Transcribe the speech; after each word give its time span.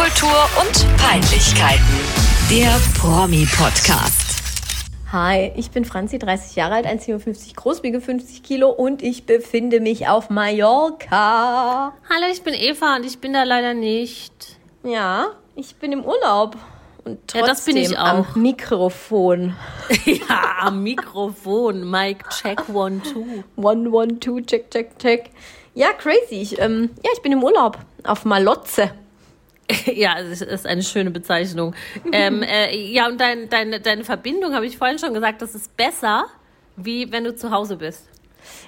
Popkultur 0.00 0.48
und 0.58 0.96
Peinlichkeiten. 0.96 1.84
Der 2.50 2.74
Promi-Podcast. 2.98 4.42
Hi, 5.12 5.52
ich 5.56 5.70
bin 5.72 5.84
Franzi, 5.84 6.18
30 6.18 6.56
Jahre 6.56 6.76
alt, 6.76 6.86
1,57 6.86 7.54
groß, 7.54 7.82
wiege 7.82 8.00
50 8.00 8.42
Kilo 8.42 8.70
und 8.70 9.02
ich 9.02 9.26
befinde 9.26 9.78
mich 9.80 10.08
auf 10.08 10.30
Mallorca. 10.30 11.92
Hallo, 12.08 12.32
ich 12.32 12.42
bin 12.42 12.54
Eva 12.54 12.96
und 12.96 13.04
ich 13.04 13.18
bin 13.18 13.34
da 13.34 13.42
leider 13.42 13.74
nicht. 13.74 14.56
Ja, 14.84 15.32
ich 15.54 15.76
bin 15.76 15.92
im 15.92 16.02
Urlaub. 16.02 16.56
Und 17.04 17.18
trotzdem 17.26 17.40
Ja, 17.40 17.46
das 17.46 17.64
bin 17.66 17.76
ich 17.76 17.98
am 17.98 18.20
auch. 18.22 18.36
Mikrofon. 18.36 19.54
ja, 20.06 20.60
am 20.60 20.82
Mikrofon. 20.82 21.90
Mike, 21.90 22.24
check 22.30 22.70
one, 22.72 23.02
two. 23.02 23.44
One, 23.56 23.90
one, 23.90 24.18
two, 24.18 24.40
check, 24.40 24.70
check, 24.70 24.98
check. 24.98 25.28
Ja, 25.74 25.88
crazy. 25.92 26.40
Ich, 26.40 26.58
ähm, 26.58 26.88
ja, 27.04 27.10
ich 27.14 27.20
bin 27.20 27.32
im 27.32 27.44
Urlaub 27.44 27.76
auf 28.04 28.24
Malotze. 28.24 28.92
ja, 29.94 30.14
das 30.22 30.40
ist 30.40 30.66
eine 30.66 30.82
schöne 30.82 31.10
Bezeichnung. 31.10 31.74
ähm, 32.12 32.42
äh, 32.44 32.76
ja, 32.92 33.06
und 33.08 33.20
dein, 33.20 33.48
deine, 33.48 33.80
deine 33.80 34.04
Verbindung, 34.04 34.54
habe 34.54 34.66
ich 34.66 34.78
vorhin 34.78 34.98
schon 34.98 35.14
gesagt, 35.14 35.42
das 35.42 35.54
ist 35.54 35.76
besser, 35.76 36.26
wie 36.76 37.10
wenn 37.12 37.24
du 37.24 37.34
zu 37.34 37.50
Hause 37.50 37.76
bist. 37.76 38.04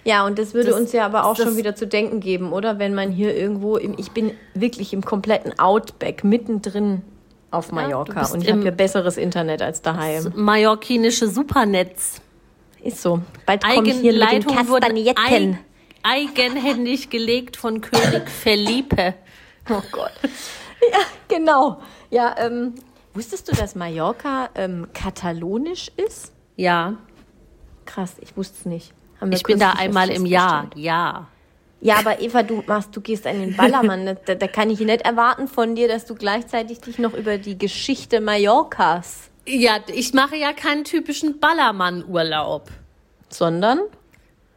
Ja, 0.05 0.27
und 0.27 0.39
das 0.39 0.53
würde 0.55 0.71
Das- 0.71 0.79
uns 0.81 0.93
ja 0.93 1.07
aber 1.07 1.25
auch 1.27 1.35
das- 1.37 1.47
schon 1.47 1.57
wieder 1.57 1.75
zu 1.75 1.87
denken 1.87 2.21
geben, 2.21 2.53
oder? 2.53 2.79
Wenn 2.79 2.95
man 2.95 3.11
hier 3.11 3.35
irgendwo 3.35 3.77
im, 3.77 3.95
ich 3.99 4.11
bin 4.11 4.33
wirklich 4.55 4.93
im 4.93 5.03
kompletten 5.05 5.59
Outback, 5.59 6.25
mittendrin 6.25 7.03
auf 7.51 7.71
Mallorca. 7.73 8.21
bist 8.21 8.35
und 8.35 8.43
ich 8.43 8.51
habe 8.51 8.63
hier 8.63 8.71
besseres 8.71 9.17
Internet 9.17 9.61
als 9.63 9.83
daheim. 9.83 10.33
Mallorquinische 10.35 11.29
Supernetz. 11.29 12.21
Ist 12.83 13.01
so. 13.03 13.21
Bald 13.47 13.63
komme 13.63 13.89
ich 13.89 13.95
hier 14.01 14.13
mit 14.13 14.23
den 14.23 15.15
ei- 15.17 15.59
eigenhändig 16.03 17.11
gelegt 17.11 17.57
von 17.57 17.81
König 17.81 18.29
Felipe. 18.43 19.15
Oh 19.71 19.83
Gott. 19.93 20.13
Ja, 20.93 20.99
genau. 21.29 21.81
Ja, 22.11 22.35
ähm, 22.39 22.75
wusstest 23.15 23.49
du, 23.49 23.53
dass 23.53 23.75
Mallorca 23.75 24.51
ähm, 24.55 24.89
katalonisch 24.93 25.91
ist? 25.97 26.33
Ja, 26.57 26.97
Krass, 27.85 28.15
ich 28.21 28.37
wusste 28.37 28.57
es 28.61 28.67
nicht. 28.67 28.93
Haben 29.21 29.33
ich 29.33 29.43
bin 29.43 29.59
da 29.59 29.73
einmal 29.73 30.09
im 30.11 30.25
Jahr. 30.27 30.71
Ja. 30.77 31.29
Ja, 31.81 31.97
aber 31.97 32.21
Eva, 32.21 32.45
du 32.45 32.63
machst, 32.67 32.95
du 32.95 33.01
gehst 33.01 33.27
an 33.27 33.41
den 33.41 33.57
Ballermann. 33.57 34.17
Da, 34.25 34.37
da 34.37 34.47
kann 34.47 34.71
ich 34.71 34.79
nicht 34.81 35.03
erwarten 35.03 35.49
von 35.49 35.75
dir, 35.75 35.89
dass 35.89 36.07
du 36.07 36.15
gleichzeitig 36.15 36.81
dich 36.81 36.99
noch 36.99 37.13
über 37.13 37.39
die 37.39 37.59
Geschichte 37.59 38.21
Mallorcas, 38.21 39.31
Ja, 39.47 39.79
ich 39.89 40.15
mache 40.15 40.37
ja 40.37 40.53
keinen 40.53 40.85
typischen 40.85 41.41
Ballermann-Urlaub. 41.41 42.71
sondern 43.29 43.81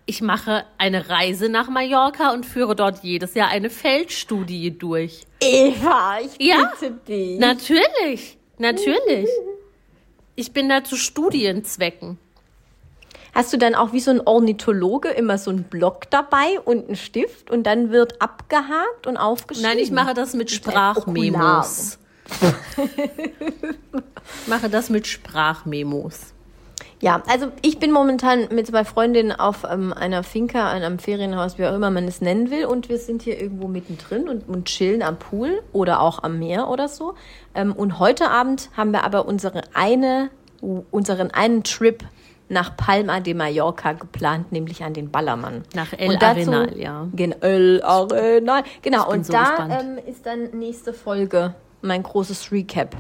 Ich 0.08 0.22
mache 0.22 0.66
eine 0.78 1.10
Reise 1.10 1.50
nach 1.50 1.68
Mallorca 1.68 2.32
und 2.32 2.46
führe 2.46 2.76
dort 2.76 3.04
jedes 3.04 3.34
Jahr 3.34 3.50
eine 3.50 3.70
Feldstudie 3.72 4.78
durch. 4.78 5.26
Eva, 5.42 6.20
ich 6.24 6.46
Ja. 6.48 6.72
bitte 6.80 6.92
dich. 7.08 7.40
Natürlich, 7.40 8.38
natürlich. 8.58 9.30
Ich 10.38 10.52
bin 10.52 10.68
da 10.68 10.84
zu 10.84 10.98
Studienzwecken. 10.98 12.18
Hast 13.34 13.54
du 13.54 13.58
dann 13.58 13.74
auch 13.74 13.94
wie 13.94 14.02
so 14.02 14.12
ein 14.12 14.20
Ornithologe 14.20 15.08
immer 15.08 15.38
so 15.38 15.50
einen 15.50 15.64
Block 15.64 16.10
dabei 16.10 16.60
und 16.66 16.88
einen 16.88 16.98
Stift 16.98 17.50
und 17.50 17.64
dann 17.64 17.90
wird 17.90 18.22
abgehakt 18.22 19.08
und 19.08 19.16
aufgeschrieben? 19.16 19.70
Nein, 19.70 19.80
ich 19.80 19.92
mache 19.92 20.14
das 20.14 20.34
mit 20.34 20.52
Sprachmemos. 20.52 22.00
Ich 24.42 24.48
mache 24.48 24.70
das 24.70 24.90
mit 24.90 25.06
Sprachmemos. 25.08 26.34
Ja, 27.06 27.22
also 27.28 27.52
ich 27.62 27.78
bin 27.78 27.92
momentan 27.92 28.48
mit 28.52 28.66
zwei 28.66 28.84
Freundinnen 28.84 29.32
auf 29.32 29.64
ähm, 29.70 29.94
einer 29.94 30.24
Finca, 30.24 30.72
einem 30.72 30.98
Ferienhaus, 30.98 31.60
wie 31.60 31.68
auch 31.68 31.76
immer 31.76 31.92
man 31.92 32.08
es 32.08 32.20
nennen 32.20 32.50
will. 32.50 32.66
Und 32.66 32.90
wir 32.90 32.98
sind 32.98 33.22
hier 33.22 33.40
irgendwo 33.40 33.68
mittendrin 33.68 34.28
und, 34.28 34.50
und 34.50 34.66
chillen 34.66 35.04
am 35.04 35.20
Pool 35.20 35.62
oder 35.72 36.02
auch 36.02 36.24
am 36.24 36.40
Meer 36.40 36.68
oder 36.68 36.88
so. 36.88 37.14
Ähm, 37.54 37.74
und 37.74 38.00
heute 38.00 38.32
Abend 38.32 38.72
haben 38.76 38.92
wir 38.92 39.04
aber 39.04 39.28
unsere 39.28 39.62
eine, 39.76 40.32
unseren 40.90 41.30
einen 41.30 41.64
Trip 41.64 42.04
nach 42.50 42.76
Palma 42.76 43.20
de 43.20 43.36
Mallorca 43.36 43.94
geplant, 43.94 44.52
nämlich 44.52 44.84
an 44.84 44.96
den 44.96 45.12
Ballermann. 45.12 45.62
Nach 45.76 45.94
El 45.94 46.10
Und 46.10 46.24
dazu- 46.24 46.52
Arenal, 46.52 46.76
ja. 46.76 47.08
Genau, 47.16 47.38
El 47.42 47.84
Arenal. 47.84 48.64
Genau, 48.82 49.12
und 49.12 49.28
so 49.28 49.34
da 49.34 49.80
ähm, 49.80 50.00
ist 50.08 50.26
dann 50.26 50.58
nächste 50.58 50.92
Folge 50.92 51.54
mein 51.84 52.02
großes 52.02 52.52
Recap. 52.52 52.96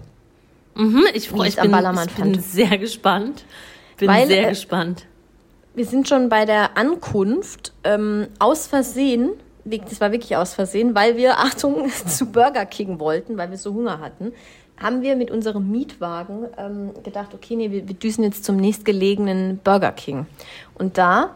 Mhm, 0.75 1.05
ich 1.15 1.27
freue 1.27 1.47
ich's 1.47 1.57
ich 1.57 1.63
bin, 1.63 1.97
ich 2.07 2.15
bin 2.15 2.39
sehr 2.39 2.77
gespannt. 2.77 3.45
Bin 3.97 4.09
Weil, 4.09 4.27
sehr 4.27 4.47
äh, 4.47 4.49
gespannt. 4.49 5.05
Wir 5.73 5.85
sind 5.85 6.07
schon 6.07 6.29
bei 6.29 6.45
der 6.45 6.77
Ankunft 6.77 7.73
ähm, 7.83 8.27
aus 8.39 8.67
Versehen, 8.67 9.31
das 9.65 9.99
war 9.99 10.11
wirklich 10.11 10.37
aus 10.37 10.53
Versehen, 10.53 10.95
weil 10.95 11.17
wir, 11.17 11.39
Achtung, 11.39 11.89
zu 11.89 12.27
Burger 12.27 12.65
King 12.65 12.99
wollten, 12.99 13.37
weil 13.37 13.49
wir 13.49 13.57
so 13.57 13.73
Hunger 13.73 13.99
hatten, 13.99 14.31
haben 14.77 15.01
wir 15.01 15.15
mit 15.15 15.31
unserem 15.31 15.71
Mietwagen 15.71 16.47
ähm, 16.57 16.91
gedacht, 17.03 17.33
okay, 17.33 17.55
nee, 17.55 17.71
wir, 17.71 17.87
wir 17.87 17.95
düsen 17.95 18.23
jetzt 18.23 18.43
zum 18.43 18.57
nächstgelegenen 18.57 19.59
Burger 19.63 19.91
King. 19.91 20.25
Und 20.75 20.97
da 20.97 21.31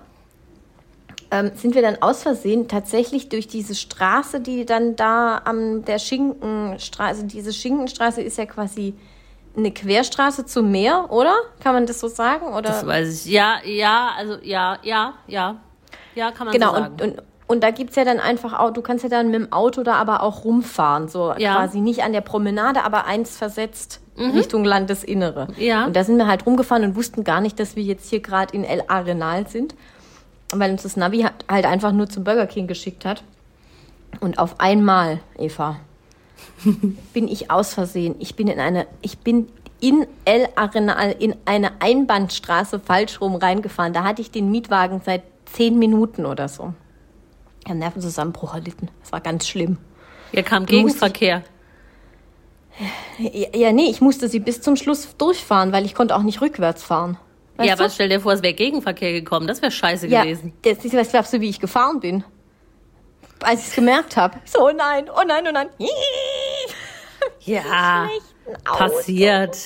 ähm, 1.32 1.52
sind 1.56 1.76
wir 1.76 1.82
dann 1.82 2.02
aus 2.02 2.24
Versehen 2.24 2.68
tatsächlich 2.68 3.30
durch 3.30 3.48
diese 3.48 3.76
Straße, 3.76 4.42
die 4.42 4.66
dann 4.66 4.96
da 4.96 5.42
am 5.46 5.86
der 5.86 6.00
Schinkenstraße, 6.00 7.26
diese 7.26 7.54
Schinkenstraße 7.54 8.22
ist 8.22 8.38
ja 8.38 8.46
quasi 8.46 8.94
eine 9.58 9.72
Querstraße 9.72 10.46
zum 10.46 10.72
Meer, 10.72 11.08
oder? 11.10 11.34
Kann 11.62 11.74
man 11.74 11.86
das 11.86 12.00
so 12.00 12.08
sagen? 12.08 12.46
Oder? 12.48 12.62
Das 12.70 12.86
weiß 12.86 13.26
ich. 13.26 13.32
Ja, 13.32 13.56
ja, 13.66 14.10
also 14.18 14.38
ja, 14.42 14.78
ja, 14.84 15.14
ja. 15.28 15.56
Ja, 16.16 16.32
kann 16.32 16.48
man 16.48 16.54
Genau, 16.54 16.70
so 16.70 16.76
sagen. 16.76 16.94
und, 16.94 17.02
und, 17.02 17.22
und 17.48 17.64
da 17.64 17.72
gibt's 17.72 17.96
ja 17.96 18.06
dann 18.06 18.20
einfach 18.20 18.58
auch, 18.60 18.72
du 18.72 18.82
kannst 18.82 19.04
ja 19.04 19.10
dann 19.10 19.32
mit 19.32 19.36
dem 19.42 19.52
Auto 19.52 19.84
da 19.84 19.96
aber 19.96 20.22
auch 20.24 20.44
rumfahren, 20.46 21.08
so 21.10 21.34
Ja. 21.38 21.56
quasi 21.56 21.80
nicht 21.80 22.04
an 22.04 22.14
der 22.14 22.22
Promenade, 22.22 22.84
aber 22.84 23.06
eins 23.06 23.38
versetzt 23.38 24.02
Richtung 24.18 24.66
Landesinnere. 24.66 25.48
Mhm. 25.48 25.64
Ja. 25.64 25.86
Und 25.86 25.96
da 25.96 26.04
sind 26.04 26.18
wir 26.18 26.28
halt 26.28 26.46
rumgefahren 26.46 26.84
und 26.84 26.96
wussten 26.98 27.24
gar 27.24 27.40
nicht, 27.40 27.58
dass 27.58 27.76
wir 27.78 27.84
jetzt 27.84 28.10
hier 28.10 28.20
gerade 28.20 28.54
in 28.54 28.66
El 28.66 28.84
Arenal 28.90 29.48
sind, 29.48 29.76
weil 30.54 30.72
uns 30.72 30.84
das 30.84 30.98
Navi 30.98 31.26
halt 31.50 31.66
einfach 31.66 31.94
nur 31.94 32.10
zum 32.10 32.26
Burger 32.26 32.46
King 32.46 32.68
geschickt 32.68 33.06
hat. 33.06 33.24
Und 34.20 34.38
auf 34.38 34.60
einmal, 34.60 35.20
Eva, 35.38 35.78
bin 37.14 37.28
ich 37.28 37.52
aus 37.52 37.74
Versehen, 37.74 38.16
ich 38.20 38.36
bin 38.36 38.48
in 38.48 38.60
eine, 38.60 38.88
ich 39.02 39.20
bin 39.20 39.48
in 39.82 40.06
El 40.26 40.48
Arenal 40.56 41.16
in 41.18 41.36
eine 41.46 41.82
Einbahnstraße 41.82 42.80
falsch 42.80 43.22
rum 43.22 43.36
reingefahren. 43.36 43.94
Da 43.94 44.04
hatte 44.04 44.22
ich 44.22 44.32
den 44.32 44.52
Mietwagen 44.52 45.02
seit 45.06 45.24
zehn 45.46 45.80
Minuten 45.80 46.26
oder 46.26 46.50
so. 46.50 46.74
Ich 47.64 47.70
habe 47.70 47.80
Nervenzusammenbruch 47.80 48.54
erlitten. 48.54 48.90
Das 49.02 49.12
war 49.12 49.22
ganz 49.22 49.48
schlimm. 49.48 49.78
Hier 50.32 50.44
kam 50.44 50.66
Gegenverkehr. 50.66 51.44
Ja, 53.18 53.48
ja, 53.54 53.72
nee, 53.74 53.90
ich 53.90 54.00
musste 54.00 54.30
sie 54.30 54.40
bis 54.40 54.62
zum 54.62 54.76
Schluss 54.76 55.16
durchfahren, 55.18 55.72
weil 55.72 55.86
ich 55.86 55.96
konnte 55.96 56.16
auch 56.16 56.24
nicht 56.24 56.42
rückwärts 56.42 56.84
fahren. 56.84 57.18
Weißt 57.58 57.68
ja, 57.68 57.76
du? 57.76 57.84
aber 57.84 57.90
stell 57.90 58.08
dir 58.08 58.22
vor, 58.22 58.32
es 58.32 58.42
wäre 58.42 58.54
Gegenverkehr 58.54 59.12
gekommen. 59.12 59.48
Das 59.48 59.62
wäre 59.62 59.72
scheiße 59.72 60.08
ja, 60.08 60.24
gewesen. 60.24 60.54
das 60.62 60.86
ist, 60.86 60.94
was 60.96 61.10
glaubst 61.10 61.34
du, 61.34 61.42
wie 61.42 61.50
ich 61.50 61.60
gefahren 61.60 62.00
bin? 62.00 62.24
Als 63.42 63.62
ich 63.62 63.68
es 63.68 63.76
gemerkt 63.76 64.18
habe. 64.18 64.40
So, 64.46 64.68
oh 64.68 64.72
nein, 64.72 65.10
oh 65.10 65.24
nein, 65.26 65.46
oh 65.48 65.52
nein. 65.52 65.70
Ja, 67.42 68.08
passiert. 68.64 69.58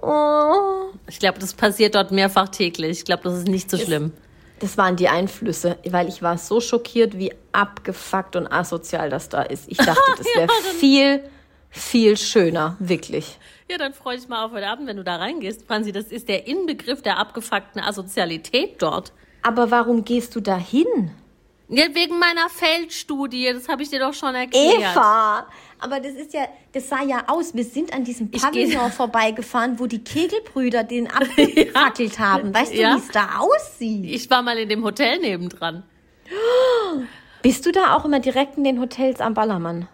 Oh. 0.00 0.90
Ich 1.08 1.18
glaube, 1.18 1.38
das 1.38 1.54
passiert 1.54 1.94
dort 1.94 2.10
mehrfach 2.10 2.48
täglich. 2.48 2.98
Ich 2.98 3.04
glaube, 3.04 3.24
das 3.24 3.38
ist 3.38 3.48
nicht 3.48 3.70
so 3.70 3.78
schlimm. 3.78 4.12
Das 4.58 4.78
waren 4.78 4.96
die 4.96 5.08
Einflüsse, 5.08 5.78
weil 5.86 6.08
ich 6.08 6.22
war 6.22 6.38
so 6.38 6.60
schockiert, 6.60 7.18
wie 7.18 7.32
abgefuckt 7.52 8.36
und 8.36 8.46
asozial 8.46 9.10
das 9.10 9.28
da 9.28 9.42
ist. 9.42 9.64
Ich 9.68 9.76
dachte, 9.76 10.00
das 10.16 10.26
wäre 10.34 10.48
viel, 10.78 11.24
viel 11.68 12.16
schöner, 12.16 12.76
wirklich. 12.78 13.38
Ja, 13.70 13.78
dann 13.78 13.92
freue 13.92 14.16
ich 14.16 14.28
mal 14.28 14.44
auf 14.44 14.52
heute 14.52 14.66
Abend, 14.68 14.86
wenn 14.86 14.96
du 14.96 15.04
da 15.04 15.16
reingehst. 15.16 15.66
Franzi, 15.66 15.92
das 15.92 16.06
ist 16.06 16.28
der 16.28 16.46
Inbegriff 16.46 17.02
der 17.02 17.18
abgefuckten 17.18 17.82
Asozialität 17.82 18.80
dort. 18.80 19.12
Aber 19.42 19.70
warum 19.70 20.04
gehst 20.04 20.34
du 20.36 20.40
da 20.40 20.56
hin? 20.56 21.10
Ja, 21.68 21.84
wegen 21.94 22.18
meiner 22.20 22.48
Feldstudie, 22.48 23.52
das 23.52 23.68
habe 23.68 23.82
ich 23.82 23.90
dir 23.90 23.98
doch 23.98 24.14
schon 24.14 24.34
erklärt. 24.34 24.78
Eva! 24.78 25.46
Aber 25.78 26.00
das 26.00 26.12
ist 26.14 26.32
ja, 26.32 26.42
das 26.72 26.88
sah 26.88 27.02
ja 27.02 27.24
aus. 27.26 27.54
Wir 27.54 27.64
sind 27.64 27.92
an 27.92 28.04
diesem 28.04 28.30
Pavillon 28.30 28.90
vorbeigefahren, 28.92 29.78
wo 29.78 29.86
die 29.86 30.02
Kegelbrüder 30.02 30.84
den 30.84 31.06
abgefackelt 31.10 32.18
haben. 32.18 32.54
Weißt 32.54 32.72
du, 32.72 32.78
Ja. 32.80 32.94
wie 32.94 32.98
es 33.00 33.08
da 33.08 33.38
aussieht? 33.40 34.04
Ich 34.06 34.30
war 34.30 34.42
mal 34.42 34.56
in 34.58 34.68
dem 34.68 34.84
Hotel 34.84 35.18
nebendran. 35.18 35.82
Bist 37.42 37.66
du 37.66 37.72
da 37.72 37.94
auch 37.96 38.04
immer 38.04 38.20
direkt 38.20 38.56
in 38.56 38.64
den 38.64 38.80
Hotels 38.80 39.20
am 39.20 39.34
Ballermann? 39.34 39.88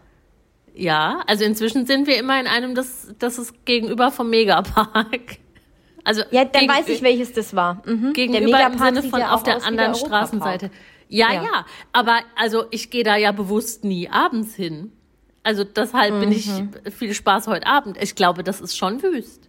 Ja, 0.74 1.22
also 1.26 1.44
inzwischen 1.44 1.84
sind 1.86 2.06
wir 2.06 2.16
immer 2.18 2.40
in 2.40 2.46
einem, 2.46 2.74
das, 2.74 3.08
das 3.18 3.38
ist 3.38 3.64
gegenüber 3.66 4.10
vom 4.10 4.30
Megapark. 4.30 5.38
Also 6.04 6.22
Ja, 6.30 6.44
dann 6.44 6.62
gegen- 6.62 6.72
weiß 6.72 6.88
ich, 6.88 7.02
welches 7.02 7.32
das 7.32 7.54
war. 7.54 7.82
Mhm. 7.86 8.12
gegenüber 8.12 8.38
im 8.40 8.44
Megapark 8.46 8.78
Sinne 8.88 9.02
sieht 9.02 9.10
von 9.10 9.20
ja 9.20 9.32
auf 9.32 9.42
der 9.42 9.62
anderen. 9.64 9.94
Straßenseite. 9.94 10.70
Ja, 11.14 11.32
Ja. 11.32 11.42
ja, 11.42 11.66
aber 11.92 12.20
also 12.36 12.64
ich 12.70 12.90
gehe 12.90 13.04
da 13.04 13.16
ja 13.16 13.32
bewusst 13.32 13.84
nie 13.84 14.08
abends 14.08 14.54
hin. 14.54 14.92
Also 15.42 15.64
deshalb 15.64 16.20
bin 16.20 16.32
ich 16.32 16.46
Mhm. 16.48 16.70
viel 16.90 17.12
Spaß 17.14 17.48
heute 17.48 17.66
Abend. 17.66 18.00
Ich 18.00 18.14
glaube, 18.14 18.42
das 18.44 18.60
ist 18.60 18.76
schon 18.76 19.02
wüst. 19.02 19.48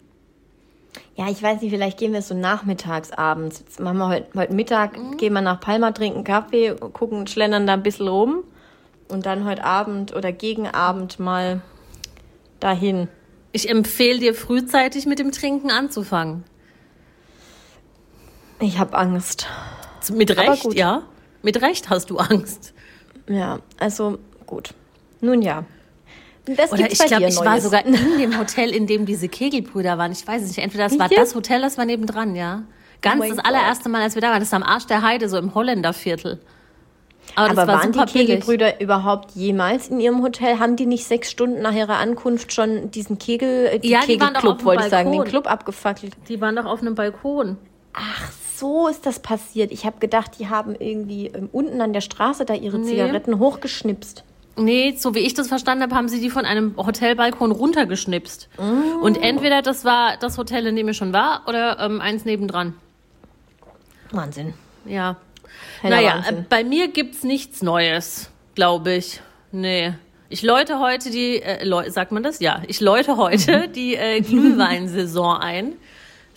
Ja, 1.16 1.30
ich 1.30 1.42
weiß 1.42 1.62
nicht, 1.62 1.72
vielleicht 1.72 1.98
gehen 2.00 2.12
wir 2.12 2.22
so 2.22 2.36
nachmittags, 2.36 3.12
abends. 3.12 3.60
Jetzt 3.60 3.80
machen 3.80 3.98
wir 4.00 4.08
heute, 4.10 4.28
heute 4.36 4.54
Mittag, 4.54 4.98
gehen 5.18 5.34
wir 5.34 5.42
nach 5.42 5.60
Palma, 5.60 5.92
trinken 5.92 6.24
Kaffee, 6.24 6.76
gucken, 6.94 7.28
schlendern 7.28 7.66
da 7.68 7.74
ein 7.74 7.84
bisschen 7.84 8.08
rum. 8.08 8.44
Und 9.08 9.26
dann 9.26 9.46
heute 9.46 9.64
Abend 9.64 10.16
oder 10.16 10.32
gegen 10.32 10.68
Abend 10.68 11.20
mal 11.20 11.62
dahin. 12.60 13.08
Ich 13.52 13.70
empfehle 13.70 14.20
dir 14.20 14.34
frühzeitig 14.34 15.06
mit 15.06 15.20
dem 15.20 15.32
Trinken 15.32 15.70
anzufangen. 15.72 16.44
Ich 18.60 18.80
habe 18.80 18.98
Angst. 18.98 19.48
Mit 20.12 20.36
Recht, 20.38 20.74
ja. 20.74 21.04
Mit 21.44 21.62
Recht 21.62 21.90
hast 21.90 22.10
du 22.10 22.18
Angst. 22.18 22.74
Ja, 23.28 23.60
also 23.80 24.18
gut. 24.48 24.74
Nun 25.22 25.42
ja. 25.42 25.64
Das 26.46 26.72
Oder 26.74 26.84
gibt's 26.84 27.00
ich 27.00 27.06
glaube, 27.08 27.28
ich 27.28 27.38
war 27.38 27.52
Neues. 27.52 27.64
sogar 27.64 27.86
in 27.86 27.94
dem 28.18 28.38
Hotel, 28.38 28.72
in 28.72 28.86
dem 28.88 29.06
diese 29.06 29.30
Kegelbrüder 29.30 29.98
waren. 29.98 30.12
Ich 30.12 30.28
weiß 30.28 30.42
es 30.42 30.50
nicht. 30.50 30.58
Entweder 30.60 30.90
das 30.90 31.00
war 31.00 31.08
das 31.08 31.36
Hotel, 31.36 31.62
das 31.62 31.78
war 31.78 31.86
nebendran, 31.86 32.36
ja. 32.36 32.64
Ganz 33.02 33.24
Oh 33.24 33.30
das 33.30 33.40
allererste 33.40 33.88
Mal, 33.90 34.02
als 34.02 34.16
wir 34.16 34.22
da 34.22 34.30
waren. 34.30 34.40
Das 34.40 34.50
ist 34.50 34.54
am 34.54 34.64
Arsch 34.64 34.86
der 34.88 35.02
Heide, 35.02 35.30
so 35.30 35.38
im 35.38 35.54
Holländerviertel. 35.56 36.40
Aber, 37.36 37.48
das 37.50 37.58
Aber 37.58 37.72
war 37.72 37.80
waren 37.80 37.92
die 37.94 38.00
super 38.00 38.12
billig. 38.12 38.28
Kegelbrüder 38.28 38.82
überhaupt 38.82 39.32
jemals 39.32 39.88
in 39.88 40.02
ihrem 40.02 40.22
Hotel? 40.22 40.60
Haben 40.60 40.76
die 40.76 40.86
nicht 40.86 41.06
sechs 41.06 41.32
Stunden 41.32 41.62
nach 41.62 41.74
ihrer 41.74 41.98
Ankunft 41.98 42.52
schon 42.52 42.92
diesen 42.92 43.18
Kegel, 43.20 43.68
äh, 43.68 43.80
die 43.80 43.90
Ja, 43.90 44.02
Kegelclub, 44.02 44.66
wollte 44.66 44.84
ich 44.84 44.90
sagen, 44.90 45.12
den. 45.14 45.24
Club 45.24 45.48
abgefackelt? 45.50 46.14
Die 46.28 46.42
waren 46.42 46.56
doch 46.58 46.66
auf 46.66 46.82
einem 46.82 46.96
Balkon. 46.96 47.58
Ach, 47.94 48.32
so 48.64 48.88
ist 48.88 49.06
das 49.06 49.20
passiert. 49.20 49.74
Ich 49.74 49.86
habe 49.86 50.00
gedacht, 50.00 50.40
die 50.40 50.48
haben 50.48 50.74
irgendwie 50.80 51.28
ähm, 51.28 51.50
unten 51.52 51.82
an 51.82 51.92
der 51.92 52.00
Straße 52.02 52.46
da 52.46 52.54
ihre 52.54 52.80
Nee. 52.80 52.92
Zigaretten 52.92 53.38
hochgeschnipst. 53.40 54.24
Nee, 54.56 54.96
so 54.98 55.14
wie 55.16 55.20
ich 55.20 55.34
das 55.34 55.50
verstanden 55.50 55.84
habe, 55.84 55.96
haben 55.96 56.08
sie 56.08 56.22
die 56.22 56.30
von 56.30 56.46
einem 56.46 56.76
Hotelbalkon 56.78 57.52
runtergeschnipst. 57.52 58.48
Oh. 58.58 59.04
Und 59.04 59.22
entweder 59.22 59.62
das 59.62 59.84
war 59.84 60.16
das 60.18 60.38
Hotel, 60.38 60.66
in 60.68 60.76
dem 60.78 60.88
ich 60.88 60.96
schon 60.96 61.12
war, 61.12 61.42
oder 61.48 61.78
ähm, 61.80 62.00
eins 62.00 62.24
nebendran. 62.24 62.74
Wahnsinn. 64.12 64.54
Ja. 64.86 65.18
Heller 65.82 65.96
naja, 65.98 66.16
Wahnsinn. 66.18 66.38
äh, 66.38 66.44
bei 66.50 66.64
mir 66.64 66.88
gibt's 66.88 67.24
nichts 67.24 67.62
Neues, 67.64 68.30
glaube 68.56 68.94
ich. 68.94 69.20
Nee. 69.52 69.94
Ich 70.30 70.42
läute 70.42 70.80
heute 70.80 71.10
die, 71.10 71.42
äh, 71.42 71.64
läu- 71.66 71.90
sagt 71.90 72.12
man 72.12 72.24
das? 72.24 72.40
Ja. 72.40 72.62
Ich 72.68 72.80
läute 72.80 73.18
heute 73.18 73.68
die 73.76 73.96
äh, 73.96 74.22
Glühweinsaison 74.22 75.38
ein. 75.38 75.74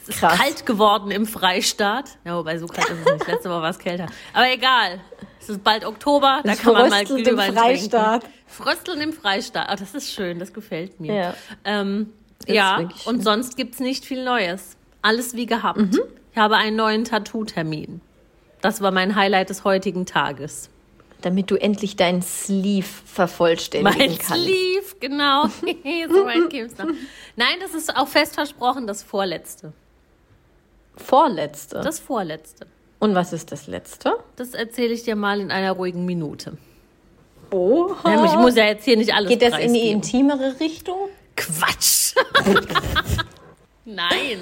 Es 0.09 0.15
ist 0.15 0.21
Krass. 0.21 0.39
kalt 0.39 0.67
geworden 0.67 1.11
im 1.11 1.27
Freistaat. 1.27 2.19
Ja, 2.25 2.37
wobei 2.37 2.59
so 2.59 2.67
kalt 2.69 2.89
ist 2.89 2.99
es 3.05 3.13
nicht. 3.13 3.27
Letzte 3.27 3.51
Woche 3.51 3.63
war 3.63 3.71
es 3.71 3.79
kälter. 3.79 4.07
Aber 4.33 4.49
egal. 4.53 5.01
Es 5.41 5.49
ist 5.49 5.65
bald 5.65 5.85
Oktober, 5.85 6.43
da 6.45 6.53
Es 6.53 6.61
kann 6.61 6.73
man 6.75 6.89
mal 6.91 6.99
fröstelt 6.99 7.19
im 7.19 7.25
Glühwein 7.25 7.55
Freistaat. 7.55 8.21
trinken. 8.23 8.39
Frösteln 8.47 9.01
im 9.01 9.13
Freistaat. 9.13 9.69
Ah, 9.69 9.77
das 9.77 9.95
ist 9.95 10.13
schön, 10.13 10.39
das 10.39 10.53
gefällt 10.53 11.01
mir. 11.01 11.15
Ja. 11.15 11.35
Ähm, 11.65 12.13
ja, 12.47 12.89
und 13.07 13.23
sonst 13.25 13.57
gibt's 13.57 13.81
nicht 13.81 14.05
viel 14.05 14.25
Neues. 14.25 14.77
Alles 15.03 15.35
wie 15.35 15.47
gehabt. 15.47 15.79
Mhm. 15.79 16.01
Ich 16.33 16.39
habe 16.39 16.57
einen 16.57 16.77
neuen 16.77 17.05
Tattoo-Termin. 17.05 18.01
Das 18.61 18.81
war 18.81 18.91
mein 18.91 19.15
Highlight 19.17 19.51
des 19.51 19.65
heutigen 19.65 20.07
Tages. 20.07 20.71
Damit 21.23 21.51
du 21.51 21.57
endlich 21.57 21.97
deinen 21.97 22.23
Sleeve 22.23 22.87
vervollständigen 23.07 23.99
Mein 23.99 24.19
kannst. 24.19 24.45
Sleeve, 24.45 24.97
genau. 25.01 25.47
so 25.49 26.25
weit. 26.27 26.97
Nein, 27.37 27.57
das 27.61 27.75
ist 27.75 27.97
auch 27.97 28.09
fest 28.09 28.35
versprochen, 28.35 28.87
das 28.87 29.03
vorletzte. 29.03 29.73
Vorletzte. 30.97 31.81
Das 31.83 31.99
vorletzte. 31.99 32.67
Und 32.99 33.15
was 33.15 33.33
ist 33.33 33.53
das 33.53 33.67
letzte? 33.67 34.15
Das 34.37 34.55
erzähle 34.55 34.95
ich 34.95 35.03
dir 35.03 35.17
mal 35.17 35.41
in 35.41 35.51
einer 35.51 35.73
ruhigen 35.73 36.05
Minute. 36.07 36.57
Ja, 37.53 38.25
Ich 38.25 38.35
muss 38.35 38.57
ja 38.57 38.65
jetzt 38.65 38.85
hier 38.85 38.97
nicht 38.97 39.15
alles 39.15 39.29
Geht 39.31 39.43
das 39.43 39.59
in 39.59 39.73
die 39.73 39.89
intimere 39.91 40.59
Richtung? 40.59 40.97
Quatsch! 41.37 42.15
Nein, 43.85 44.41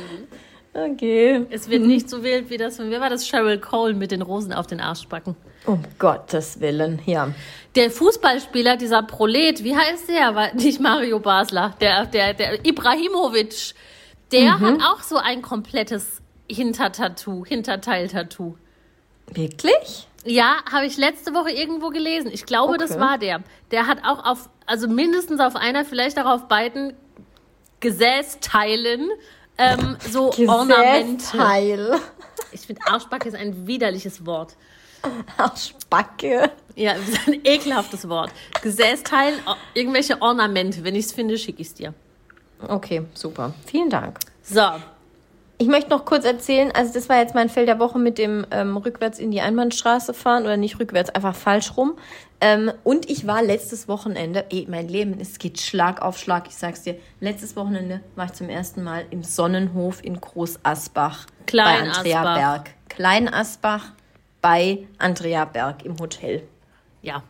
Okay. 0.74 1.46
es 1.50 1.68
wird 1.68 1.82
nicht 1.82 2.10
so 2.10 2.24
wild 2.24 2.50
wie 2.50 2.56
das 2.56 2.76
von, 2.76 2.90
wer 2.90 3.00
war 3.00 3.08
das? 3.08 3.26
Cheryl 3.28 3.58
Cole 3.60 3.94
mit 3.94 4.10
den 4.10 4.22
Rosen 4.22 4.52
auf 4.52 4.66
den 4.66 4.80
Arschbacken. 4.80 5.36
Um 5.66 5.84
Gottes 6.00 6.60
Willen, 6.60 7.00
ja. 7.06 7.28
Der 7.76 7.90
Fußballspieler, 7.90 8.76
dieser 8.76 9.02
Prolet, 9.04 9.62
wie 9.62 9.76
heißt 9.76 10.08
der? 10.08 10.34
War 10.34 10.52
nicht 10.54 10.80
Mario 10.80 11.20
Basler, 11.20 11.74
der, 11.80 12.06
der, 12.06 12.34
der 12.34 12.64
Ibrahimovic. 12.66 13.74
Der 14.32 14.58
hat 14.58 14.80
auch 14.82 15.00
so 15.02 15.16
ein 15.16 15.42
komplettes 15.42 16.20
Hintertattoo, 16.50 17.44
Hinterteil-Tattoo. 17.44 18.56
Wirklich? 19.32 20.08
Ja, 20.24 20.56
habe 20.70 20.86
ich 20.86 20.96
letzte 20.96 21.34
Woche 21.34 21.50
irgendwo 21.50 21.90
gelesen. 21.90 22.30
Ich 22.32 22.46
glaube, 22.46 22.78
das 22.78 22.92
Okay. 22.92 23.00
war 23.00 23.18
der. 23.18 23.42
Der 23.70 23.86
hat 23.86 23.98
auch 24.04 24.24
auf, 24.24 24.48
also 24.66 24.88
mindestens 24.88 25.40
auf 25.40 25.56
einer, 25.56 25.84
vielleicht 25.84 26.18
auch 26.18 26.26
auf 26.26 26.48
beiden 26.48 26.94
Gesäßteilen 27.80 29.10
ähm, 29.58 29.96
so 30.10 30.32
Ornamente. 30.48 31.16
Gesäßteil. 31.16 32.00
Ich 32.52 32.62
finde, 32.62 32.82
Arschbacke 32.86 33.28
ist 33.28 33.34
ein 33.36 33.66
widerliches 33.66 34.24
Wort. 34.26 34.56
Arschbacke. 35.36 36.50
Ja, 36.76 36.94
es 36.94 37.08
ist 37.08 37.28
ein 37.28 37.40
ekelhaftes 37.44 38.08
Wort. 38.08 38.30
Gesäßteil, 38.62 39.34
irgendwelche 39.74 40.20
Ornamente. 40.22 40.82
Wenn 40.82 40.94
ich 40.94 41.06
es 41.06 41.12
finde, 41.12 41.36
schicke 41.38 41.60
ich 41.62 41.68
es 41.68 41.74
dir. 41.74 41.94
Okay, 42.66 43.02
super. 43.14 43.52
Vielen 43.66 43.90
Dank. 43.90 44.18
So, 44.42 44.62
Ich 45.64 45.70
möchte 45.70 45.88
noch 45.88 46.04
kurz 46.04 46.26
erzählen, 46.26 46.70
also 46.74 46.92
das 46.92 47.08
war 47.08 47.16
jetzt 47.16 47.34
mein 47.34 47.48
Feld 47.48 47.68
der 47.68 47.78
Woche 47.78 47.98
mit 47.98 48.18
dem 48.18 48.44
ähm, 48.50 48.76
rückwärts 48.76 49.18
in 49.18 49.30
die 49.30 49.40
Einbahnstraße 49.40 50.12
fahren 50.12 50.42
oder 50.42 50.58
nicht 50.58 50.78
rückwärts, 50.78 51.08
einfach 51.08 51.34
falsch 51.34 51.78
rum. 51.78 51.96
Ähm, 52.42 52.70
und 52.82 53.08
ich 53.08 53.26
war 53.26 53.42
letztes 53.42 53.88
Wochenende, 53.88 54.44
ey, 54.50 54.66
mein 54.68 54.88
Leben, 54.88 55.16
es 55.18 55.38
geht 55.38 55.58
Schlag 55.58 56.02
auf 56.02 56.18
Schlag, 56.18 56.48
ich 56.48 56.56
sag's 56.56 56.82
dir. 56.82 56.96
Letztes 57.18 57.56
Wochenende 57.56 58.02
war 58.14 58.26
ich 58.26 58.34
zum 58.34 58.50
ersten 58.50 58.82
Mal 58.82 59.06
im 59.08 59.22
Sonnenhof 59.22 60.04
in 60.04 60.20
Groß 60.20 60.58
Asbach 60.64 61.24
Klein 61.46 61.86
bei 61.86 61.90
Andrea 61.92 62.18
Asbach. 62.18 62.36
Berg. 62.36 62.70
Klein 62.90 63.32
Asbach 63.32 63.84
bei 64.42 64.86
Andrea 64.98 65.46
Berg 65.46 65.82
im 65.86 65.98
Hotel. 65.98 66.42
ja. 67.00 67.22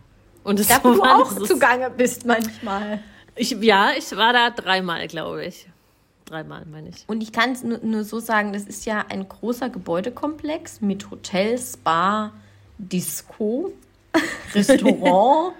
Und 0.42 0.58
es 0.58 0.66
Da 0.66 0.82
wo 0.82 0.92
du 0.94 1.02
auch 1.04 1.32
zugange 1.44 1.88
bist 1.88 2.26
manchmal. 2.26 2.98
Ich, 3.36 3.52
ja, 3.52 3.90
ich 3.96 4.16
war 4.16 4.32
da 4.32 4.50
dreimal, 4.50 5.06
glaube 5.06 5.44
ich. 5.44 5.68
Dreimal, 6.24 6.64
meine 6.70 6.88
ich. 6.88 7.04
Und 7.06 7.22
ich 7.22 7.32
kann 7.32 7.52
es 7.52 7.62
nur, 7.62 7.78
nur 7.78 8.04
so 8.04 8.18
sagen, 8.18 8.52
das 8.52 8.64
ist 8.64 8.86
ja 8.86 9.04
ein 9.08 9.28
großer 9.28 9.68
Gebäudekomplex 9.68 10.80
mit 10.80 11.10
Hotel, 11.10 11.58
Spa, 11.58 12.32
Disco, 12.78 13.72
Restaurant, 14.54 15.54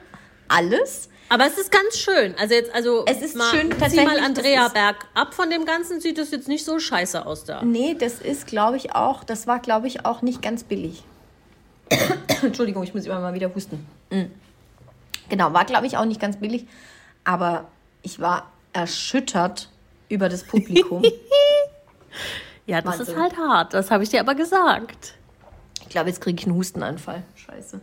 alles. 0.49 1.11
Aber 1.28 1.46
es 1.46 1.58
ist 1.58 1.70
ganz 1.70 1.99
schön. 1.99 2.34
Also 2.38 2.55
jetzt, 2.55 2.75
also 2.75 3.05
Es 3.06 3.20
ist 3.20 3.37
mal, 3.37 3.50
schön, 3.50 3.70
tatsächlich, 3.70 4.06
mal 4.06 4.19
Andrea 4.20 4.69
Berg 4.69 5.06
ab 5.14 5.34
von 5.34 5.50
dem 5.50 5.64
Ganzen, 5.64 6.00
sieht 6.00 6.19
es 6.19 6.31
jetzt 6.31 6.49
nicht 6.49 6.64
so 6.64 6.78
scheiße 6.78 7.26
aus 7.26 7.44
da. 7.44 7.62
Nee, 7.62 7.94
das 7.99 8.20
ist, 8.20 8.46
glaube 8.46 8.76
ich, 8.76 8.94
auch, 8.94 9.25
das 9.25 9.46
war, 9.46 9.58
glaube 9.58 9.87
ich, 9.87 10.06
auch 10.06 10.22
nicht 10.22 10.43
ganz 10.43 10.64
billig. 10.64 11.02
Entschuldigung, 12.43 12.82
ich 12.84 12.94
muss 12.94 13.05
immer 13.06 13.20
mal 13.20 13.34
wieder 13.34 13.55
husten. 13.55 13.87
Mm. 14.11 14.25
Genau, 15.28 15.52
war, 15.52 15.64
glaube 15.64 15.87
ich, 15.87 15.96
auch 15.96 16.05
nicht 16.05 16.20
ganz 16.20 16.37
billig. 16.37 16.66
Aber 17.25 17.69
ich 18.02 18.20
war 18.20 18.50
erschüttert 18.72 19.71
über 20.14 20.28
das 20.28 20.44
Publikum. 20.44 21.02
Ja, 22.66 22.80
das 22.80 22.99
Wahnsinn. 22.99 23.14
ist 23.14 23.21
halt 23.21 23.37
hart. 23.37 23.75
Das 23.75 23.90
habe 23.90 24.04
ich 24.04 24.09
dir 24.09 24.21
aber 24.21 24.35
gesagt. 24.35 25.14
ich 25.83 25.88
glaube, 25.90 26.09
jetzt 26.09 26.21
kriege 26.23 26.40
ich 26.40 26.47
einen 26.47 26.56
Hustenanfall. 26.56 27.23
Scheiße. 27.35 27.80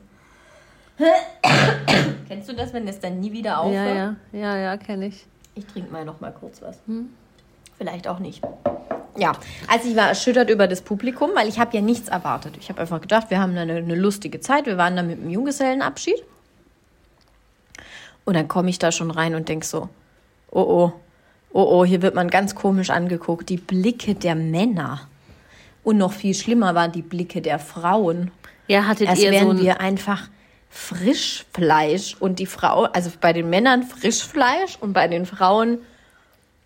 Kennst 2.27 2.49
du 2.49 2.53
das, 2.53 2.73
wenn 2.73 2.87
es 2.87 2.99
dann 2.99 3.19
nie 3.19 3.31
wieder 3.31 3.59
aufhört? 3.59 3.75
Ja, 3.75 4.15
ja, 4.31 4.39
ja, 4.39 4.57
ja, 4.57 4.77
kenne 4.77 5.07
ich. 5.07 5.25
Ich 5.55 5.65
trinke 5.65 5.91
mal 5.91 6.05
noch 6.05 6.19
mal 6.19 6.31
kurz 6.31 6.61
was. 6.61 6.79
Vielleicht 7.77 8.07
auch 8.07 8.19
nicht. 8.19 8.41
Ja, 9.17 9.33
also 9.67 9.89
ich 9.89 9.95
war 9.95 10.07
erschüttert 10.07 10.49
über 10.49 10.67
das 10.67 10.81
Publikum, 10.81 11.31
weil 11.35 11.47
ich 11.47 11.59
habe 11.59 11.75
ja 11.75 11.81
nichts 11.81 12.09
erwartet. 12.09 12.55
Ich 12.57 12.69
habe 12.69 12.81
einfach 12.81 13.01
gedacht, 13.01 13.29
wir 13.29 13.39
haben 13.39 13.55
eine, 13.57 13.75
eine 13.75 13.95
lustige 13.95 14.39
Zeit. 14.39 14.65
Wir 14.65 14.77
waren 14.77 14.95
da 14.95 15.03
mit 15.03 15.19
einem 15.19 15.29
Junggesellenabschied. 15.29 16.23
Und 18.23 18.35
dann 18.35 18.47
komme 18.47 18.69
ich 18.69 18.79
da 18.79 18.91
schon 18.91 19.11
rein 19.11 19.35
und 19.35 19.49
denk 19.49 19.65
so, 19.65 19.89
oh 20.51 20.61
oh, 20.61 20.93
oh 21.53 21.63
oh, 21.63 21.85
hier 21.85 22.01
wird 22.01 22.15
man 22.15 22.29
ganz 22.29 22.55
komisch 22.55 22.89
angeguckt. 22.89 23.49
Die 23.49 23.57
Blicke 23.57 24.15
der 24.15 24.35
Männer. 24.35 25.07
Und 25.83 25.97
noch 25.97 26.13
viel 26.13 26.33
schlimmer 26.33 26.75
waren 26.75 26.91
die 26.91 27.01
Blicke 27.01 27.41
der 27.41 27.59
Frauen. 27.59 28.31
Ja, 28.67 28.85
hattet 28.87 29.09
Als 29.09 29.19
ihr 29.19 29.27
so 29.27 29.31
wären 29.31 29.49
ein, 29.51 29.59
wir 29.61 29.81
einfach 29.81 30.29
Frischfleisch 30.69 32.15
und 32.19 32.39
die 32.39 32.45
Frau, 32.45 32.83
also 32.83 33.11
bei 33.19 33.33
den 33.33 33.49
Männern 33.49 33.83
Frischfleisch 33.83 34.77
und 34.79 34.93
bei 34.93 35.07
den 35.07 35.25
Frauen 35.25 35.79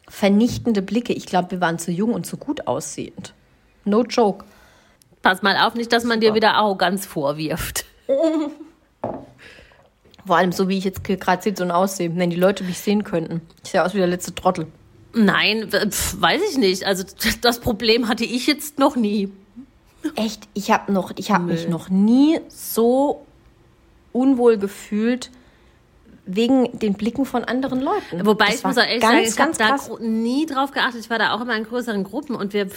vernichtende 0.08 0.82
Blicke. 0.82 1.14
Ich 1.14 1.26
glaube, 1.26 1.52
wir 1.52 1.62
waren 1.62 1.80
zu 1.80 1.92
jung 1.92 2.14
und 2.14 2.26
zu 2.26 2.38
gut 2.38 2.68
aussehend. 2.68 3.34
No 3.86 4.04
joke. 4.04 4.46
Pass 5.22 5.42
mal 5.42 5.58
auf, 5.58 5.74
nicht, 5.74 5.92
dass 5.92 6.04
man 6.04 6.20
dir 6.20 6.36
wieder 6.36 6.54
Arroganz 6.54 7.06
vorwirft. 7.06 7.86
Vor 10.26 10.38
allem 10.38 10.52
so, 10.52 10.68
wie 10.70 10.78
ich 10.78 10.84
jetzt 10.84 11.04
gerade 11.04 11.42
sehe, 11.42 11.56
so 11.56 11.64
ein 11.64 11.72
Aussehen. 11.72 12.18
Wenn 12.18 12.30
die 12.30 12.36
Leute 12.36 12.64
mich 12.64 12.80
sehen 12.80 13.04
könnten. 13.04 13.42
Ich 13.64 13.72
sehe 13.72 13.84
aus 13.84 13.94
wie 13.94 14.00
der 14.00 14.08
letzte 14.08 14.34
Trottel. 14.34 14.68
Nein, 15.14 15.70
pf, 15.70 16.20
weiß 16.20 16.42
ich 16.52 16.58
nicht. 16.58 16.86
Also 16.86 17.04
das 17.42 17.60
Problem 17.60 18.08
hatte 18.08 18.26
ich 18.26 18.48
jetzt 18.48 18.80
noch 18.80 18.96
nie. 18.96 19.32
Echt, 20.16 20.48
ich 20.54 20.72
habe 20.72 20.92
noch, 20.92 21.12
ich 21.16 21.32
habe 21.32 21.46
mich 21.46 21.68
noch 21.68 21.90
nie 21.90 22.40
so 22.48 23.26
unwohl 24.12 24.58
gefühlt 24.58 25.32
wegen 26.26 26.78
den 26.80 26.94
Blicken 26.94 27.26
von 27.26 27.44
anderen 27.44 27.82
Leuten. 27.82 28.26
Wobei 28.26 28.48
Das 28.48 28.56
ich 28.56 28.64
muss 28.64 28.78
auch 28.78 28.84
ehrlich 28.84 29.02
ganz, 29.02 29.36
sagen, 29.36 29.52
ich 29.54 29.90
habe 29.90 30.00
da 30.00 30.06
nie 30.06 30.46
drauf 30.46 30.72
geachtet. 30.72 31.02
Ich 31.02 31.10
war 31.10 31.20
da 31.20 31.34
auch 31.34 31.42
immer 31.42 31.56
in 31.56 31.64
größeren 31.64 32.04
Gruppen 32.04 32.36
und 32.36 32.54
wir, 32.54 32.68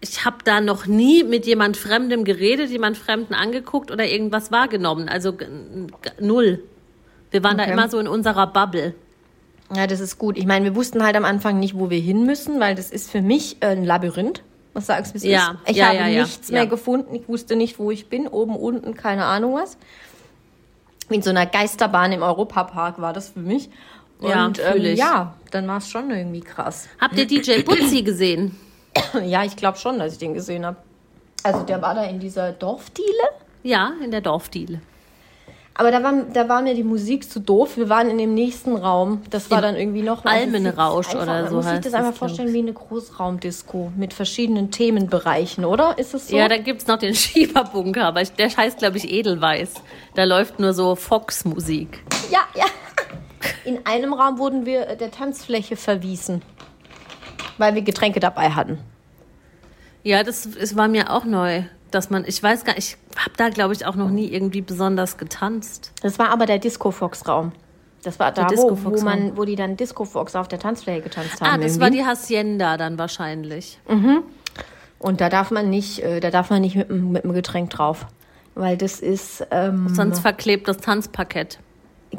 ich 0.00 0.24
habe 0.24 0.38
da 0.44 0.60
noch 0.60 0.86
nie 0.86 1.24
mit 1.24 1.46
jemand 1.46 1.76
Fremdem 1.76 2.24
geredet, 2.24 2.70
jemand 2.70 2.96
Fremden 2.96 3.34
angeguckt 3.34 3.90
oder 3.90 4.06
irgendwas 4.06 4.50
wahrgenommen. 4.50 5.08
Also 5.08 5.36
null. 6.18 6.62
Wir 7.30 7.44
waren 7.44 7.58
da 7.58 7.64
Okay. 7.64 7.72
immer 7.72 7.88
so 7.88 7.98
in 7.98 8.08
unserer 8.08 8.46
Bubble. 8.46 8.94
Ja, 9.74 9.86
das 9.86 10.00
ist 10.00 10.18
gut. 10.18 10.36
Ich 10.36 10.46
meine, 10.46 10.64
wir 10.64 10.74
wussten 10.74 11.02
halt 11.04 11.16
am 11.16 11.24
Anfang 11.24 11.60
nicht, 11.60 11.76
wo 11.76 11.90
wir 11.90 12.00
hin 12.00 12.24
müssen, 12.24 12.58
weil 12.58 12.74
das 12.74 12.90
ist 12.90 13.10
für 13.10 13.22
mich 13.22 13.58
äh, 13.60 13.66
ein 13.66 13.84
Labyrinth. 13.84 14.42
Was 14.72 14.86
sagst 14.86 15.14
du, 15.14 15.18
Ja? 15.28 15.56
Ich 15.66 15.76
ja, 15.76 15.86
habe 15.86 15.96
ja, 15.96 16.06
ja, 16.08 16.22
nichts 16.22 16.50
mehr 16.50 16.64
ja. 16.64 16.68
gefunden. 16.68 17.14
Ich 17.14 17.28
wusste 17.28 17.54
nicht, 17.56 17.78
wo 17.78 17.90
ich 17.90 18.08
bin. 18.08 18.26
Oben, 18.26 18.56
unten, 18.56 18.94
keine 18.94 19.24
Ahnung 19.26 19.54
was. 19.54 19.76
In 21.08 21.22
so 21.22 21.30
einer 21.30 21.46
Geisterbahn 21.46 22.12
im 22.12 22.22
Europapark 22.22 23.00
war 23.00 23.12
das 23.12 23.30
für 23.30 23.40
mich. 23.40 23.68
Ja, 24.20 24.46
Und 24.46 24.58
fühl 24.58 24.86
ähm, 24.86 24.96
ja, 24.96 25.34
dann 25.50 25.66
war 25.68 25.78
es 25.78 25.88
schon 25.88 26.10
irgendwie 26.10 26.40
krass. 26.40 26.88
Habt 27.00 27.16
ihr 27.16 27.26
DJ 27.26 27.62
Butzi 27.62 28.02
gesehen? 28.02 28.56
Ja, 29.24 29.44
ich 29.44 29.56
glaube 29.56 29.78
schon, 29.78 29.98
dass 29.98 30.12
ich 30.12 30.18
den 30.18 30.34
gesehen 30.34 30.64
habe. 30.66 30.76
Also 31.42 31.62
der 31.62 31.80
war 31.80 31.94
da 31.94 32.04
in 32.04 32.20
dieser 32.20 32.52
Dorfdiele. 32.52 33.08
Ja, 33.62 33.92
in 34.02 34.10
der 34.10 34.20
Dorfdiele. 34.20 34.80
Aber 35.74 35.90
da 35.90 36.02
war, 36.02 36.12
da 36.30 36.46
war 36.46 36.60
mir 36.60 36.74
die 36.74 36.84
Musik 36.84 37.30
zu 37.30 37.40
doof. 37.40 37.78
Wir 37.78 37.88
waren 37.88 38.10
in 38.10 38.18
dem 38.18 38.34
nächsten 38.34 38.76
Raum. 38.76 39.22
Das 39.30 39.50
war 39.50 39.58
Im 39.58 39.62
dann 39.62 39.76
irgendwie 39.76 40.02
noch 40.02 40.26
Almenrausch 40.26 41.14
oder 41.14 41.48
so 41.48 41.56
Man 41.56 41.64
muss 41.64 41.66
sich 41.72 41.80
das 41.80 41.94
einfach 41.94 42.14
vorstellen 42.14 42.52
wie 42.52 42.58
eine 42.58 42.74
Großraumdisco 42.74 43.92
mit 43.96 44.12
verschiedenen 44.12 44.70
Themenbereichen, 44.70 45.64
oder? 45.64 45.96
Ist 45.96 46.12
es 46.12 46.28
so? 46.28 46.36
Ja, 46.36 46.48
da 46.48 46.58
gibt's 46.58 46.86
noch 46.86 46.98
den 46.98 47.14
Schieberbunker, 47.16 48.04
aber 48.04 48.22
der 48.22 48.54
heißt, 48.54 48.78
glaube 48.78 48.98
ich, 48.98 49.10
Edelweiß. 49.10 49.72
Da 50.14 50.24
läuft 50.24 50.58
nur 50.58 50.74
so 50.74 50.96
Fox-Musik. 50.96 52.04
ja, 52.30 52.40
ja. 52.54 52.66
In 53.64 53.86
einem 53.86 54.12
Raum 54.12 54.38
wurden 54.38 54.66
wir 54.66 54.86
äh, 54.86 54.96
der 54.98 55.10
Tanzfläche 55.10 55.76
verwiesen, 55.76 56.42
weil 57.60 57.74
wir 57.74 57.82
Getränke 57.82 58.18
dabei 58.20 58.50
hatten. 58.50 58.78
Ja, 60.02 60.22
das, 60.24 60.46
es 60.46 60.76
war 60.76 60.88
mir 60.88 61.10
auch 61.12 61.24
neu, 61.24 61.62
dass 61.90 62.08
man, 62.10 62.24
ich 62.26 62.42
weiß 62.42 62.64
gar 62.64 62.74
nicht, 62.74 62.96
ich 63.10 63.18
habe 63.22 63.32
da, 63.36 63.50
glaube 63.50 63.74
ich, 63.74 63.84
auch 63.86 63.94
noch 63.96 64.08
nie 64.10 64.26
irgendwie 64.28 64.62
besonders 64.62 65.18
getanzt. 65.18 65.92
Das 66.02 66.18
war 66.18 66.30
aber 66.30 66.46
der 66.46 66.58
Disco-Fox-Raum. 66.58 67.52
Das 68.02 68.18
war 68.18 68.32
da, 68.32 68.46
Der 68.46 68.56
wo, 68.56 68.78
wo, 68.82 69.00
man, 69.02 69.36
wo 69.36 69.44
die 69.44 69.56
dann 69.56 69.76
Disco-Fox 69.76 70.34
auf 70.34 70.48
der 70.48 70.58
Tanzfläche 70.58 71.02
getanzt 71.02 71.40
haben. 71.42 71.48
Ah, 71.50 71.56
das 71.58 71.76
irgendwie. 71.76 71.80
war 71.80 71.90
die 71.90 72.04
Hacienda 72.06 72.76
dann 72.78 72.98
wahrscheinlich. 72.98 73.78
Und 74.98 75.20
da 75.20 75.28
darf 75.28 75.50
man 75.50 75.68
nicht, 75.68 75.98
äh, 76.02 76.18
da 76.20 76.30
darf 76.30 76.48
man 76.48 76.62
nicht 76.62 76.76
mit, 76.76 76.88
dem- 76.88 77.12
mit 77.12 77.24
dem 77.24 77.34
Getränk 77.34 77.68
drauf. 77.70 78.06
Weil 78.54 78.78
das 78.78 79.00
ist, 79.00 79.46
ähm, 79.50 79.88
Sonst 79.94 80.20
verklebt 80.20 80.66
das 80.66 80.78
Tanzparkett. 80.78 81.58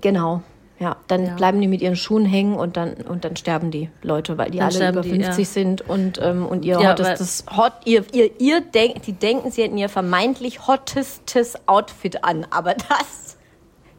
genau. 0.02 0.44
Ja, 0.82 0.96
dann 1.08 1.26
Ja. 1.28 1.36
bleiben 1.36 1.62
die 1.62 1.68
mit 1.68 1.82
ihren 1.84 1.96
Schuhen 1.96 2.26
hängen 2.26 2.56
und 2.56 2.76
dann, 2.76 2.94
und 2.96 3.24
dann 3.24 3.36
sterben 3.36 3.70
die 3.70 3.92
Leute, 4.02 4.40
weil 4.40 4.50
die 4.50 4.58
Dann 4.58 4.74
alle 4.76 4.90
über 4.90 5.02
die, 5.02 5.10
50 5.12 5.38
ja. 5.38 5.46
sind 5.46 5.82
und, 5.88 6.20
ähm, 6.20 6.44
und 6.48 6.66
ihr 6.66 6.80
Ja, 6.82 6.90
hottestes, 6.90 7.46
hot, 7.56 7.74
ihr, 7.86 8.04
ihr, 8.14 8.32
ihr 8.42 8.62
denk, 8.62 9.04
die 9.04 9.14
denken, 9.14 9.52
sie 9.52 9.62
hätten 9.62 9.78
ihr 9.78 9.90
vermeintlich 9.90 10.66
hottestes 10.66 11.56
Outfit 11.68 12.24
an. 12.24 12.48
Aber 12.50 12.74
das 12.74 13.38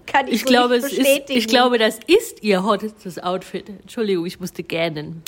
kann 0.07 0.27
ich, 0.27 0.35
Ich 0.35 0.41
so 0.41 0.47
glaube, 0.49 0.75
nicht 0.75 0.87
es 0.87 0.93
ist, 0.93 0.99
bestätigen. 0.99 1.39
ich 1.39 1.47
glaube, 1.47 1.79
das 1.79 2.01
ist 2.05 2.43
ihr 2.43 2.65
hottestes 2.65 3.23
Outfit. 3.23 3.69
Entschuldigung, 3.69 4.27
ich 4.27 4.41
musste 4.41 4.65
gähnen. 4.65 5.23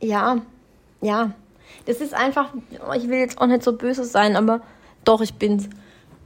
Ja, 0.00 0.36
ja. 1.00 1.32
Das 1.86 2.00
ist 2.00 2.14
einfach, 2.14 2.50
oh, 2.88 2.92
ich 2.92 3.08
will 3.08 3.18
jetzt 3.18 3.40
auch 3.40 3.46
nicht 3.46 3.64
so 3.64 3.72
böse 3.72 4.04
sein, 4.04 4.36
aber 4.36 4.60
doch, 5.04 5.20
ich 5.22 5.34
bin's. 5.34 5.68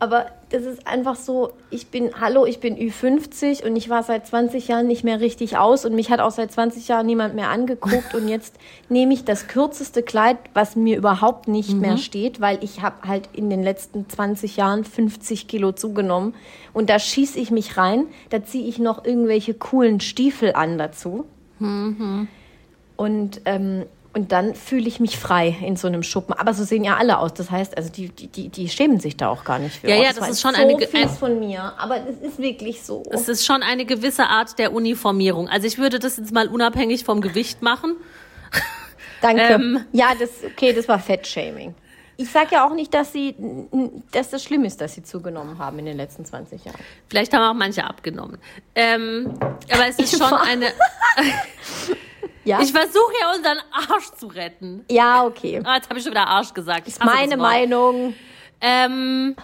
Aber 0.02 0.26
das 0.50 0.64
ist 0.64 0.84
einfach 0.88 1.14
so, 1.14 1.52
ich 1.70 1.86
bin, 1.86 2.10
hallo, 2.20 2.44
ich 2.44 2.58
bin 2.58 2.76
Ü50 2.76 3.64
und 3.64 3.76
ich 3.76 3.88
war 3.88 4.02
seit 4.02 4.26
20 4.26 4.66
Jahren 4.66 4.88
nicht 4.88 5.04
mehr 5.04 5.20
richtig 5.20 5.58
aus 5.58 5.84
und 5.84 5.94
mich 5.94 6.10
hat 6.10 6.18
auch 6.18 6.32
seit 6.32 6.50
20 6.50 6.88
Jahren 6.88 7.06
niemand 7.06 7.36
mehr 7.36 7.50
angeguckt 7.50 8.12
und 8.12 8.26
jetzt 8.26 8.56
nehme 8.88 9.14
ich 9.14 9.24
das 9.24 9.46
kürzeste 9.46 10.02
Kleid, 10.02 10.38
was 10.54 10.74
mir 10.74 10.96
überhaupt 10.96 11.46
nicht 11.46 11.76
mehr 11.76 11.98
steht, 11.98 12.40
weil 12.40 12.58
ich 12.64 12.82
habe 12.82 13.06
halt 13.06 13.28
in 13.32 13.48
den 13.48 13.62
letzten 13.62 14.08
20 14.08 14.56
Jahren 14.56 14.82
50 14.82 15.46
Kilo 15.46 15.70
zugenommen 15.70 16.34
und 16.72 16.90
da 16.90 16.98
schieße 16.98 17.38
ich 17.38 17.52
mich 17.52 17.76
rein, 17.76 18.06
da 18.30 18.42
ziehe 18.42 18.66
ich 18.66 18.80
noch 18.80 19.04
irgendwelche 19.04 19.54
coolen 19.54 20.00
Stiefel 20.00 20.54
an 20.54 20.78
dazu. 20.78 21.26
Und, 22.96 23.40
ähm, 23.44 23.84
und 24.14 24.30
dann 24.32 24.54
fühle 24.54 24.86
ich 24.88 25.00
mich 25.00 25.18
frei 25.18 25.56
in 25.62 25.76
so 25.76 25.86
einem 25.88 26.02
Schuppen. 26.02 26.34
Aber 26.34 26.52
so 26.52 26.64
sehen 26.64 26.84
ja 26.84 26.96
alle 26.96 27.18
aus. 27.18 27.32
Das 27.32 27.50
heißt, 27.50 27.76
also 27.76 27.90
die, 27.90 28.08
die, 28.10 28.48
die, 28.50 28.68
schämen 28.68 29.00
sich 29.00 29.16
da 29.16 29.28
auch 29.28 29.44
gar 29.44 29.58
nicht 29.58 29.76
für. 29.80 29.88
Ja, 29.88 29.96
Oh, 29.96 30.02
ja, 30.02 30.08
das 30.10 30.20
war 30.20 30.28
ist 30.28 30.40
schon 30.40 30.54
so 30.54 30.60
eine 30.60 30.76
ein- 30.76 31.08
von 31.08 31.40
mir. 31.40 31.72
Aber 31.78 31.96
es 32.06 32.18
ist 32.18 32.38
wirklich 32.38 32.82
so. 32.82 33.02
Es 33.10 33.28
ist 33.28 33.46
schon 33.46 33.62
eine 33.62 33.86
gewisse 33.86 34.24
Art 34.26 34.58
der 34.58 34.74
Uniformierung. 34.74 35.48
Also 35.48 35.66
ich 35.66 35.78
würde 35.78 35.98
das 35.98 36.18
jetzt 36.18 36.32
mal 36.32 36.48
unabhängig 36.48 37.04
vom 37.04 37.22
Gewicht 37.22 37.62
machen. 37.62 37.96
Danke. 39.22 39.42
ähm, 39.42 39.84
ja, 39.92 40.12
das, 40.18 40.30
okay, 40.44 40.72
das 40.74 40.88
war 40.88 40.98
Fettshaming. 40.98 41.74
Ich 42.18 42.30
sage 42.30 42.48
ja 42.52 42.66
auch 42.68 42.74
nicht, 42.74 42.92
dass 42.92 43.12
sie, 43.12 43.34
dass 44.12 44.28
das 44.28 44.44
schlimm 44.44 44.64
ist, 44.64 44.80
dass 44.80 44.94
sie 44.94 45.02
zugenommen 45.02 45.58
haben 45.58 45.78
in 45.78 45.86
den 45.86 45.96
letzten 45.96 46.24
20 46.26 46.66
Jahren. 46.66 46.78
Vielleicht 47.08 47.32
haben 47.32 47.42
auch 47.42 47.58
manche 47.58 47.84
abgenommen. 47.84 48.38
Ähm, 48.74 49.32
aber 49.72 49.88
es 49.88 49.98
ist 49.98 50.18
schon 50.18 50.32
eine. 50.34 50.66
Ja, 52.44 52.60
Ich 52.60 52.72
versuche 52.72 53.12
ja 53.20 53.34
unseren 53.36 53.58
Arsch 53.70 54.10
zu 54.18 54.26
retten. 54.26 54.84
ja 54.90 55.24
okay. 55.24 55.60
Ah, 55.64 55.76
jetzt 55.76 55.88
habe 55.88 55.98
ich 55.98 56.04
schon 56.04 56.12
wieder 56.12 56.26
Arsch 56.26 56.52
gesagt. 56.52 56.88
Ist 56.88 57.04
meine. 57.04 57.36
Meinung. 57.36 58.14
Ähm, 58.60 59.36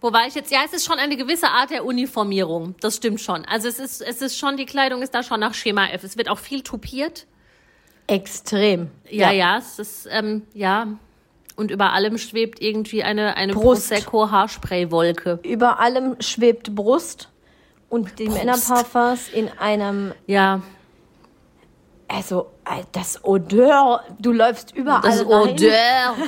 wo 0.00 0.12
war 0.12 0.26
ich 0.26 0.34
jetzt? 0.34 0.50
Ja, 0.50 0.60
es 0.64 0.72
ist 0.72 0.86
schon 0.86 0.98
eine 0.98 1.16
gewisse 1.16 1.48
Art 1.48 1.70
der 1.70 1.84
Uniformierung. 1.84 2.74
Das 2.80 2.96
stimmt 2.96 3.20
schon. 3.20 3.44
Also 3.44 3.68
es 3.68 3.78
ist, 3.78 4.00
es 4.00 4.22
ist 4.22 4.38
schon, 4.38 4.56
die 4.56 4.66
Kleidung 4.66 5.02
ist 5.02 5.14
da 5.14 5.22
schon 5.22 5.40
nach 5.40 5.54
Schema 5.54 5.86
F. 5.88 6.04
Es 6.04 6.16
wird 6.16 6.28
auch 6.28 6.38
viel 6.38 6.62
tupiert. 6.62 7.26
Extrem. 8.06 8.90
Ja, 9.08 9.30
ja, 9.30 9.58
es 9.58 9.78
ist, 9.78 10.08
ähm, 10.10 10.42
ja. 10.54 10.88
Und 11.56 11.70
über 11.70 11.92
allem 11.92 12.16
schwebt 12.18 12.60
irgendwie 12.62 13.02
eine, 13.04 13.36
eine. 13.36 13.52
Prosecco-Haarspray-Wolke. 13.52 15.40
Über 15.42 15.78
allem 15.78 16.16
schwebt 16.20 16.74
Brust 16.74 17.28
und 17.88 18.18
die 18.18 18.24
Brust. 18.24 18.38
Männerparfums 18.38 19.28
in 19.28 19.48
einem 19.58 20.12
Ja, 20.26 20.62
Also, 22.12 22.50
äh, 22.64 22.82
das 22.90 23.24
Odeur, 23.24 24.02
du 24.18 24.32
läufst 24.32 24.74
überall 24.74 25.02
das 25.02 25.20
rein. 25.20 25.54
Odeur. 25.54 26.16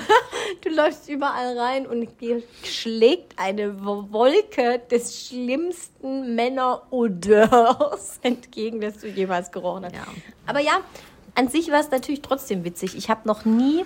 Du 0.61 0.69
läufst 0.69 1.09
überall 1.09 1.59
rein 1.59 1.87
und 1.87 2.21
dir 2.21 2.41
schlägt 2.63 3.37
eine 3.37 3.85
Wolke 3.85 4.81
des 4.91 5.27
schlimmsten 5.27 6.37
Männerodeurs 6.37 8.19
entgegen, 8.23 8.81
das 8.81 8.99
du 8.99 9.09
jemals 9.09 9.51
gerochen 9.51 9.87
hast. 9.87 9.95
Ja. 9.95 10.05
Aber 10.47 10.61
ja, 10.61 10.83
an 11.35 11.49
sich 11.49 11.73
war 11.73 11.81
es 11.81 11.91
natürlich 11.91 12.23
trotzdem 12.23 12.65
witzig. 12.65 12.97
Ich 12.97 13.11
habe 13.11 13.23
noch 13.25 13.45
nie 13.45 13.85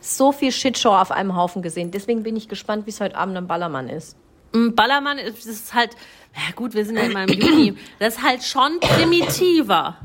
so 0.00 0.30
viel 0.30 0.52
Shitshow 0.52 0.90
auf 0.90 1.10
einem 1.10 1.34
Haufen 1.34 1.60
gesehen. 1.60 1.90
Deswegen 1.90 2.22
bin 2.22 2.36
ich 2.36 2.48
gespannt, 2.48 2.86
wie 2.86 2.90
es 2.90 3.00
heute 3.00 3.16
Abend 3.16 3.36
am 3.36 3.48
Ballermann 3.48 3.88
ist. 3.88 4.16
Mm, 4.52 4.74
Ballermann 4.74 5.18
ist, 5.18 5.38
das 5.38 5.46
ist 5.46 5.74
halt, 5.74 5.90
ja 6.34 6.54
gut, 6.54 6.74
wir 6.74 6.84
sind 6.84 6.96
ja 6.96 7.02
immer 7.04 7.24
im 7.24 7.30
Juni. 7.30 7.74
Das 7.98 8.16
ist 8.16 8.22
halt 8.22 8.44
schon 8.44 8.78
primitiver. 8.78 9.96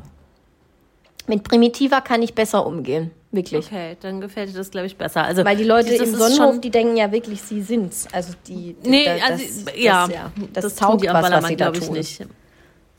Mit 1.27 1.43
Primitiver 1.43 2.01
kann 2.01 2.21
ich 2.21 2.33
besser 2.33 2.65
umgehen. 2.65 3.11
Wirklich. 3.31 3.65
Okay, 3.65 3.97
dann 4.01 4.21
gefällt 4.21 4.49
dir 4.49 4.53
das, 4.57 4.71
glaube 4.71 4.87
ich, 4.87 4.95
besser. 4.95 5.23
Also, 5.25 5.43
Weil 5.43 5.57
die 5.57 5.65
Leute 5.65 5.93
im 5.93 6.15
Sonnenhof, 6.15 6.61
die 6.61 6.69
denken 6.69 6.95
ja 6.95 7.11
wirklich, 7.11 7.41
sie 7.41 7.61
sind's. 7.61 8.07
Also 8.13 8.33
die, 8.47 8.75
Nee, 8.83 9.03
da- 9.05 9.25
also, 9.25 9.43
das, 9.65 9.73
ja, 9.77 10.07
das, 10.53 10.63
das, 10.63 10.75
taugt 10.75 10.91
tun 10.93 11.01
die 11.01 11.09
am 11.09 11.15
was, 11.15 11.23
was 11.23 11.29
Ballermann, 11.29 11.49
sie 11.49 11.55
da 11.57 11.65
glaube 11.65 11.77
ich, 11.79 11.85
tun. 11.85 11.93
nicht. 11.97 12.25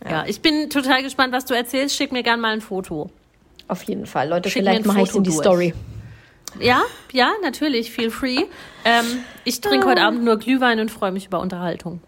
Ja. 0.09 0.25
ich 0.27 0.41
bin 0.43 0.69
total 0.71 1.03
gespannt, 1.03 1.33
was 1.33 1.45
du 1.47 1.55
erzählst. 1.55 1.97
Schick 1.97 2.13
mir 2.13 2.23
gern 2.23 2.41
mal 2.41 2.53
ein 2.53 2.61
Foto. 2.61 3.11
Auf 3.67 3.83
jeden 3.85 4.07
Fall. 4.07 4.29
Leute, 4.29 4.49
Schick 4.51 4.63
vielleicht 4.63 4.85
mache 4.87 5.01
ich 5.03 5.15
in 5.15 5.25
die 5.25 5.31
durch. 5.31 5.41
Story. 5.41 5.75
Ja, 6.61 6.83
ja, 7.13 7.31
natürlich, 7.43 7.91
feel 7.91 8.11
free. 8.11 8.45
Ähm, 8.85 9.05
ich 9.45 9.61
trinke 9.61 9.87
Ah. 9.87 9.91
heute 9.91 10.03
Abend 10.03 10.25
nur 10.25 10.39
Glühwein 10.39 10.79
und 10.81 10.91
freue 10.91 11.11
mich 11.13 11.27
über 11.27 11.41
Unterhaltung. 11.41 12.01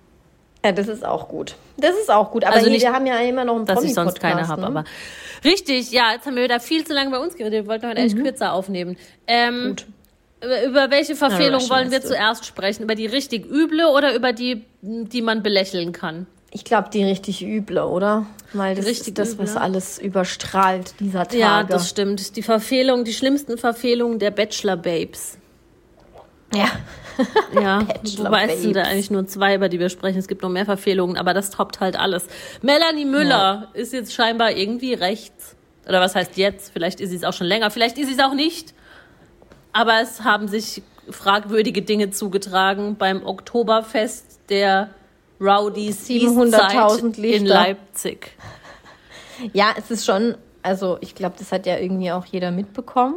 Ja, 0.64 0.72
das 0.72 0.88
ist 0.88 1.04
auch 1.04 1.28
gut. 1.28 1.54
Das 1.78 1.96
ist 1.96 2.10
auch 2.10 2.30
gut. 2.30 2.44
Aber 2.44 2.54
Also 2.54 2.66
hier, 2.66 2.74
nicht, 2.74 2.82
wir 2.84 2.92
haben 2.92 3.06
ja 3.06 3.18
immer 3.20 3.44
noch 3.44 3.56
einen 3.56 3.64
Dass 3.66 3.82
ich 3.82 3.94
sonst 3.94 4.20
keine 4.20 4.46
habe, 4.46 4.60
ne? 4.60 4.66
aber 4.66 4.84
richtig, 5.44 5.90
ja, 5.90 6.12
jetzt 6.12 6.26
haben 6.26 6.36
wir 6.36 6.42
wieder 6.44 6.60
viel 6.60 6.84
zu 6.86 6.92
lange 6.92 7.10
bei 7.10 7.18
uns 7.18 7.34
geredet. 7.34 7.64
Wir 7.64 7.66
wollten 7.66 7.86
heute 7.88 7.98
echt 8.00 8.16
kürzer 8.16 8.52
aufnehmen. 8.52 8.96
Ähm, 9.26 9.62
Mhm. 9.64 9.68
Gut. 9.70 9.86
Über, 10.66 10.90
welche 10.90 11.16
Verfehlung 11.16 11.60
Russian 11.60 11.70
wollen 11.78 11.90
wir 11.90 12.00
du. 12.00 12.06
zuerst 12.08 12.46
sprechen? 12.46 12.82
Über 12.84 12.94
die 12.94 13.04
richtig 13.06 13.44
üble 13.44 13.84
oder 13.86 14.14
über 14.14 14.32
die, 14.32 14.64
die 14.80 15.20
man 15.20 15.42
belächeln 15.42 15.92
kann? 15.92 16.26
Ich 16.50 16.64
glaube, 16.64 16.88
die 16.90 17.04
richtig 17.04 17.42
üble, 17.44 17.78
oder? 17.84 18.24
Weil 18.54 18.74
das 18.74 18.86
Richtig 18.86 19.08
ist 19.08 19.18
das, 19.18 19.38
was 19.38 19.50
üble. 19.52 19.62
alles 19.62 19.98
überstrahlt 19.98 20.94
dieser 20.98 21.24
Tage. 21.24 21.38
Ja, 21.38 21.62
das 21.62 21.90
stimmt. 21.90 22.36
Die 22.36 22.42
Verfehlung, 22.42 23.04
die 23.04 23.12
schlimmsten 23.12 23.56
Verfehlungen 23.58 24.18
der 24.18 24.30
Bachelor-Babes. 24.30 25.36
Ja. 26.54 26.68
Ja, 27.60 27.86
wobei 28.18 28.46
es 28.46 28.62
sind 28.62 28.76
da 28.76 28.82
eigentlich 28.82 29.10
nur 29.10 29.26
zwei, 29.26 29.54
über 29.54 29.68
die 29.68 29.78
wir 29.78 29.88
sprechen. 29.88 30.18
Es 30.18 30.28
gibt 30.28 30.42
noch 30.42 30.48
mehr 30.48 30.64
Verfehlungen, 30.64 31.16
aber 31.16 31.34
das 31.34 31.50
toppt 31.50 31.80
halt 31.80 31.98
alles. 31.98 32.26
Melanie 32.62 33.04
Müller 33.04 33.68
ist 33.74 33.92
jetzt 33.92 34.14
scheinbar 34.14 34.52
irgendwie 34.52 34.94
rechts. 34.94 35.56
Oder 35.88 36.00
was 36.00 36.14
heißt 36.14 36.36
jetzt? 36.36 36.72
Vielleicht 36.72 37.00
ist 37.00 37.10
sie 37.10 37.16
es 37.16 37.24
auch 37.24 37.32
schon 37.32 37.46
länger, 37.46 37.70
vielleicht 37.70 37.98
ist 37.98 38.06
sie 38.06 38.14
es 38.14 38.20
auch 38.20 38.34
nicht. 38.34 38.74
Aber 39.72 40.00
es 40.00 40.22
haben 40.22 40.48
sich 40.48 40.82
fragwürdige 41.08 41.82
Dinge 41.82 42.10
zugetragen 42.10 42.96
beim 42.96 43.24
Oktoberfest 43.24 44.40
der 44.48 44.90
Rowdies 45.40 46.08
700.000 46.08 47.18
in. 47.22 47.46
Leipzig. 47.46 48.36
ja, 49.52 49.74
es 49.76 49.90
ist 49.90 50.04
schon, 50.04 50.36
also 50.62 50.98
ich 51.00 51.14
glaube, 51.14 51.36
das 51.38 51.50
hat 51.50 51.66
ja 51.66 51.78
irgendwie 51.78 52.12
auch 52.12 52.26
jeder 52.26 52.50
mitbekommen. 52.50 53.16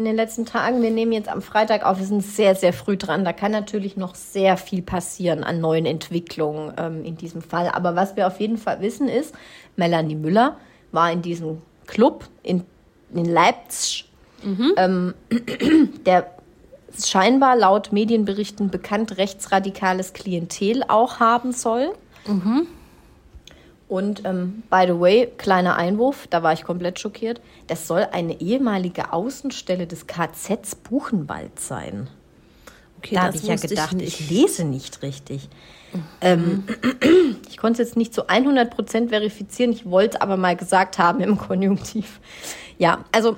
In 0.00 0.06
den 0.06 0.16
letzten 0.16 0.46
Tagen. 0.46 0.82
Wir 0.82 0.90
nehmen 0.90 1.12
jetzt 1.12 1.28
am 1.28 1.42
Freitag 1.42 1.84
auf, 1.84 1.98
wir 1.98 2.06
sind 2.06 2.22
sehr, 2.22 2.54
sehr 2.54 2.72
früh 2.72 2.96
dran. 2.96 3.22
Da 3.22 3.34
kann 3.34 3.52
natürlich 3.52 3.98
noch 3.98 4.14
sehr 4.14 4.56
viel 4.56 4.80
passieren 4.80 5.44
an 5.44 5.60
neuen 5.60 5.84
Entwicklungen 5.84 6.72
ähm, 6.78 7.04
in 7.04 7.16
diesem 7.16 7.42
Fall. 7.42 7.68
Aber 7.68 7.96
was 7.96 8.16
wir 8.16 8.26
auf 8.26 8.40
jeden 8.40 8.56
Fall 8.56 8.80
wissen 8.80 9.08
ist, 9.08 9.34
Melanie 9.76 10.14
Müller 10.14 10.56
war 10.90 11.12
in 11.12 11.20
diesem 11.20 11.60
Club 11.86 12.24
in, 12.42 12.64
in 13.14 13.26
Leipzig, 13.26 14.10
mhm. 14.42 14.72
ähm, 14.78 15.14
der 16.06 16.30
scheinbar 16.98 17.56
laut 17.56 17.92
Medienberichten 17.92 18.70
bekannt 18.70 19.18
rechtsradikales 19.18 20.14
Klientel 20.14 20.82
auch 20.88 21.20
haben 21.20 21.52
soll. 21.52 21.92
Mhm. 22.26 22.66
Und 23.90 24.24
ähm, 24.24 24.62
by 24.70 24.84
the 24.86 25.00
way, 25.00 25.26
kleiner 25.36 25.74
Einwurf, 25.74 26.28
da 26.28 26.44
war 26.44 26.52
ich 26.52 26.62
komplett 26.62 27.00
schockiert. 27.00 27.40
Das 27.66 27.88
soll 27.88 28.06
eine 28.12 28.40
ehemalige 28.40 29.12
Außenstelle 29.12 29.88
des 29.88 30.06
KZs 30.06 30.76
Buchenwald 30.76 31.58
sein. 31.58 32.08
Okay, 32.98 33.16
da 33.16 33.22
habe 33.22 33.36
ich 33.36 33.42
ja 33.42 33.56
gedacht, 33.56 33.96
ich, 34.00 34.20
ich, 34.20 34.30
lese 34.30 34.64
nicht 34.64 35.02
richtig. 35.02 35.48
Mhm. 35.92 36.02
Ähm, 36.20 36.64
ich 37.50 37.56
konnte 37.56 37.82
es 37.82 37.88
jetzt 37.88 37.96
nicht 37.96 38.14
zu 38.14 38.28
100% 38.28 39.08
verifizieren, 39.08 39.72
ich 39.72 39.90
wollte 39.90 40.18
es 40.18 40.20
aber 40.20 40.36
mal 40.36 40.54
gesagt 40.54 40.98
haben 40.98 41.20
im 41.20 41.36
Konjunktiv. 41.36 42.20
Ja, 42.78 43.04
also 43.10 43.36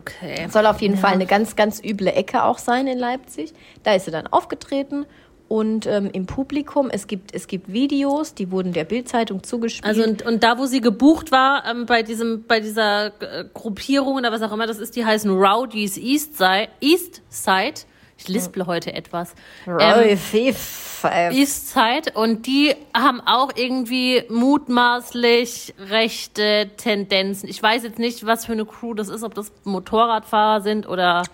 okay. 0.00 0.48
soll 0.50 0.66
auf 0.66 0.80
jeden 0.80 0.96
ja. 0.96 1.00
Fall 1.00 1.12
eine 1.12 1.26
ganz, 1.26 1.54
ganz 1.54 1.80
üble 1.80 2.08
Ecke 2.08 2.42
auch 2.42 2.58
sein 2.58 2.88
in 2.88 2.98
Leipzig. 2.98 3.54
Da 3.84 3.94
ist 3.94 4.06
sie 4.06 4.10
dann 4.10 4.26
aufgetreten 4.26 5.06
und 5.50 5.84
ähm, 5.86 6.10
im 6.12 6.26
Publikum. 6.26 6.90
Es 6.90 7.08
gibt, 7.08 7.34
es 7.34 7.48
gibt 7.48 7.72
Videos, 7.72 8.34
die 8.34 8.52
wurden 8.52 8.72
der 8.72 8.84
Bildzeitung 8.84 9.42
zugespielt. 9.42 9.84
Also 9.84 10.04
und, 10.04 10.22
und 10.22 10.44
da, 10.44 10.58
wo 10.58 10.66
sie 10.66 10.80
gebucht 10.80 11.32
war, 11.32 11.64
ähm, 11.68 11.86
bei 11.86 12.04
diesem, 12.04 12.44
bei 12.46 12.60
dieser 12.60 13.06
äh, 13.20 13.44
Gruppierung 13.52 14.14
oder 14.14 14.30
was 14.30 14.42
auch 14.42 14.52
immer 14.52 14.68
das 14.68 14.78
ist, 14.78 14.94
die 14.94 15.04
heißen 15.04 15.28
Rowdies 15.28 15.96
East 15.96 16.38
Side. 16.38 16.68
East 16.80 17.22
Side. 17.30 17.80
Ich 18.16 18.28
lisple 18.28 18.66
heute 18.66 18.92
etwas. 18.92 19.34
Ähm, 19.66 21.32
East 21.32 21.72
Side 21.72 22.12
und 22.14 22.46
die 22.46 22.76
haben 22.94 23.20
auch 23.20 23.50
irgendwie 23.56 24.22
mutmaßlich 24.28 25.74
rechte 25.88 26.70
Tendenzen. 26.76 27.48
Ich 27.48 27.60
weiß 27.60 27.82
jetzt 27.82 27.98
nicht, 27.98 28.24
was 28.24 28.46
für 28.46 28.52
eine 28.52 28.66
Crew 28.66 28.94
das 28.94 29.08
ist, 29.08 29.24
ob 29.24 29.34
das 29.34 29.50
Motorradfahrer 29.64 30.60
sind 30.60 30.88
oder 30.88 31.24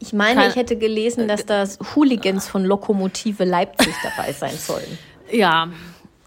ich 0.00 0.14
meine, 0.14 0.48
ich 0.48 0.56
hätte 0.56 0.76
gelesen, 0.76 1.28
dass 1.28 1.44
das 1.44 1.78
Hooligans 1.94 2.48
von 2.48 2.64
Lokomotive 2.64 3.44
Leipzig 3.44 3.94
dabei 4.02 4.32
sein 4.32 4.56
sollen. 4.56 4.98
Ja, 5.30 5.68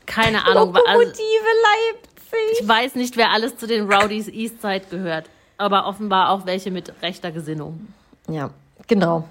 keine 0.05 0.45
Ahnung. 0.45 0.75
Also 0.75 0.87
Lokomotive 0.87 1.01
also, 1.01 1.91
Leipzig. 1.91 2.61
Ich 2.61 2.67
weiß 2.67 2.95
nicht, 2.95 3.17
wer 3.17 3.31
alles 3.31 3.57
zu 3.57 3.65
den 3.67 3.91
Rowdies 3.91 4.27
Eastside 4.27 4.83
gehört, 4.89 5.25
aber 5.57 5.87
offenbar 5.87 6.29
auch 6.29 6.45
welche 6.45 6.69
mit 6.69 6.93
rechter 7.01 7.31
Gesinnung. 7.31 7.87
Ja, 8.29 8.51
genau. 8.87 9.27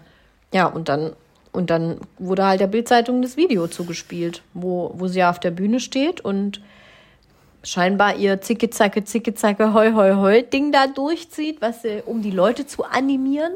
Ja, 0.52 0.66
und 0.66 0.88
dann 0.88 1.14
und 1.52 1.70
dann 1.70 2.00
wurde 2.18 2.44
halt 2.44 2.61
der 2.61 2.66
Bildzeitung 2.66 3.22
das 3.22 3.37
Video 3.37 3.68
zugespielt, 3.68 4.42
wo, 4.54 4.92
wo 4.94 5.06
sie 5.06 5.20
ja 5.20 5.30
auf 5.30 5.38
der 5.38 5.50
Bühne 5.50 5.80
steht 5.80 6.22
und 6.22 6.62
scheinbar 7.62 8.16
ihr 8.16 8.40
Zicke, 8.40 8.70
Zacke, 8.70 9.04
Zicke, 9.04 9.34
Zacke, 9.34 9.75
Heu, 9.75 9.92
Heu, 9.92 10.16
Heu 10.16 10.42
Ding 10.42 10.72
da 10.72 10.87
durchzieht, 10.87 11.61
was 11.61 11.82
sie, 11.82 12.02
um 12.04 12.22
die 12.22 12.30
Leute 12.30 12.66
zu 12.66 12.84
animieren. 12.84 13.52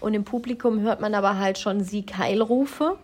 Und 0.00 0.14
im 0.14 0.24
Publikum 0.24 0.80
hört 0.80 1.00
man 1.00 1.14
aber 1.14 1.38
halt 1.38 1.58
schon 1.58 1.82
Sieg-Heilrufe. 1.82 2.96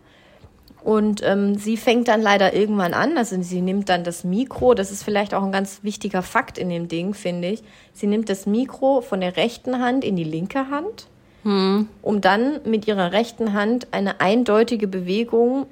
Und 0.85 1.23
ähm, 1.25 1.57
sie 1.57 1.79
fängt 1.79 2.09
dann 2.09 2.21
leider 2.21 2.53
irgendwann 2.53 2.93
an, 2.93 3.17
also 3.17 3.41
sie 3.41 3.63
nimmt 3.63 3.89
dann 3.89 4.05
das 4.05 4.23
Mikro, 4.23 4.75
das 4.75 4.93
ist 4.93 5.03
vielleicht 5.03 5.33
auch 5.33 5.43
ein 5.43 5.51
ganz 5.51 5.83
wichtiger 5.83 6.21
Fakt 6.21 6.59
in 6.59 6.69
dem 6.69 6.89
Ding, 6.89 7.15
finde 7.15 7.49
ich. 7.49 7.63
Sie 7.95 8.07
nimmt 8.07 8.29
das 8.29 8.45
Mikro 8.45 9.01
von 9.01 9.23
der 9.23 9.39
rechten 9.39 9.81
Hand 9.81 10.05
in 10.05 10.15
die 10.15 10.25
linke 10.25 10.69
Hand, 10.69 11.07
hm. 11.43 11.89
um 12.03 12.21
dann 12.21 12.61
mit 12.67 12.87
ihrer 12.87 13.13
rechten 13.13 13.55
Hand 13.55 13.89
eine 13.93 14.21
eindeutige 14.21 14.87
Bewegung, 14.87 15.65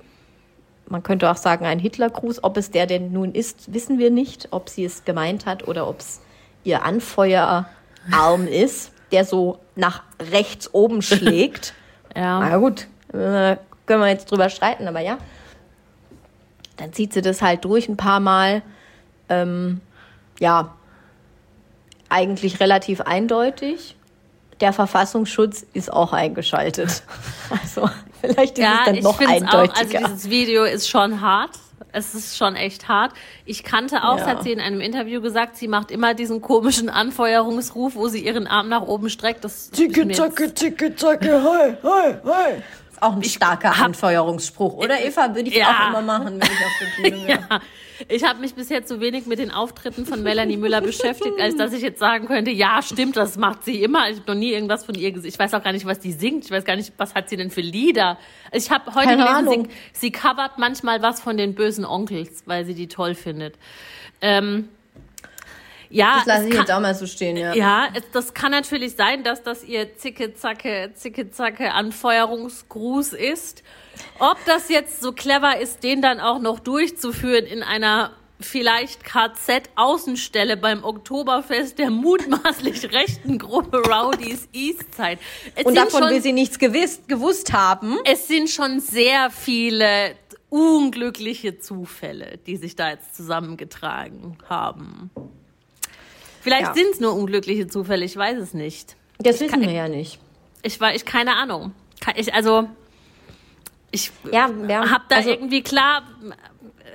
man 0.88 1.02
könnte 1.02 1.30
auch 1.30 1.36
sagen 1.36 1.66
ein 1.66 1.78
Hitlergruß, 1.78 2.42
ob 2.42 2.56
es 2.56 2.70
der 2.70 2.86
denn 2.86 3.12
nun 3.12 3.34
ist, 3.34 3.74
wissen 3.74 3.98
wir 3.98 4.10
nicht, 4.10 4.48
ob 4.50 4.70
sie 4.70 4.84
es 4.84 5.04
gemeint 5.04 5.44
hat 5.44 5.68
oder 5.68 5.88
ob 5.88 6.00
es 6.00 6.22
ihr 6.64 6.84
Anfeuerarm 6.84 7.66
ist 8.50 8.92
der 9.12 9.24
so 9.24 9.58
nach 9.76 10.02
rechts 10.20 10.72
oben 10.72 11.02
schlägt. 11.02 11.74
ja. 12.16 12.40
Na 12.40 12.56
gut, 12.56 12.86
äh, 13.12 13.56
können 13.86 14.00
wir 14.00 14.08
jetzt 14.08 14.30
drüber 14.30 14.48
streiten, 14.48 14.88
aber 14.88 15.00
ja. 15.00 15.18
Dann 16.76 16.92
zieht 16.92 17.12
sie 17.12 17.22
das 17.22 17.42
halt 17.42 17.64
durch 17.64 17.88
ein 17.88 17.96
paar 17.96 18.20
Mal. 18.20 18.62
Ähm, 19.28 19.80
ja, 20.40 20.74
eigentlich 22.08 22.60
relativ 22.60 23.00
eindeutig. 23.00 23.96
Der 24.60 24.72
Verfassungsschutz 24.72 25.64
ist 25.72 25.92
auch 25.92 26.12
eingeschaltet. 26.12 27.02
Also 27.62 27.90
vielleicht 28.22 28.56
ist 28.56 28.64
ja, 28.64 28.78
es 28.80 28.86
dann 28.86 28.98
noch 29.00 29.20
eindeutiger. 29.20 29.58
Auch, 29.58 29.76
also 29.76 30.14
dieses 30.14 30.30
Video 30.30 30.64
ist 30.64 30.88
schon 30.88 31.20
hart. 31.20 31.50
Es 31.92 32.14
ist 32.14 32.36
schon 32.36 32.54
echt 32.54 32.88
hart. 32.88 33.12
Ich 33.44 33.64
kannte 33.64 34.04
auch, 34.04 34.18
ja. 34.18 34.26
hat 34.26 34.42
sie 34.42 34.52
in 34.52 34.60
einem 34.60 34.80
Interview 34.80 35.20
gesagt, 35.20 35.56
sie 35.56 35.68
macht 35.68 35.90
immer 35.90 36.14
diesen 36.14 36.40
komischen 36.40 36.88
Anfeuerungsruf, 36.88 37.94
wo 37.96 38.08
sie 38.08 38.24
ihren 38.24 38.46
Arm 38.46 38.68
nach 38.68 38.82
oben 38.82 39.10
streckt. 39.10 39.44
Das 39.44 39.70
ticke, 39.70 40.08
zacke, 40.08 40.52
ticke, 40.54 40.94
zacke, 40.94 41.42
hoi, 41.42 41.74
hoi, 41.82 42.14
hoi. 42.24 42.62
Ist 42.90 43.02
auch 43.02 43.16
ein 43.16 43.24
starker 43.24 43.74
Anfeuerungsspruch, 43.82 44.74
oder 44.74 45.00
Eva? 45.00 45.34
Würde 45.34 45.48
ich 45.48 45.56
ja. 45.56 45.66
auch 45.66 45.88
immer 45.88 46.02
machen, 46.02 46.40
wenn 46.40 46.42
ich 46.42 46.64
auf 46.64 46.72
der 46.80 47.02
Bühne 47.10 47.26
wäre. 47.26 47.40
ja. 47.50 47.60
Ich 48.08 48.24
habe 48.24 48.40
mich 48.40 48.54
bisher 48.54 48.84
zu 48.84 49.00
wenig 49.00 49.26
mit 49.26 49.38
den 49.38 49.50
Auftritten 49.50 50.06
von 50.06 50.22
Melanie 50.22 50.56
Müller 50.56 50.80
beschäftigt, 50.80 51.40
als 51.40 51.56
dass 51.56 51.72
ich 51.72 51.82
jetzt 51.82 51.98
sagen 51.98 52.26
könnte, 52.26 52.50
ja, 52.50 52.80
stimmt, 52.82 53.16
das 53.16 53.36
macht 53.36 53.64
sie 53.64 53.82
immer. 53.82 54.08
Ich 54.10 54.18
habe 54.18 54.32
noch 54.32 54.38
nie 54.38 54.52
irgendwas 54.52 54.84
von 54.84 54.94
ihr 54.94 55.12
gesehen. 55.12 55.28
Ich 55.28 55.38
weiß 55.38 55.54
auch 55.54 55.62
gar 55.62 55.72
nicht, 55.72 55.86
was 55.86 56.00
die 56.00 56.12
singt. 56.12 56.44
Ich 56.44 56.50
weiß 56.50 56.64
gar 56.64 56.76
nicht, 56.76 56.92
was 56.96 57.14
hat 57.14 57.28
sie 57.28 57.36
denn 57.36 57.50
für 57.50 57.60
Lieder. 57.60 58.18
Ich 58.52 58.70
habe 58.70 58.94
heute 58.94 59.16
Keine 59.16 59.24
gelesen, 59.24 59.68
sie, 59.92 60.00
sie 60.00 60.12
covert 60.12 60.58
manchmal 60.58 61.02
was 61.02 61.20
von 61.20 61.36
den 61.36 61.54
bösen 61.54 61.84
Onkels, 61.84 62.42
weil 62.46 62.64
sie 62.64 62.74
die 62.74 62.88
toll 62.88 63.14
findet. 63.14 63.56
Ähm, 64.20 64.68
ja, 65.92 66.16
das 66.16 66.26
lasse 66.26 66.44
ich 66.44 66.50
kann, 66.50 66.60
jetzt 66.60 66.72
auch 66.72 66.80
mal 66.80 66.94
so 66.94 67.06
stehen, 67.06 67.36
ja. 67.36 67.54
Ja, 67.54 67.88
es, 67.92 68.02
das 68.12 68.32
kann 68.32 68.50
natürlich 68.50 68.96
sein, 68.96 69.22
dass 69.24 69.42
das 69.42 69.62
ihr 69.62 69.94
Zicke-Zacke, 69.94 70.92
Zicke-Zacke 70.94 71.72
Anfeuerungsgruß 71.72 73.12
ist. 73.12 73.62
Ob 74.18 74.38
das 74.46 74.68
jetzt 74.68 75.00
so 75.00 75.12
clever 75.12 75.58
ist, 75.58 75.82
den 75.82 76.02
dann 76.02 76.20
auch 76.20 76.40
noch 76.40 76.60
durchzuführen 76.60 77.46
in 77.46 77.62
einer 77.62 78.12
vielleicht 78.42 79.04
KZ-Außenstelle 79.04 80.56
beim 80.56 80.84
Oktoberfest 80.84 81.78
der 81.78 81.90
mutmaßlich 81.90 82.92
rechten 82.92 83.38
Gruppe 83.38 83.78
Rowdies 83.78 84.48
Eastside. 84.52 85.18
Es 85.54 85.64
Und 85.64 85.76
davon 85.76 86.02
schon, 86.02 86.10
will 86.10 86.22
sie 86.22 86.32
nichts 86.32 86.58
gewiss, 86.58 87.00
gewusst 87.06 87.52
haben. 87.52 87.98
Es 88.04 88.28
sind 88.28 88.50
schon 88.50 88.80
sehr 88.80 89.30
viele 89.30 90.16
unglückliche 90.48 91.58
Zufälle, 91.58 92.38
die 92.46 92.56
sich 92.56 92.76
da 92.76 92.90
jetzt 92.90 93.16
zusammengetragen 93.16 94.36
haben. 94.48 95.10
Vielleicht 96.42 96.68
ja. 96.68 96.74
sind 96.74 96.90
es 96.92 97.00
nur 97.00 97.14
unglückliche 97.14 97.68
Zufälle, 97.68 98.04
ich 98.04 98.16
weiß 98.16 98.38
es 98.38 98.52
nicht. 98.52 98.96
Das 99.18 99.36
ich 99.36 99.42
wissen 99.42 99.52
kann, 99.52 99.62
wir 99.62 99.72
ja 99.72 99.88
nicht. 99.88 100.18
Ich 100.62 100.80
war, 100.80 100.94
ich 100.94 101.04
keine 101.04 101.36
Ahnung. 101.36 101.72
Ich, 102.16 102.34
also 102.34 102.68
ich 103.92 104.10
ja, 104.32 104.50
ja, 104.68 104.90
habe 104.90 105.04
da 105.08 105.16
also, 105.16 105.30
irgendwie 105.30 105.62
klar, 105.62 106.02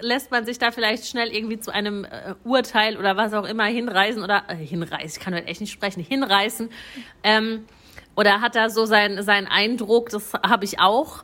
lässt 0.01 0.31
man 0.31 0.45
sich 0.45 0.57
da 0.57 0.71
vielleicht 0.71 1.07
schnell 1.07 1.29
irgendwie 1.29 1.59
zu 1.59 1.71
einem 1.71 2.05
äh, 2.05 2.33
Urteil 2.43 2.97
oder 2.97 3.15
was 3.15 3.33
auch 3.33 3.45
immer 3.45 3.65
hinreißen 3.65 4.21
oder 4.21 4.43
äh, 4.47 4.55
hinreißen, 4.55 5.07
ich 5.07 5.19
kann 5.19 5.33
heute 5.33 5.47
echt 5.47 5.61
nicht 5.61 5.71
sprechen, 5.71 6.03
hinreißen. 6.03 6.69
Ähm, 7.23 7.65
oder 8.15 8.41
hat 8.41 8.55
da 8.55 8.69
so 8.69 8.85
sein, 8.85 9.21
sein 9.21 9.47
Eindruck, 9.47 10.09
das 10.09 10.33
habe 10.33 10.65
ich 10.65 10.79
auch. 10.79 11.23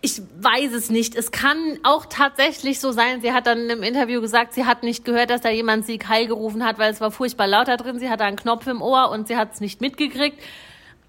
Ich 0.00 0.22
weiß 0.40 0.72
es 0.72 0.88
nicht. 0.88 1.14
Es 1.14 1.30
kann 1.30 1.78
auch 1.82 2.06
tatsächlich 2.06 2.80
so 2.80 2.90
sein. 2.92 3.20
Sie 3.20 3.32
hat 3.32 3.46
dann 3.46 3.68
im 3.68 3.82
Interview 3.82 4.20
gesagt, 4.22 4.54
sie 4.54 4.64
hat 4.64 4.82
nicht 4.82 5.04
gehört, 5.04 5.28
dass 5.30 5.42
da 5.42 5.50
jemand 5.50 5.84
Sieg 5.84 6.08
Heil 6.08 6.26
gerufen 6.26 6.64
hat, 6.64 6.78
weil 6.78 6.90
es 6.90 7.00
war 7.02 7.10
furchtbar 7.10 7.46
laut 7.46 7.68
da 7.68 7.76
drin. 7.76 7.98
Sie 7.98 8.08
hatte 8.08 8.24
einen 8.24 8.36
Knopf 8.36 8.66
im 8.66 8.80
Ohr 8.80 9.10
und 9.10 9.28
sie 9.28 9.36
hat 9.36 9.54
es 9.54 9.60
nicht 9.60 9.80
mitgekriegt. 9.80 10.40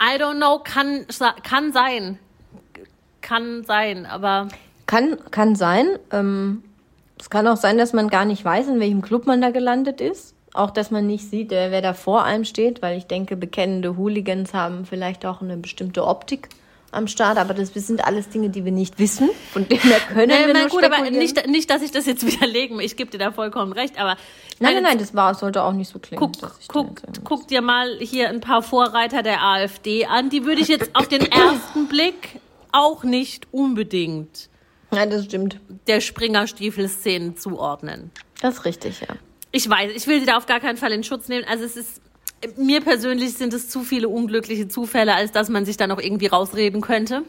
I 0.01 0.21
don't 0.21 0.37
know, 0.37 0.59
kann, 0.59 1.05
kann 1.43 1.71
sein 1.71 2.19
kann 3.21 3.63
sein, 3.63 4.05
aber. 4.05 4.47
Kann, 4.85 5.17
kann 5.31 5.55
sein. 5.55 5.87
Ähm, 6.11 6.63
es 7.19 7.29
kann 7.29 7.47
auch 7.47 7.57
sein, 7.57 7.77
dass 7.77 7.93
man 7.93 8.09
gar 8.09 8.25
nicht 8.25 8.43
weiß, 8.43 8.67
in 8.67 8.79
welchem 8.79 9.01
Club 9.01 9.25
man 9.25 9.41
da 9.41 9.49
gelandet 9.49 10.01
ist. 10.01 10.33
Auch, 10.53 10.71
dass 10.71 10.91
man 10.91 11.07
nicht 11.07 11.29
sieht, 11.29 11.51
äh, 11.51 11.71
wer 11.71 11.81
da 11.81 11.93
vor 11.93 12.23
einem 12.23 12.45
steht, 12.45 12.81
weil 12.81 12.97
ich 12.97 13.05
denke, 13.05 13.35
bekennende 13.35 13.97
Hooligans 13.97 14.53
haben 14.53 14.85
vielleicht 14.85 15.25
auch 15.25 15.41
eine 15.41 15.57
bestimmte 15.57 16.05
Optik 16.05 16.49
am 16.91 17.07
Start, 17.07 17.37
aber 17.37 17.53
das 17.53 17.73
sind 17.73 18.05
alles 18.05 18.29
Dinge, 18.29 18.49
die 18.49 18.63
wir 18.63 18.71
nicht 18.71 18.97
wissen. 18.97 19.29
Von 19.51 19.67
denen 19.67 19.83
wir 19.83 19.99
können 19.99 20.29
nein, 20.29 20.47
wir 20.47 20.53
nein, 20.53 20.69
gut, 20.69 20.83
aber 20.83 21.01
nicht, 21.09 21.47
nicht, 21.47 21.69
dass 21.69 21.81
ich 21.81 21.91
das 21.91 22.05
jetzt 22.05 22.25
widerlegen. 22.31 22.79
Ich 22.79 22.95
gebe 22.95 23.11
dir 23.11 23.17
da 23.17 23.31
vollkommen 23.31 23.73
recht, 23.73 23.99
aber 23.99 24.15
nein, 24.59 24.75
nein, 24.75 24.83
nein, 24.83 24.97
das 24.97 25.13
war, 25.13 25.35
sollte 25.35 25.63
auch 25.63 25.73
nicht 25.73 25.91
so 25.91 25.99
klingen. 25.99 26.19
Guck, 26.19 26.33
guck, 26.67 27.01
guck 27.23 27.47
dir 27.47 27.61
mal 27.61 27.97
hier 27.99 28.29
ein 28.29 28.39
paar 28.39 28.61
Vorreiter 28.61 29.21
der 29.21 29.43
AfD 29.43 30.05
an. 30.05 30.29
Die 30.29 30.45
würde 30.45 30.61
ich 30.61 30.69
jetzt 30.69 30.95
auf 30.95 31.07
den 31.07 31.21
ersten 31.31 31.87
Blick 31.87 32.39
auch 32.71 33.03
nicht 33.03 33.47
unbedingt 33.51 34.49
ja, 34.91 35.05
das 35.05 35.25
stimmt. 35.25 35.59
der 35.87 36.01
Springerstiefel-Szenen 36.01 37.37
zuordnen. 37.37 38.11
Das 38.41 38.55
ist 38.55 38.65
richtig, 38.65 39.01
ja. 39.01 39.15
Ich 39.51 39.69
weiß, 39.69 39.91
ich 39.95 40.07
will 40.07 40.19
sie 40.19 40.25
da 40.25 40.37
auf 40.37 40.45
gar 40.45 40.59
keinen 40.59 40.77
Fall 40.77 40.91
in 40.91 41.03
Schutz 41.03 41.27
nehmen. 41.27 41.45
Also 41.49 41.63
es 41.63 41.75
ist, 41.75 42.01
mir 42.57 42.81
persönlich 42.81 43.33
sind 43.33 43.53
es 43.53 43.69
zu 43.69 43.81
viele 43.81 44.07
unglückliche 44.09 44.67
Zufälle, 44.67 45.15
als 45.15 45.31
dass 45.31 45.49
man 45.49 45.65
sich 45.65 45.77
da 45.77 45.87
noch 45.87 45.99
irgendwie 45.99 46.27
rausreden 46.27 46.81
könnte. 46.81 47.23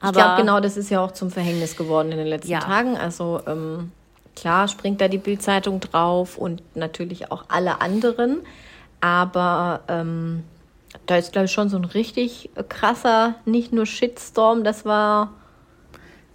Aber 0.00 0.18
ich 0.18 0.24
glaube, 0.24 0.40
genau 0.40 0.60
das 0.60 0.76
ist 0.76 0.90
ja 0.90 1.02
auch 1.02 1.12
zum 1.12 1.30
Verhängnis 1.30 1.76
geworden 1.76 2.10
in 2.10 2.18
den 2.18 2.26
letzten 2.26 2.50
ja. 2.50 2.58
Tagen. 2.58 2.96
Also 2.96 3.40
ähm, 3.46 3.92
klar 4.34 4.68
springt 4.68 5.00
da 5.00 5.08
die 5.08 5.18
Bildzeitung 5.18 5.80
drauf 5.80 6.36
und 6.36 6.62
natürlich 6.74 7.30
auch 7.30 7.44
alle 7.48 7.80
anderen. 7.80 8.40
Aber 9.00 9.80
ähm, 9.88 10.44
da 11.06 11.16
ist, 11.16 11.32
glaube 11.32 11.46
ich, 11.46 11.52
schon 11.52 11.68
so 11.68 11.76
ein 11.76 11.84
richtig 11.84 12.50
krasser, 12.68 13.36
nicht 13.44 13.72
nur 13.72 13.86
Shitstorm, 13.86 14.64
das 14.64 14.84
war 14.84 15.32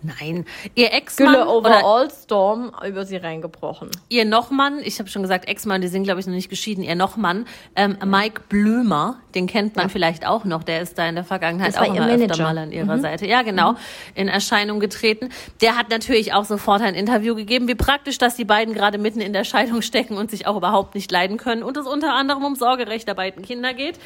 Nein, 0.03 0.45
ihr 0.75 0.93
Ex-Mann 0.93 1.47
Overall 1.47 2.09
Storm 2.11 2.71
über 2.87 3.03
sie 3.03 3.17
reingebrochen. 3.17 3.89
Ihr 4.09 4.25
Nochmann, 4.25 4.79
ich 4.83 4.99
habe 4.99 5.09
schon 5.09 5.23
gesagt 5.23 5.47
Ex-Mann, 5.47 5.81
die 5.81 5.87
sind 5.87 6.03
glaube 6.03 6.19
ich 6.19 6.27
noch 6.27 6.33
nicht 6.33 6.49
geschieden. 6.49 6.83
Ihr 6.83 6.95
Nochmann, 6.95 7.45
ähm, 7.75 7.97
Mike 8.05 8.43
Blömer, 8.47 9.19
den 9.33 9.47
kennt 9.47 9.75
man 9.75 9.85
ja. 9.85 9.89
vielleicht 9.89 10.25
auch 10.27 10.45
noch. 10.45 10.63
Der 10.63 10.81
ist 10.81 10.99
da 10.99 11.09
in 11.09 11.15
der 11.15 11.23
Vergangenheit 11.23 11.75
das 11.75 11.77
auch 11.81 11.93
immer 11.93 12.07
öfter 12.09 12.43
mal 12.43 12.57
an 12.59 12.71
ihrer 12.71 12.97
mhm. 12.97 13.01
Seite. 13.01 13.25
Ja, 13.25 13.41
genau, 13.41 13.71
mhm. 13.71 13.77
in 14.13 14.27
Erscheinung 14.27 14.79
getreten. 14.79 15.29
Der 15.61 15.75
hat 15.75 15.89
natürlich 15.89 16.33
auch 16.33 16.45
sofort 16.45 16.81
ein 16.83 16.93
Interview 16.93 17.33
gegeben. 17.33 17.67
Wie 17.67 17.75
praktisch, 17.75 18.19
dass 18.19 18.35
die 18.35 18.45
beiden 18.45 18.75
gerade 18.75 18.99
mitten 18.99 19.19
in 19.19 19.33
der 19.33 19.45
Scheidung 19.45 19.81
stecken 19.81 20.15
und 20.15 20.29
sich 20.29 20.45
auch 20.45 20.57
überhaupt 20.57 20.93
nicht 20.93 21.11
leiden 21.11 21.37
können 21.37 21.63
und 21.63 21.75
es 21.75 21.87
unter 21.87 22.13
anderem 22.13 22.45
um 22.45 22.55
Sorgerecht 22.55 23.07
der 23.07 23.15
beiden 23.15 23.43
Kinder 23.43 23.73
geht 23.73 23.97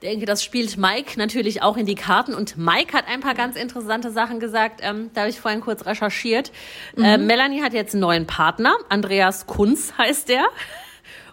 denke, 0.00 0.26
das 0.26 0.44
spielt 0.44 0.76
Mike 0.76 1.18
natürlich 1.18 1.62
auch 1.62 1.76
in 1.76 1.86
die 1.86 1.94
Karten. 1.94 2.34
Und 2.34 2.56
Mike 2.56 2.96
hat 2.96 3.06
ein 3.08 3.20
paar 3.20 3.34
ganz 3.34 3.56
interessante 3.56 4.10
Sachen 4.10 4.40
gesagt. 4.40 4.80
Ähm, 4.82 5.10
da 5.14 5.22
habe 5.22 5.30
ich 5.30 5.40
vorhin 5.40 5.60
kurz 5.60 5.86
recherchiert. 5.86 6.52
Mhm. 6.96 7.04
Äh, 7.04 7.18
Melanie 7.18 7.62
hat 7.62 7.72
jetzt 7.72 7.94
einen 7.94 8.02
neuen 8.02 8.26
Partner. 8.26 8.76
Andreas 8.88 9.46
Kunz 9.46 9.92
heißt 9.98 10.28
der. 10.28 10.46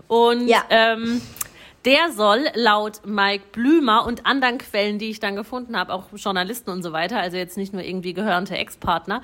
Und 0.08 0.47
ja. 0.47 0.63
ähm, 0.69 1.21
der 1.86 2.12
soll 2.12 2.47
laut 2.56 3.06
Mike 3.06 3.45
Blümer 3.51 4.06
und 4.08 4.25
anderen 4.25 4.58
Quellen, 4.58 4.97
die 4.97 5.12
ich 5.12 5.19
dann 5.19 5.36
gefunden 5.36 5.78
habe, 5.78 5.93
auch 5.93 6.06
Journalisten 6.15 6.71
und 6.71 6.82
so 6.82 6.91
weiter, 6.91 7.19
also 7.19 7.38
jetzt 7.38 7.58
nicht 7.58 7.73
nur 7.73 7.84
irgendwie 7.84 8.13
gehörende 8.13 8.58
Ex-Partner, 8.58 9.21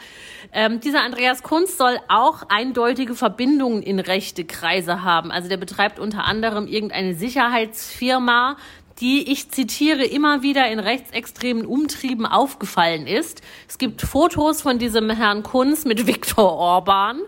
ähm, 0.53 0.79
dieser 0.79 1.01
Andreas 1.01 1.41
Kunz 1.41 1.75
soll 1.75 1.97
auch 2.07 2.43
eindeutige 2.49 3.15
Verbindungen 3.15 3.81
in 3.81 3.99
rechte 3.99 4.45
Kreise 4.45 5.03
haben. 5.03 5.31
Also 5.31 5.49
der 5.49 5.57
betreibt 5.57 5.97
unter 5.97 6.25
anderem 6.25 6.67
irgendeine 6.67 7.15
Sicherheitsfirma, 7.15 8.57
die, 8.99 9.31
ich 9.31 9.49
zitiere, 9.49 10.03
immer 10.03 10.41
wieder 10.41 10.69
in 10.69 10.79
rechtsextremen 10.79 11.65
Umtrieben 11.65 12.25
aufgefallen 12.25 13.07
ist. 13.07 13.41
Es 13.67 13.77
gibt 13.77 14.01
Fotos 14.01 14.61
von 14.61 14.79
diesem 14.79 15.09
Herrn 15.09 15.43
Kunz 15.43 15.85
mit 15.85 16.05
Viktor 16.07 16.51
Orban. 16.51 17.21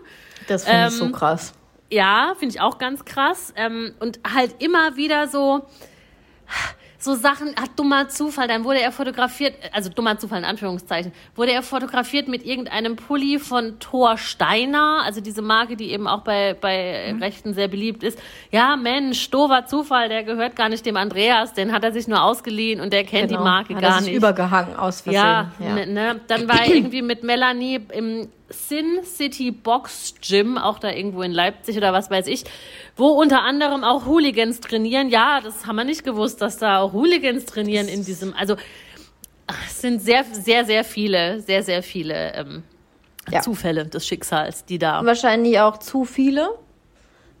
Das 0.46 0.64
finde 0.64 0.78
ähm, 0.78 0.88
ich 0.88 0.94
so 0.94 1.04
ähm, 1.06 1.12
krass. 1.12 1.52
Ja, 1.90 2.34
finde 2.38 2.54
ich 2.54 2.60
auch 2.60 2.78
ganz 2.78 3.04
krass. 3.04 3.52
Ähm, 3.56 3.94
und 4.00 4.20
halt 4.34 4.62
immer 4.62 4.96
wieder 4.96 5.28
so 5.28 5.66
so 7.04 7.14
Sachen, 7.14 7.54
hat 7.56 7.78
dummer 7.78 8.08
Zufall, 8.08 8.48
dann 8.48 8.64
wurde 8.64 8.80
er 8.80 8.90
fotografiert, 8.90 9.54
also 9.72 9.90
dummer 9.90 10.18
Zufall 10.18 10.38
in 10.38 10.44
Anführungszeichen, 10.44 11.12
wurde 11.36 11.52
er 11.52 11.62
fotografiert 11.62 12.28
mit 12.28 12.44
irgendeinem 12.44 12.96
Pulli 12.96 13.38
von 13.38 13.78
Thor 13.78 14.16
Steiner, 14.16 15.02
also 15.04 15.20
diese 15.20 15.42
Marke, 15.42 15.76
die 15.76 15.90
eben 15.90 16.08
auch 16.08 16.22
bei, 16.22 16.56
bei 16.58 17.12
mhm. 17.12 17.22
Rechten 17.22 17.52
sehr 17.54 17.68
beliebt 17.68 18.02
ist. 18.02 18.18
Ja, 18.50 18.76
Mensch, 18.76 19.30
doofer 19.30 19.66
Zufall, 19.66 20.08
der 20.08 20.24
gehört 20.24 20.56
gar 20.56 20.68
nicht 20.68 20.86
dem 20.86 20.96
Andreas, 20.96 21.52
den 21.52 21.72
hat 21.72 21.84
er 21.84 21.92
sich 21.92 22.08
nur 22.08 22.22
ausgeliehen 22.22 22.80
und 22.80 22.92
der 22.92 23.04
kennt 23.04 23.28
genau. 23.28 23.40
die 23.40 23.44
Marke 23.44 23.74
hat 23.74 23.82
gar 23.82 23.90
er 23.90 23.98
sich 23.98 24.08
nicht. 24.08 24.16
übergehangen 24.16 24.76
aus 24.76 25.02
Versehen. 25.02 25.22
Ja, 25.22 25.52
ja. 25.58 25.74
Ne, 25.74 25.86
ne? 25.86 26.20
dann 26.26 26.48
war 26.48 26.60
er 26.60 26.74
irgendwie 26.74 27.02
mit 27.02 27.22
Melanie 27.22 27.80
im 27.92 28.28
Sin 28.48 29.02
City 29.04 29.50
Box 29.50 30.14
Gym, 30.20 30.58
auch 30.58 30.78
da 30.78 30.90
irgendwo 30.90 31.22
in 31.22 31.32
Leipzig 31.32 31.76
oder 31.76 31.92
was 31.92 32.10
weiß 32.10 32.26
ich, 32.26 32.44
wo 32.96 33.08
unter 33.08 33.42
anderem 33.42 33.84
auch 33.84 34.06
Hooligans 34.06 34.60
trainieren. 34.60 35.08
Ja, 35.08 35.40
das 35.42 35.66
haben 35.66 35.76
wir 35.76 35.84
nicht 35.84 36.04
gewusst, 36.04 36.42
dass 36.42 36.58
da 36.58 36.80
auch 36.80 36.92
Hooligans 36.92 37.46
trainieren 37.46 37.88
in 37.88 38.04
diesem. 38.04 38.34
Also 38.34 38.56
es 39.66 39.80
sind 39.80 40.00
sehr, 40.00 40.24
sehr, 40.24 40.64
sehr 40.64 40.84
viele, 40.84 41.40
sehr, 41.40 41.62
sehr 41.62 41.82
viele 41.82 42.34
ähm, 42.34 42.62
ja. 43.30 43.40
Zufälle 43.40 43.86
des 43.86 44.06
Schicksals, 44.06 44.64
die 44.64 44.78
da. 44.78 45.04
Wahrscheinlich 45.04 45.60
auch 45.60 45.78
zu 45.78 46.04
viele. 46.04 46.50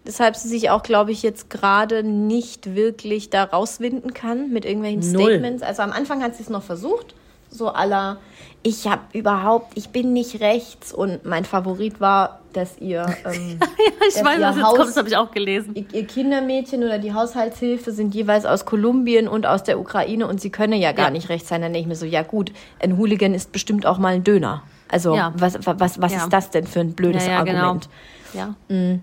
Deshalb 0.06 0.36
sie 0.36 0.48
sich 0.48 0.68
auch, 0.68 0.82
glaube 0.82 1.12
ich, 1.12 1.22
jetzt 1.22 1.48
gerade 1.48 2.02
nicht 2.02 2.74
wirklich 2.74 3.30
da 3.30 3.44
rauswinden 3.44 4.12
kann 4.12 4.50
mit 4.50 4.66
irgendwelchen 4.66 5.12
Null. 5.12 5.30
Statements. 5.30 5.62
Also 5.62 5.82
am 5.82 5.92
Anfang 5.92 6.22
hat 6.22 6.36
sie 6.36 6.42
es 6.42 6.50
noch 6.50 6.62
versucht, 6.62 7.14
so 7.54 7.68
aller 7.68 8.18
ich 8.66 8.86
habe 8.86 9.02
überhaupt, 9.12 9.72
ich 9.76 9.90
bin 9.90 10.14
nicht 10.14 10.40
rechts 10.40 10.90
und 10.90 11.26
mein 11.26 11.44
Favorit 11.44 12.00
war, 12.00 12.40
dass 12.54 12.78
ihr, 12.78 13.02
ähm, 13.26 13.58
ja, 13.60 13.68
ich 14.08 14.24
weiß, 14.24 14.40
was 14.40 14.56
jetzt 14.56 14.64
kommt, 14.64 14.88
das 14.88 14.96
habe 14.96 15.08
ich 15.08 15.16
auch 15.18 15.30
gelesen. 15.30 15.74
Ihr, 15.74 15.84
ihr, 15.92 16.06
Kindermädchen 16.06 16.82
oder 16.82 16.98
die 16.98 17.12
Haushaltshilfe 17.12 17.92
sind 17.92 18.14
jeweils 18.14 18.46
aus 18.46 18.64
Kolumbien 18.64 19.28
und 19.28 19.44
aus 19.44 19.64
der 19.64 19.78
Ukraine 19.78 20.26
und 20.26 20.40
sie 20.40 20.48
können 20.48 20.80
ja 20.80 20.92
gar 20.92 21.06
ja. 21.06 21.10
nicht 21.10 21.28
rechts 21.28 21.50
sein. 21.50 21.60
Dann 21.60 21.74
denke 21.74 21.82
ich 21.82 21.88
mir 21.88 21.96
so, 21.96 22.06
ja 22.06 22.22
gut, 22.22 22.52
ein 22.80 22.96
Hooligan 22.96 23.34
ist 23.34 23.52
bestimmt 23.52 23.84
auch 23.84 23.98
mal 23.98 24.14
ein 24.14 24.24
Döner. 24.24 24.62
Also 24.88 25.14
ja. 25.14 25.34
was, 25.36 25.58
was, 25.66 26.00
was 26.00 26.12
ist 26.14 26.30
das 26.30 26.48
denn 26.48 26.66
für 26.66 26.80
ein 26.80 26.94
blödes 26.94 27.26
genau. 27.26 27.38
Argument? 27.38 27.88
Genau. 28.32 28.54
Ja. 28.68 28.74
Mhm. 28.74 29.02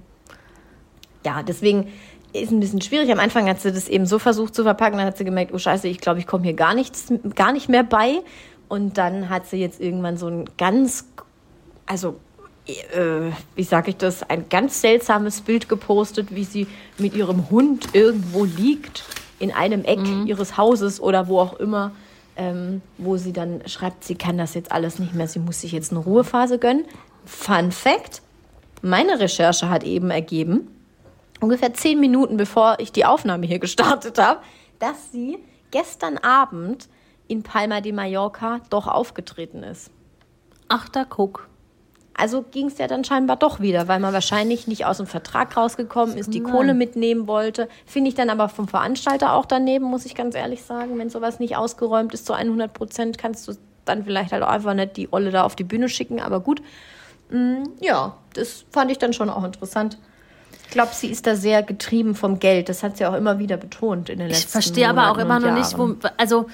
ja, 1.24 1.44
deswegen 1.44 1.88
ist 2.34 2.52
ein 2.52 2.60
bisschen 2.60 2.82
schwierig. 2.82 3.12
Am 3.12 3.20
Anfang 3.20 3.48
hat 3.48 3.62
sie 3.62 3.72
das 3.72 3.88
eben 3.88 4.06
so 4.06 4.20
versucht 4.20 4.56
zu 4.56 4.64
verpacken, 4.64 4.98
dann 4.98 5.08
hat 5.08 5.18
sie 5.18 5.26
gemerkt, 5.26 5.54
oh 5.54 5.58
scheiße, 5.58 5.88
ich 5.88 6.00
glaube, 6.00 6.20
ich 6.20 6.28
komme 6.28 6.44
hier 6.44 6.54
gar 6.54 6.74
nichts, 6.74 7.12
gar 7.36 7.52
nicht 7.52 7.70
mehr 7.70 7.84
bei. 7.84 8.22
Und 8.68 8.98
dann 8.98 9.30
hat 9.30 9.48
sie 9.48 9.58
jetzt 9.58 9.82
irgendwann 9.82 10.18
so 10.18 10.28
ein 10.28 10.46
ganz, 10.58 11.06
also 11.86 12.16
äh, 12.68 13.32
wie 13.56 13.64
sage 13.64 13.92
ich 13.92 13.98
das, 13.98 14.24
ein 14.24 14.48
ganz 14.50 14.82
seltsames 14.82 15.42
Bild 15.42 15.68
gepostet, 15.68 16.34
wie 16.34 16.46
sie 16.46 16.68
mit 16.98 17.16
ihrem 17.16 17.50
Hund 17.50 17.90
irgendwo 17.94 18.46
liegt, 18.46 19.04
in 19.40 19.52
einem 19.52 19.84
Eck 19.84 20.00
mhm. 20.00 20.28
ihres 20.28 20.56
Hauses 20.58 21.02
oder 21.02 21.28
wo 21.28 21.40
auch 21.40 21.60
immer, 21.60 21.92
ähm, 22.38 22.82
wo 22.98 23.18
sie 23.18 23.34
dann 23.34 23.62
schreibt, 23.68 24.04
sie 24.04 24.16
kann 24.16 24.38
das 24.38 24.54
jetzt 24.54 24.72
alles 24.72 25.00
nicht 25.00 25.14
mehr, 25.14 25.28
sie 25.28 25.40
muss 25.40 25.62
sich 25.62 25.72
jetzt 25.72 25.92
eine 25.92 26.00
Ruhephase 26.00 26.60
gönnen. 26.60 26.86
Fun 27.26 27.72
Fact, 27.72 28.22
meine 28.82 29.20
Recherche 29.20 29.70
hat 29.70 29.84
eben 29.84 30.12
ergeben, 30.12 30.68
ungefähr 31.42 31.74
zehn 31.74 32.00
Minuten 32.00 32.38
bevor 32.38 32.78
ich 32.80 32.94
die 32.94 33.04
Aufnahme 33.04 33.46
hier 33.46 33.60
gestartet 33.60 34.18
habe, 34.18 34.40
dass 34.80 35.12
sie 35.12 35.38
gestern 35.72 36.18
Abend 36.18 36.88
in 37.28 37.44
Palma 37.44 37.82
de 37.82 37.92
Mallorca 37.92 38.62
doch 38.70 38.88
aufgetreten 38.88 39.64
ist. 39.64 39.92
Ach, 40.70 40.88
da 40.88 41.04
guck. 41.04 41.50
Also 42.14 42.44
ging 42.44 42.68
es 42.68 42.78
ja 42.78 42.88
dann 42.88 43.04
scheinbar 43.04 43.38
doch 43.38 43.62
wieder, 43.62 43.88
weil 43.88 44.00
man 44.00 44.14
wahrscheinlich 44.14 44.68
nicht 44.68 44.86
aus 44.86 44.98
dem 44.98 45.08
Vertrag 45.08 45.56
rausgekommen 45.56 46.18
ist, 46.18 46.34
die 46.34 46.42
Nein. 46.42 46.52
Kohle 46.52 46.74
mitnehmen 46.74 47.26
wollte. 47.26 47.68
Finde 47.86 48.10
ich 48.10 48.16
dann 48.16 48.30
aber 48.30 48.50
vom 48.50 48.68
Veranstalter 48.68 49.34
auch 49.34 49.46
daneben, 49.46 49.86
muss 49.86 50.06
ich 50.06 50.14
ganz 50.14 50.36
ehrlich 50.36 50.62
sagen. 50.62 50.98
Wenn 50.98 51.10
sowas 51.10 51.40
nicht 51.40 51.56
ausgeräumt 51.56 52.14
ist 52.14 52.26
zu 52.26 52.34
100 52.34 52.74
Prozent, 52.74 53.18
kannst 53.18 53.48
du 53.48 53.54
dann 53.86 54.04
vielleicht 54.04 54.34
halt 54.34 54.44
auch 54.44 54.50
einfach 54.50 54.74
nicht 54.74 54.98
die 54.98 55.12
Olle 55.12 55.32
da 55.32 55.44
auf 55.44 55.56
die 55.56 55.64
Bühne 55.64 55.90
schicken. 55.90 56.20
Aber 56.20 56.42
gut, 56.42 56.62
mm, 57.30 57.64
ja, 57.80 58.18
das 58.34 58.66
fand 58.72 58.92
ich 58.92 58.98
dann 58.98 59.14
schon 59.14 59.30
auch 59.30 59.44
interessant. 59.44 59.98
Ich 60.72 60.74
glaube, 60.74 60.92
sie 60.94 61.08
ist 61.08 61.28
da 61.28 61.36
sehr 61.36 61.64
getrieben 61.64 62.16
vom 62.16 62.40
Geld. 62.40 62.70
Das 62.70 62.82
hat 62.82 62.96
sie 62.96 63.06
auch 63.06 63.14
immer 63.14 63.40
wieder 63.40 63.58
betont 63.58 64.08
in 64.08 64.20
den 64.20 64.30
letzten 64.30 64.48
Jahren. 64.48 64.48
Ich 64.48 64.52
verstehe 64.52 64.88
aber 64.88 65.12
auch 65.12 65.18
immer 65.18 65.38
noch 65.38 65.54
nicht, 65.54 65.78
wo, 65.78 65.98
also 66.16 66.48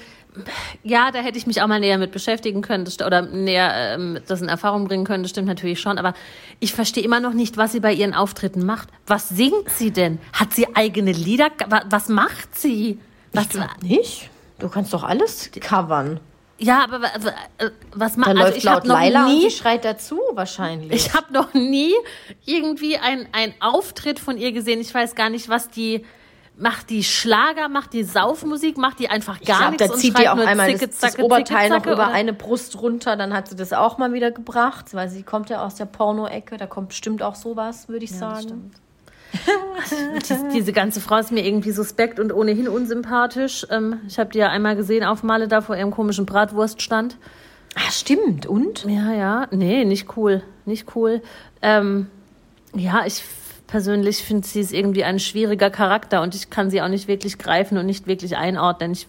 ja, 0.82 1.12
da 1.12 1.20
hätte 1.20 1.38
ich 1.38 1.46
mich 1.46 1.62
auch 1.62 1.68
mal 1.68 1.78
näher 1.78 1.98
mit 1.98 2.10
beschäftigen 2.10 2.60
können 2.60 2.88
oder 3.06 3.22
näher 3.22 3.94
ähm, 3.94 4.18
das 4.26 4.42
in 4.42 4.48
Erfahrung 4.48 4.88
bringen 4.88 5.04
können, 5.04 5.22
das 5.22 5.30
stimmt 5.30 5.46
natürlich 5.46 5.80
schon. 5.80 5.98
Aber 5.98 6.14
ich 6.58 6.72
verstehe 6.72 7.04
immer 7.04 7.20
noch 7.20 7.32
nicht, 7.32 7.58
was 7.58 7.70
sie 7.70 7.78
bei 7.78 7.92
ihren 7.92 8.12
Auftritten 8.12 8.66
macht. 8.66 8.88
Was 9.06 9.28
singt 9.28 9.70
sie 9.70 9.92
denn? 9.92 10.18
Hat 10.32 10.52
sie 10.52 10.66
eigene 10.74 11.12
Lieder? 11.12 11.50
Was 11.88 12.08
macht 12.08 12.58
sie? 12.58 12.98
Was 13.32 13.46
ich 13.54 13.88
nicht. 13.88 14.30
Du 14.58 14.68
kannst 14.68 14.92
doch 14.92 15.04
alles 15.04 15.48
covern. 15.60 16.18
Ja, 16.58 16.84
aber 16.84 17.00
was 17.94 18.16
macht 18.16 18.36
also 18.36 18.56
ich 18.56 18.64
laut 18.64 18.84
noch 18.84 18.94
Laila 18.94 19.26
nie, 19.26 19.34
und 19.34 19.42
die 19.44 19.50
schreit 19.50 19.84
dazu 19.84 20.20
wahrscheinlich. 20.32 20.92
Ich 20.92 21.14
habe 21.14 21.32
noch 21.32 21.54
nie 21.54 21.94
irgendwie 22.44 22.96
ein 22.98 23.28
ein 23.32 23.54
Auftritt 23.60 24.18
von 24.18 24.36
ihr 24.36 24.52
gesehen. 24.52 24.80
Ich 24.80 24.92
weiß 24.92 25.14
gar 25.14 25.30
nicht, 25.30 25.48
was 25.48 25.68
die 25.68 26.04
macht 26.58 26.90
die 26.90 27.04
Schlager, 27.04 27.68
macht 27.68 27.92
die 27.92 28.02
Saufmusik, 28.02 28.76
macht 28.76 28.98
die 28.98 29.08
einfach 29.08 29.40
gar 29.40 29.70
nichts. 29.70 29.86
Da 29.86 29.94
zieht 29.94 30.18
die 30.18 30.28
auch 30.28 30.36
einmal 30.36 30.70
zicke, 30.70 30.88
das, 30.88 30.98
das 30.98 31.18
Oberteil 31.18 31.70
noch 31.70 31.86
über 31.86 32.08
eine 32.08 32.32
Brust 32.32 32.80
runter, 32.80 33.16
dann 33.16 33.32
hat 33.32 33.48
sie 33.48 33.56
das 33.56 33.72
auch 33.72 33.98
mal 33.98 34.12
wieder 34.12 34.30
gebracht, 34.30 34.94
weil 34.94 35.08
sie 35.08 35.22
kommt 35.22 35.50
ja 35.50 35.64
aus 35.64 35.76
der 35.76 35.86
Porno-Ecke, 35.86 36.56
da 36.56 36.66
kommt 36.66 36.88
bestimmt 36.88 37.22
auch 37.22 37.36
sowas, 37.36 37.88
würde 37.88 38.04
ich 38.04 38.10
ja, 38.10 38.16
sagen. 38.16 38.72
Die, 39.90 40.52
diese 40.54 40.72
ganze 40.72 41.00
Frau 41.00 41.16
ist 41.16 41.32
mir 41.32 41.44
irgendwie 41.44 41.72
suspekt 41.72 42.18
und 42.18 42.32
ohnehin 42.32 42.68
unsympathisch. 42.68 43.66
Ähm, 43.70 44.00
ich 44.06 44.18
habe 44.18 44.30
die 44.30 44.38
ja 44.38 44.48
einmal 44.48 44.76
gesehen 44.76 45.04
auf 45.04 45.22
Male 45.22 45.48
da 45.48 45.60
vor 45.60 45.76
ihrem 45.76 45.90
komischen 45.90 46.26
Bratwurststand. 46.26 47.16
Ah, 47.74 47.90
stimmt. 47.90 48.46
Und? 48.46 48.84
Ja, 48.84 49.12
ja. 49.12 49.48
Nee, 49.50 49.84
nicht 49.84 50.16
cool. 50.16 50.42
Nicht 50.64 50.96
cool. 50.96 51.22
Ähm, 51.62 52.08
ja, 52.74 53.04
ich 53.06 53.22
persönlich 53.66 54.24
finde 54.24 54.46
sie 54.46 54.60
ist 54.60 54.72
irgendwie 54.72 55.04
ein 55.04 55.18
schwieriger 55.18 55.70
Charakter 55.70 56.22
und 56.22 56.34
ich 56.34 56.50
kann 56.50 56.70
sie 56.70 56.80
auch 56.80 56.88
nicht 56.88 57.06
wirklich 57.06 57.38
greifen 57.38 57.78
und 57.78 57.86
nicht 57.86 58.06
wirklich 58.06 58.36
einordnen. 58.36 58.92
Ich 58.92 59.06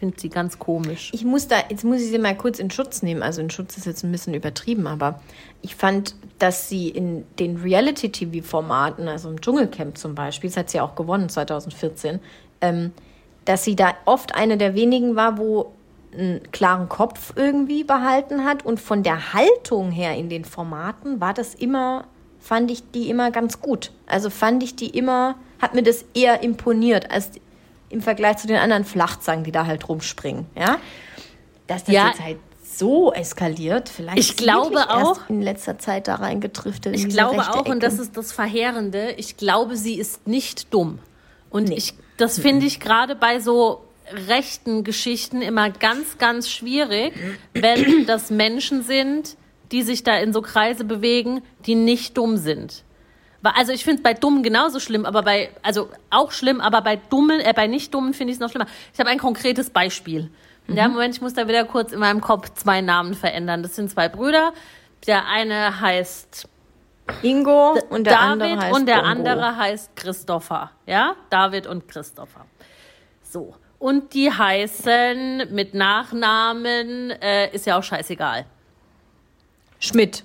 Finde 0.00 0.18
sie 0.18 0.30
ganz 0.30 0.58
komisch. 0.58 1.10
Ich 1.12 1.26
muss 1.26 1.46
da, 1.46 1.56
jetzt 1.68 1.84
muss 1.84 2.00
ich 2.00 2.08
sie 2.08 2.18
mal 2.18 2.34
kurz 2.34 2.58
in 2.58 2.70
Schutz 2.70 3.02
nehmen. 3.02 3.22
Also 3.22 3.42
in 3.42 3.50
Schutz 3.50 3.76
ist 3.76 3.84
jetzt 3.84 4.02
ein 4.02 4.10
bisschen 4.10 4.32
übertrieben, 4.32 4.86
aber 4.86 5.20
ich 5.60 5.76
fand, 5.76 6.14
dass 6.38 6.70
sie 6.70 6.88
in 6.88 7.26
den 7.38 7.58
Reality-TV-Formaten, 7.58 9.08
also 9.08 9.28
im 9.28 9.42
Dschungelcamp 9.42 9.98
zum 9.98 10.14
Beispiel, 10.14 10.48
das 10.48 10.56
hat 10.56 10.70
sie 10.70 10.80
auch 10.80 10.94
gewonnen 10.94 11.28
2014, 11.28 12.18
ähm, 12.62 12.92
dass 13.44 13.64
sie 13.64 13.76
da 13.76 13.92
oft 14.06 14.34
eine 14.34 14.56
der 14.56 14.74
wenigen 14.74 15.16
war, 15.16 15.36
wo 15.36 15.70
einen 16.14 16.50
klaren 16.50 16.88
Kopf 16.88 17.34
irgendwie 17.36 17.84
behalten 17.84 18.46
hat 18.46 18.64
und 18.64 18.80
von 18.80 19.02
der 19.02 19.34
Haltung 19.34 19.90
her 19.90 20.16
in 20.16 20.30
den 20.30 20.46
Formaten 20.46 21.20
war 21.20 21.34
das 21.34 21.54
immer, 21.54 22.06
fand 22.38 22.70
ich 22.70 22.90
die 22.90 23.10
immer 23.10 23.30
ganz 23.30 23.60
gut. 23.60 23.92
Also 24.06 24.30
fand 24.30 24.62
ich 24.62 24.76
die 24.76 24.96
immer, 24.96 25.34
hat 25.60 25.74
mir 25.74 25.82
das 25.82 26.06
eher 26.14 26.42
imponiert 26.42 27.10
als 27.10 27.32
im 27.90 28.00
Vergleich 28.00 28.38
zu 28.38 28.46
den 28.46 28.56
anderen 28.56 28.84
Flachzangen, 28.84 29.44
die 29.44 29.52
da 29.52 29.66
halt 29.66 29.88
rumspringen, 29.88 30.46
ja. 30.56 30.78
Dass 31.66 31.84
das 31.84 31.94
Ja. 31.94 32.08
jetzt 32.08 32.20
halt 32.20 32.38
so 32.62 33.12
eskaliert, 33.12 33.88
vielleicht 33.88 34.18
Ich 34.18 34.36
glaube 34.36 34.88
auch- 34.90 35.28
in 35.28 35.42
letzter 35.42 35.78
Zeit 35.78 36.08
da 36.08 36.14
reingetriftet. 36.16 36.94
in 36.94 37.00
Ich 37.00 37.08
glaube 37.08 37.40
auch, 37.50 37.66
und 37.66 37.82
das 37.82 37.94
Ecke. 37.94 38.02
ist 38.02 38.16
das 38.16 38.32
Verheerende, 38.32 39.12
ich 39.18 39.36
glaube, 39.36 39.76
sie 39.76 39.94
ist 39.98 40.26
nicht 40.26 40.72
dumm. 40.72 40.98
Und 41.50 41.68
Nee. 41.68 41.74
ich, 41.76 41.94
das 42.16 42.38
finde 42.38 42.66
ich 42.66 42.80
gerade 42.80 43.14
bei 43.16 43.38
so 43.40 43.82
rechten 44.28 44.82
Geschichten 44.84 45.42
immer 45.42 45.70
ganz, 45.70 46.18
ganz 46.18 46.48
schwierig, 46.48 47.12
wenn 47.52 48.06
das 48.06 48.30
Menschen 48.30 48.82
sind, 48.82 49.36
die 49.72 49.82
sich 49.82 50.02
da 50.02 50.16
in 50.18 50.32
so 50.32 50.42
Kreise 50.42 50.84
bewegen, 50.84 51.42
die 51.66 51.74
nicht 51.76 52.16
dumm 52.16 52.36
sind. 52.36 52.82
Also 53.42 53.72
ich 53.72 53.84
finde 53.84 53.98
es 53.98 54.02
bei 54.02 54.14
Dummen 54.14 54.42
genauso 54.42 54.80
schlimm, 54.80 55.06
aber 55.06 55.22
bei, 55.22 55.50
also 55.62 55.88
auch 56.10 56.30
schlimm, 56.30 56.60
aber 56.60 56.82
bei 56.82 56.96
Dummen, 56.96 57.40
äh, 57.40 57.52
bei 57.54 57.66
Nicht-Dummen 57.66 58.12
finde 58.12 58.32
ich 58.32 58.36
es 58.36 58.40
noch 58.40 58.50
schlimmer. 58.50 58.66
Ich 58.92 59.00
habe 59.00 59.10
ein 59.10 59.18
konkretes 59.18 59.70
Beispiel. 59.70 60.30
Ja, 60.68 60.86
Moment, 60.86 61.16
ich 61.16 61.20
muss 61.20 61.34
da 61.34 61.48
wieder 61.48 61.64
kurz 61.64 61.90
in 61.92 61.98
meinem 61.98 62.20
Kopf 62.20 62.50
zwei 62.54 62.80
Namen 62.80 63.14
verändern. 63.14 63.62
Das 63.62 63.74
sind 63.74 63.90
zwei 63.90 64.08
Brüder. 64.08 64.52
Der 65.06 65.26
eine 65.26 65.80
heißt 65.80 66.48
Ingo 67.22 67.76
und 67.88 68.04
der 68.04 68.14
David 68.14 68.42
andere 68.42 68.60
heißt 68.60 68.76
und 68.76 68.86
der 68.86 68.94
Bongo. 68.96 69.08
andere 69.08 69.56
heißt 69.56 69.96
Christopher. 69.96 70.70
Ja, 70.86 71.16
David 71.28 71.66
und 71.66 71.88
Christopher. 71.88 72.46
So. 73.22 73.54
Und 73.78 74.12
die 74.12 74.30
heißen 74.30 75.52
mit 75.52 75.74
Nachnamen, 75.74 77.10
äh, 77.10 77.50
ist 77.52 77.66
ja 77.66 77.78
auch 77.78 77.82
scheißegal. 77.82 78.44
Schmidt. 79.78 80.24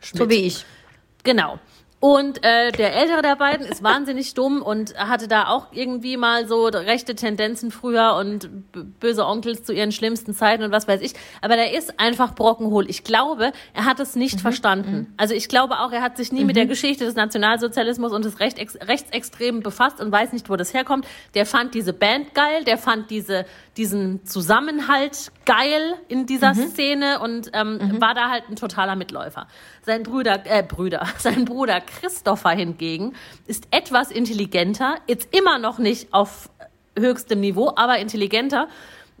Schmidt. 0.00 0.18
So 0.18 0.30
wie 0.30 0.46
ich. 0.46 0.64
Genau. 1.22 1.58
Und 2.00 2.42
äh, 2.42 2.72
der 2.72 2.96
ältere 2.96 3.20
der 3.20 3.36
beiden 3.36 3.66
ist 3.66 3.82
wahnsinnig 3.82 4.32
dumm 4.34 4.62
und 4.62 4.94
hatte 4.96 5.28
da 5.28 5.48
auch 5.48 5.66
irgendwie 5.72 6.16
mal 6.16 6.48
so 6.48 6.64
rechte 6.64 7.14
Tendenzen 7.14 7.70
früher 7.70 8.16
und 8.18 8.48
böse 8.98 9.26
Onkels 9.26 9.64
zu 9.64 9.74
ihren 9.74 9.92
schlimmsten 9.92 10.34
Zeiten 10.34 10.62
und 10.62 10.72
was 10.72 10.88
weiß 10.88 11.02
ich. 11.02 11.12
Aber 11.42 11.56
der 11.56 11.76
ist 11.76 12.00
einfach 12.00 12.34
brockenhohl. 12.34 12.88
Ich 12.88 13.04
glaube, 13.04 13.52
er 13.74 13.84
hat 13.84 14.00
es 14.00 14.16
nicht 14.16 14.40
verstanden. 14.40 15.12
Also 15.18 15.34
ich 15.34 15.48
glaube 15.48 15.80
auch, 15.80 15.92
er 15.92 16.00
hat 16.00 16.16
sich 16.16 16.32
nie 16.32 16.46
mit 16.46 16.56
der 16.56 16.64
Geschichte 16.64 17.04
des 17.04 17.16
Nationalsozialismus 17.16 18.12
und 18.12 18.24
des 18.24 18.40
Rechtex 18.40 18.78
Rechtsextremen 18.80 19.62
befasst 19.62 20.00
und 20.00 20.10
weiß 20.10 20.32
nicht, 20.32 20.48
wo 20.48 20.56
das 20.56 20.72
herkommt. 20.72 21.06
Der 21.34 21.44
fand 21.44 21.74
diese 21.74 21.92
Band 21.92 22.34
geil, 22.34 22.64
der 22.64 22.78
fand 22.78 23.10
diese, 23.10 23.44
diesen 23.76 24.24
Zusammenhalt 24.24 25.32
geil 25.44 25.96
in 26.08 26.24
dieser 26.24 26.54
Szene 26.54 27.20
und 27.20 27.50
ähm, 27.52 28.00
war 28.00 28.14
da 28.14 28.30
halt 28.30 28.44
ein 28.48 28.56
totaler 28.56 28.96
Mitläufer. 28.96 29.46
Sein 29.90 30.04
Bruder, 30.04 30.44
äh, 30.44 30.62
Brüder, 30.62 31.04
sein 31.18 31.44
Bruder 31.44 31.80
Christopher 31.80 32.50
hingegen 32.50 33.16
ist 33.48 33.66
etwas 33.72 34.12
intelligenter, 34.12 34.98
jetzt 35.08 35.34
immer 35.34 35.58
noch 35.58 35.78
nicht 35.78 36.14
auf 36.14 36.48
höchstem 36.96 37.40
Niveau, 37.40 37.72
aber 37.74 37.98
intelligenter. 37.98 38.68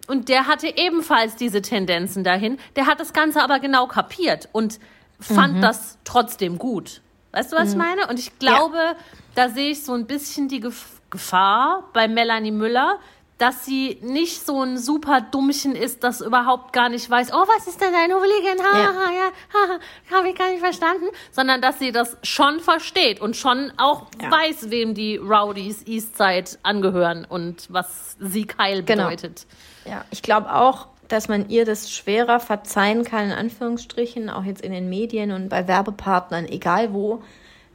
Und 0.06 0.28
der 0.28 0.46
hatte 0.46 0.68
ebenfalls 0.68 1.34
diese 1.34 1.60
Tendenzen 1.60 2.22
dahin. 2.22 2.56
Der 2.76 2.86
hat 2.86 3.00
das 3.00 3.12
Ganze 3.12 3.42
aber 3.42 3.58
genau 3.58 3.88
kapiert 3.88 4.48
und 4.52 4.78
fand 5.18 5.60
das 5.60 5.98
trotzdem 6.04 6.56
gut. 6.56 7.00
Weißt 7.32 7.50
du, 7.50 7.56
was 7.56 7.70
ich 7.72 7.76
meine? 7.76 8.06
Und 8.06 8.20
ich 8.20 8.38
glaube, 8.38 8.94
da 9.34 9.48
sehe 9.48 9.70
ich 9.70 9.82
so 9.82 9.94
ein 9.94 10.06
bisschen 10.06 10.46
die 10.46 10.60
Gef 10.60 11.00
Gefahr 11.10 11.90
bei 11.92 12.06
Melanie 12.06 12.52
Müller, 12.52 13.00
dass 13.40 13.64
sie 13.64 13.98
nicht 14.02 14.44
so 14.44 14.62
ein 14.62 14.76
super 14.78 15.20
Dummchen 15.22 15.74
ist, 15.74 16.04
das 16.04 16.20
überhaupt 16.20 16.72
gar 16.72 16.88
nicht 16.88 17.08
weiß, 17.08 17.32
oh, 17.32 17.44
was 17.56 17.66
ist 17.66 17.80
denn 17.80 17.94
ein 17.94 18.12
Hooligan? 18.12 18.58
Ha, 18.64 18.78
Ja. 18.78 18.86
ha, 18.86 19.10
ja, 19.12 19.30
ha, 19.54 19.68
ha, 20.10 20.16
habe 20.16 20.28
ich 20.28 20.36
gar 20.36 20.50
nicht 20.50 20.60
verstanden. 20.60 21.06
Sondern, 21.32 21.60
dass 21.62 21.78
sie 21.78 21.90
das 21.92 22.16
schon 22.22 22.60
versteht 22.60 23.20
und 23.20 23.36
schon 23.36 23.72
auch 23.78 24.06
Ja. 24.20 24.30
weiß, 24.30 24.70
wem 24.70 24.94
die 24.94 25.16
Rowdies 25.16 25.86
Eastside 25.86 26.58
angehören 26.62 27.24
und 27.28 27.66
was 27.70 28.16
Sieg 28.20 28.56
Heil 28.58 28.82
Genau. 28.82 29.04
bedeutet. 29.04 29.46
Ja, 29.86 30.04
ich 30.10 30.22
glaube 30.22 30.54
auch, 30.54 30.88
dass 31.08 31.28
man 31.28 31.48
ihr 31.48 31.64
das 31.64 31.90
schwerer 31.90 32.38
verzeihen 32.40 33.04
kann, 33.04 33.26
in 33.26 33.32
Anführungsstrichen, 33.32 34.28
auch 34.30 34.44
jetzt 34.44 34.60
in 34.62 34.70
den 34.72 34.88
Medien 34.88 35.32
und 35.32 35.48
bei 35.48 35.66
Werbepartnern, 35.66 36.44
egal 36.46 36.92
wo, 36.92 37.22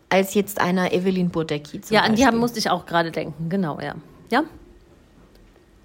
als 0.09 0.35
jetzt 0.35 0.61
einer 0.61 0.93
Evelyn 0.93 1.31
Bodecki 1.31 1.81
zum 1.81 1.95
Ja, 1.95 2.03
an 2.03 2.15
die 2.15 2.25
haben, 2.25 2.37
musste 2.37 2.59
ich 2.59 2.69
auch 2.69 2.85
gerade 2.85 3.11
denken, 3.11 3.49
genau, 3.49 3.79
ja. 3.81 3.95
Ja? 4.31 4.43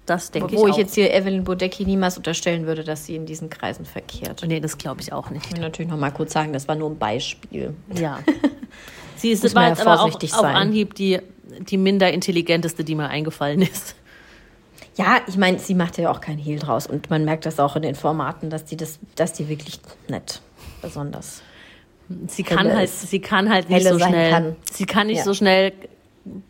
Das 0.05 0.31
denke 0.31 0.53
ich 0.53 0.59
Wo 0.59 0.65
auch. 0.65 0.69
ich 0.69 0.77
jetzt 0.77 0.95
hier 0.95 1.13
Evelyn 1.13 1.43
Bodecki 1.43 1.85
niemals 1.85 2.17
unterstellen 2.17 2.65
würde, 2.65 2.83
dass 2.83 3.05
sie 3.05 3.15
in 3.15 3.25
diesen 3.25 3.49
Kreisen 3.49 3.85
verkehrt. 3.85 4.43
nee, 4.47 4.59
das 4.59 4.77
glaube 4.77 5.01
ich 5.01 5.13
auch 5.13 5.29
nicht. 5.29 5.45
Ich 5.45 5.53
will 5.53 5.61
natürlich 5.61 5.91
noch 5.91 5.97
mal 5.99 6.11
kurz 6.11 6.33
sagen, 6.33 6.53
das 6.53 6.67
war 6.67 6.75
nur 6.75 6.89
ein 6.89 6.97
Beispiel. 6.97 7.73
Ja. 7.93 8.19
Sie 9.15 9.29
ist 9.29 9.43
war 9.53 9.67
jetzt 9.69 9.77
ja 9.79 9.85
aber 9.85 9.95
auch 9.97 10.01
vorsichtig 10.01 10.33
auf 10.33 10.39
sein. 10.41 10.55
Anhieb 10.55 10.95
die, 10.95 11.19
die 11.59 11.77
minder 11.77 12.11
intelligenteste, 12.11 12.83
die 12.83 12.95
mir 12.95 13.07
eingefallen 13.09 13.61
ist. 13.61 13.95
Ja, 14.95 15.21
ich 15.27 15.37
meine, 15.37 15.59
sie 15.59 15.75
macht 15.75 15.97
ja 15.99 16.09
auch 16.11 16.19
keinen 16.19 16.39
Hehl 16.39 16.57
draus 16.57 16.87
und 16.87 17.09
man 17.11 17.23
merkt 17.23 17.45
das 17.45 17.59
auch 17.59 17.75
in 17.75 17.83
den 17.83 17.93
Formaten, 17.95 18.49
dass 18.49 18.65
die 18.65 18.75
das, 18.77 18.97
dass 19.15 19.33
die 19.33 19.47
wirklich 19.47 19.79
nicht 20.09 20.41
besonders. 20.81 21.43
Sie 22.27 22.41
kann 22.43 22.65
Helle 22.65 22.75
halt, 22.77 22.89
ist- 22.89 23.09
sie 23.09 23.19
kann 23.21 23.49
halt 23.53 23.69
nicht 23.69 23.77
helle 23.85 23.93
so 23.93 23.99
sein 23.99 24.09
schnell, 24.09 24.31
kann. 24.31 24.55
sie 24.71 24.85
kann 24.85 25.07
nicht 25.07 25.17
Ja. 25.19 25.23
so 25.23 25.33
schnell 25.35 25.71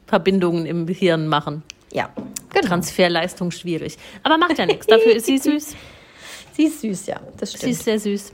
Verbindungen 0.07 0.65
im 0.65 0.87
Hirn 0.87 1.27
machen. 1.27 1.63
Ja, 1.91 2.09
genau. 2.53 2.67
Transferleistung 2.67 3.51
schwierig. 3.51 3.97
Aber 4.23 4.37
macht 4.37 4.57
ja 4.57 4.65
nichts. 4.65 4.87
Dafür 4.87 5.15
ist 5.15 5.25
sie 5.25 5.37
süß. 5.39 5.75
Sie 6.53 6.63
ist 6.65 6.81
süß, 6.81 7.07
ja, 7.07 7.19
das 7.37 7.51
Sie 7.51 7.57
stimmt. 7.57 7.71
ist 7.73 7.83
sehr 7.85 7.99
süß. 7.99 8.33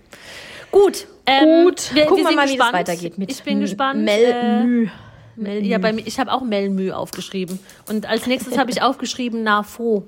Gut. 0.71 1.07
Ähm, 1.25 1.65
Gut, 1.65 1.93
wir, 1.93 2.05
gucken 2.05 2.23
wir 2.25 2.29
wir 2.31 2.35
mal, 2.35 2.43
wie 2.43 2.45
das 2.45 2.51
gespannt. 2.67 2.73
weitergeht 2.73 3.17
mit 3.17 3.31
ich 3.31 3.43
bin 3.43 3.59
gespannt. 3.59 4.03
Mel 4.03 4.23
äh, 4.23 4.63
Mü. 4.63 4.89
Mel, 5.35 5.65
ja, 5.65 5.77
bei 5.77 5.93
mir, 5.93 6.05
ich 6.07 6.19
habe 6.19 6.31
auch 6.33 6.41
Melmü 6.41 6.91
aufgeschrieben. 6.91 7.59
Und 7.89 8.05
als 8.07 8.25
nächstes 8.27 8.57
habe 8.57 8.71
ich 8.71 8.81
aufgeschrieben 8.81 9.43
Nafo. 9.43 10.03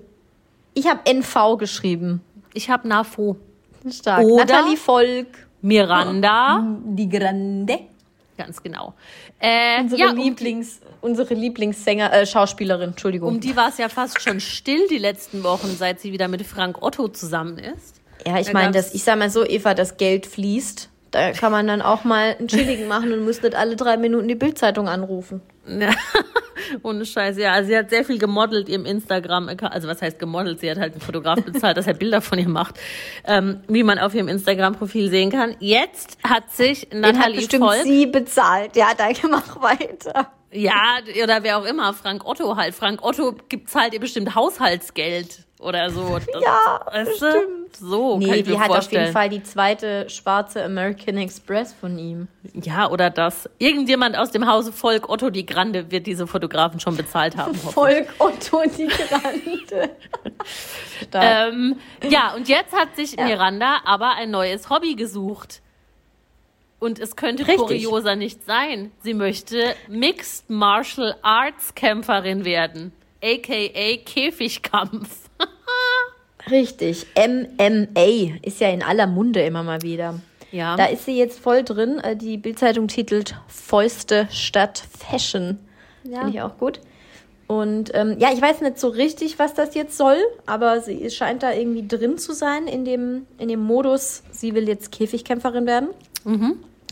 Ich 0.74 0.88
habe 0.88 1.02
NV 1.12 1.58
geschrieben. 1.58 2.22
Ich 2.54 2.70
habe 2.70 2.88
Nafo. 2.88 3.36
Stark. 3.90 4.26
Oder- 4.26 4.46
Nathalie 4.46 4.78
Volk. 4.78 5.28
Miranda. 5.62 6.66
Die 6.86 7.10
Grande. 7.10 7.80
Ganz 8.40 8.64
genau. 8.64 8.94
Äh, 9.40 9.82
Unsere, 9.82 10.02
ja, 10.02 10.12
um, 10.12 10.18
Lieblings, 10.18 10.80
unsere 11.02 11.34
Lieblingssänger, 11.34 12.14
äh, 12.14 12.26
Schauspielerin, 12.26 12.92
Entschuldigung. 12.92 13.28
um 13.28 13.40
die 13.42 13.58
war 13.58 13.68
es 13.68 13.78
ja 13.78 13.90
fast 13.90 14.22
schon 14.22 14.40
still 14.40 14.88
die 14.90 14.98
letzten 14.98 15.44
Wochen, 15.44 15.76
seit 15.78 16.00
sie 16.00 16.14
wieder 16.14 16.30
mit 16.30 16.44
Frank 16.44 16.82
Otto 16.82 17.10
zusammen 17.10 17.58
ist. 17.58 18.00
ja, 18.26 18.40
ich 18.40 18.54
meine, 18.54 18.80
ich 18.80 19.04
sag 19.04 19.20
mal 19.20 19.30
so, 19.30 19.46
Eva, 19.46 19.74
das 19.74 19.98
Geld 19.98 20.26
fließt. 20.26 20.90
Da 21.12 21.32
kann 21.32 21.52
man 21.52 21.66
dann 21.68 21.82
auch 21.82 22.04
mal 22.04 22.36
einen 22.38 22.48
Chilligen 22.48 22.88
machen 22.88 23.12
und 23.12 23.24
muss 23.26 23.42
nicht 23.42 23.56
alle 23.56 23.76
drei 23.76 23.98
Minuten 23.98 24.28
die 24.28 24.36
Bildzeitung 24.36 24.88
anrufen. 24.88 25.42
Ja, 25.68 25.92
ohne 26.84 27.06
Scheiß, 27.06 27.38
ja. 27.38 27.54
Also 27.54 27.70
sie 27.70 27.78
hat 27.78 27.90
sehr 27.90 28.06
viel 28.06 28.20
gemodelt 28.20 28.70
im 28.70 28.86
Instagram. 28.86 29.50
Also 29.62 29.88
was 29.88 30.02
heißt 30.02 30.20
gemodelt? 30.20 30.60
Sie 30.60 30.70
hat 30.70 30.78
halt 30.78 30.94
einen 30.94 31.02
Fotograf 31.02 31.42
bezahlt, 31.44 31.78
dass 31.78 31.88
er 31.88 31.94
Bilder 31.94 32.22
von 32.22 32.38
ihr 32.38 32.50
macht. 32.50 32.76
Ähm, 33.26 33.62
wie 33.68 33.84
man 33.84 33.98
auf 34.00 34.14
ihrem 34.14 34.28
Instagram-Profil 34.28 35.10
sehen 35.10 35.32
kann. 35.32 35.56
Jetzt 35.60 36.18
hat 36.24 36.52
sich 36.52 36.90
Den 36.90 37.06
hat 37.06 37.16
Nathalie 37.16 37.38
bestimmt 37.38 37.66
Volk, 37.66 37.84
sie 37.84 38.06
bezahlt. 38.06 38.76
Ja, 38.76 38.90
danke, 38.98 39.28
mach 39.28 39.62
weiter. 39.62 40.32
ja, 40.52 40.98
oder 41.24 41.44
wer 41.44 41.58
auch 41.58 41.66
immer, 41.66 41.94
Frank 41.94 42.26
Otto 42.26 42.56
halt. 42.56 42.76
Frank 42.76 43.04
Otto 43.04 43.36
gibt 43.50 43.70
zahlt 43.70 43.94
ihr 43.94 44.00
bestimmt 44.00 44.36
Haushaltsgeld 44.36 45.46
oder 45.60 45.90
so. 45.92 46.18
Das, 46.18 46.28
Ja, 46.42 46.82
weißt 46.86 47.22
du? 47.22 47.26
bestimmt. 47.32 47.76
So, 47.78 48.12
kann 48.14 48.20
Nee, 48.20 48.26
ich 48.38 48.46
mir 48.48 48.54
die 48.54 48.60
hat 48.60 48.70
auf 48.70 48.76
vorstellen. 48.78 49.02
jeden 49.04 49.14
Fall 49.14 49.30
die 49.30 49.44
zweite 49.44 50.10
schwarze 50.10 50.64
American 50.64 51.18
Express 51.18 51.72
von 51.74 52.00
ihm. 52.00 52.28
Ja, 52.54 52.90
oder 52.90 53.10
das. 53.12 53.48
Irgendjemand 53.60 54.18
aus 54.18 54.32
dem 54.32 54.48
Hause 54.50 54.72
Volk 54.74 55.08
Otto 55.08 55.30
die 55.30 55.46
Grande 55.46 55.92
wird 55.92 56.08
diese 56.08 56.26
Fotografen 56.26 56.80
schon 56.80 56.98
bezahlt 56.98 57.38
haben. 57.38 57.54
ich. 57.56 57.60
Volk 57.62 58.08
Otto 58.18 58.64
die 58.78 58.88
Grande. 58.88 59.92
Ähm, 61.14 61.78
ja, 62.10 62.34
und 62.36 62.50
jetzt 62.50 62.74
hat 62.74 62.96
sich 62.96 63.16
Miranda 63.16 63.78
aber 63.86 64.16
ein 64.16 64.32
neues 64.32 64.70
Hobby 64.70 64.96
gesucht. 64.96 65.62
Und 66.80 67.00
es 67.00 67.16
könnte 67.16 67.44
Richtig. 67.48 67.58
kurioser 67.68 68.16
nicht 68.16 68.46
sein. 68.46 68.92
Sie 69.02 69.14
möchte 69.14 69.76
Mixed 69.88 70.50
Martial 70.50 71.16
Arts 71.22 71.74
Kämpferin 71.76 72.44
werden. 72.46 72.92
AKA 73.24 73.98
Käfigkampf. 74.06 75.29
Richtig. 76.52 77.06
MMA 77.16 78.40
ist 78.42 78.60
ja 78.60 78.70
in 78.70 78.84
aller 78.84 79.08
Munde 79.08 79.42
immer 79.42 79.64
mal 79.64 79.82
wieder. 79.82 80.20
Ja. 80.52 80.76
Da 80.76 80.86
ist 80.86 81.06
sie 81.06 81.18
jetzt 81.18 81.40
voll 81.40 81.64
drin. 81.64 82.00
Äh, 82.00 82.16
Die 82.16 82.38
Bildzeitung 82.38 82.88
titelt 82.88 83.36
Fäuste 83.48 84.28
statt 84.32 84.84
Fashion. 84.98 85.60
Ja. 86.04 86.20
Finde 86.20 86.34
ich 86.34 86.42
auch 86.42 86.58
gut. 86.58 86.80
Und 87.48 87.92
ähm, 87.96 88.16
ja, 88.20 88.30
ich 88.32 88.42
weiß 88.42 88.62
nicht 88.62 88.80
so 88.80 88.90
richtig, 88.90 89.40
was 89.40 89.56
das 89.56 89.74
jetzt 89.74 89.98
soll, 89.98 90.18
aber 90.46 90.82
sie 90.82 91.10
scheint 91.10 91.42
da 91.42 91.52
irgendwie 91.52 91.88
drin 91.88 92.20
zu 92.20 92.34
sein 92.34 92.68
in 92.68 92.86
dem, 92.86 93.26
in 93.40 93.48
dem 93.48 93.60
Modus, 93.60 94.22
sie 94.32 94.54
will 94.54 94.68
jetzt 94.68 94.92
Käfigkämpferin 94.92 95.66
werden. 95.66 95.90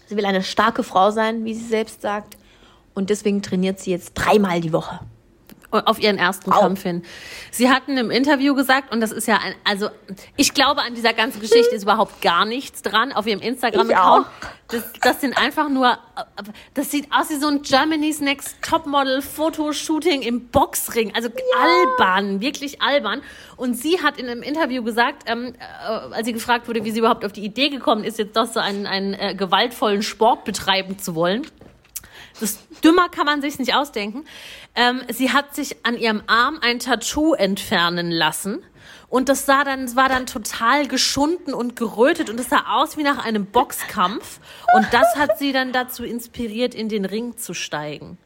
Sie 0.08 0.17
will 0.17 0.26
eine 0.26 0.41
starke 0.41 0.82
Frau 0.82 1.12
sein, 1.12 1.46
wie 1.46 1.54
sie 1.54 1.65
selbst 1.67 2.02
sagt. 2.02 2.38
Und 2.96 3.12
deswegen 3.12 3.43
trainiert 3.43 3.80
sie 3.80 3.91
jetzt 3.91 4.13
dreimal 4.15 4.60
die 4.60 4.74
Woche. 4.74 5.00
Auf 5.72 6.00
ihren 6.00 6.18
ersten 6.18 6.52
Au. 6.52 6.60
Kampf 6.60 6.84
hin. 6.84 7.04
Sie 7.52 7.70
hatten 7.70 7.98
im 7.98 8.10
Interview 8.10 8.56
gesagt, 8.56 8.94
und 8.94 9.02
das 9.02 9.12
ist 9.12 9.28
ja 9.28 9.38
ein, 9.38 9.54
also 9.64 9.90
ich 10.36 10.54
glaube, 10.54 10.82
an 10.82 10.96
dieser 10.96 11.14
ganzen 11.14 11.42
Geschichte 11.42 11.76
ist 11.76 11.84
überhaupt 11.84 12.22
gar 12.22 12.46
nichts 12.46 12.82
dran 12.82 13.12
auf 13.12 13.28
ihrem 13.28 13.42
Instagram-Account. 13.42 14.28
Das, 14.70 14.84
das 15.02 15.22
sind 15.22 15.38
einfach 15.38 15.70
nur, 15.70 15.98
das 16.74 16.92
sieht 16.92 17.08
aus 17.14 17.30
wie 17.30 17.36
so 17.36 17.48
ein 17.48 17.62
Germany's 17.62 18.20
Next 18.20 18.62
Topmodel 18.62 19.22
Fotoshooting 19.22 20.22
im 20.22 20.48
Boxring. 20.48 21.14
Also 21.16 21.30
albern, 21.58 22.42
wirklich 22.42 22.82
albern. 22.82 23.22
Und 23.56 23.76
sie 23.76 24.02
hat 24.02 24.18
in 24.18 24.28
einem 24.28 24.44
Interview 24.44 24.84
gesagt, 24.84 25.24
ähm, 25.26 25.54
äh, 25.58 26.14
als 26.14 26.26
sie 26.26 26.34
gefragt 26.34 26.68
wurde, 26.68 26.84
wie 26.84 26.92
sie 26.92 27.00
überhaupt 27.00 27.26
auf 27.26 27.32
die 27.32 27.44
Idee 27.44 27.70
gekommen 27.70 28.04
ist, 28.04 28.20
jetzt 28.20 28.36
doch 28.36 28.46
so 28.46 28.60
einen, 28.60 28.86
einen 28.86 29.14
äh, 29.14 29.36
gewaltvollen 29.36 30.04
Sport 30.04 30.44
betreiben 30.44 31.00
zu 31.00 31.16
wollen. 31.16 31.48
Das 32.39 32.60
dümmer 32.84 33.10
kann 33.10 33.26
man 33.26 33.41
sich 33.41 33.58
nicht 33.60 33.73
ausdenken. 33.76 34.26
Ähm, 34.76 35.02
sie 35.12 35.32
hat 35.34 35.56
sich 35.56 35.86
an 35.86 35.97
ihrem 35.97 36.21
Arm 36.28 36.60
ein 36.62 36.80
Tattoo 36.80 37.34
entfernen 37.34 38.12
lassen. 38.12 38.63
Und 39.10 39.30
das 39.30 39.45
sah 39.45 39.63
dann, 39.63 39.95
war 39.95 40.10
dann 40.10 40.26
total 40.26 40.88
geschunden 40.88 41.54
und 41.54 41.76
gerötet 41.78 42.30
und 42.30 42.39
es 42.39 42.50
sah 42.50 42.65
aus 42.76 42.97
wie 42.97 43.04
nach 43.04 43.23
einem 43.26 43.45
Boxkampf. 43.45 44.39
Und 44.76 44.88
das 44.91 45.15
hat 45.15 45.39
sie 45.39 45.52
dann 45.54 45.71
dazu 45.71 46.04
inspiriert, 46.04 46.76
in 46.76 46.89
den 46.89 47.06
Ring 47.06 47.38
zu 47.38 47.54
steigen. 47.54 48.17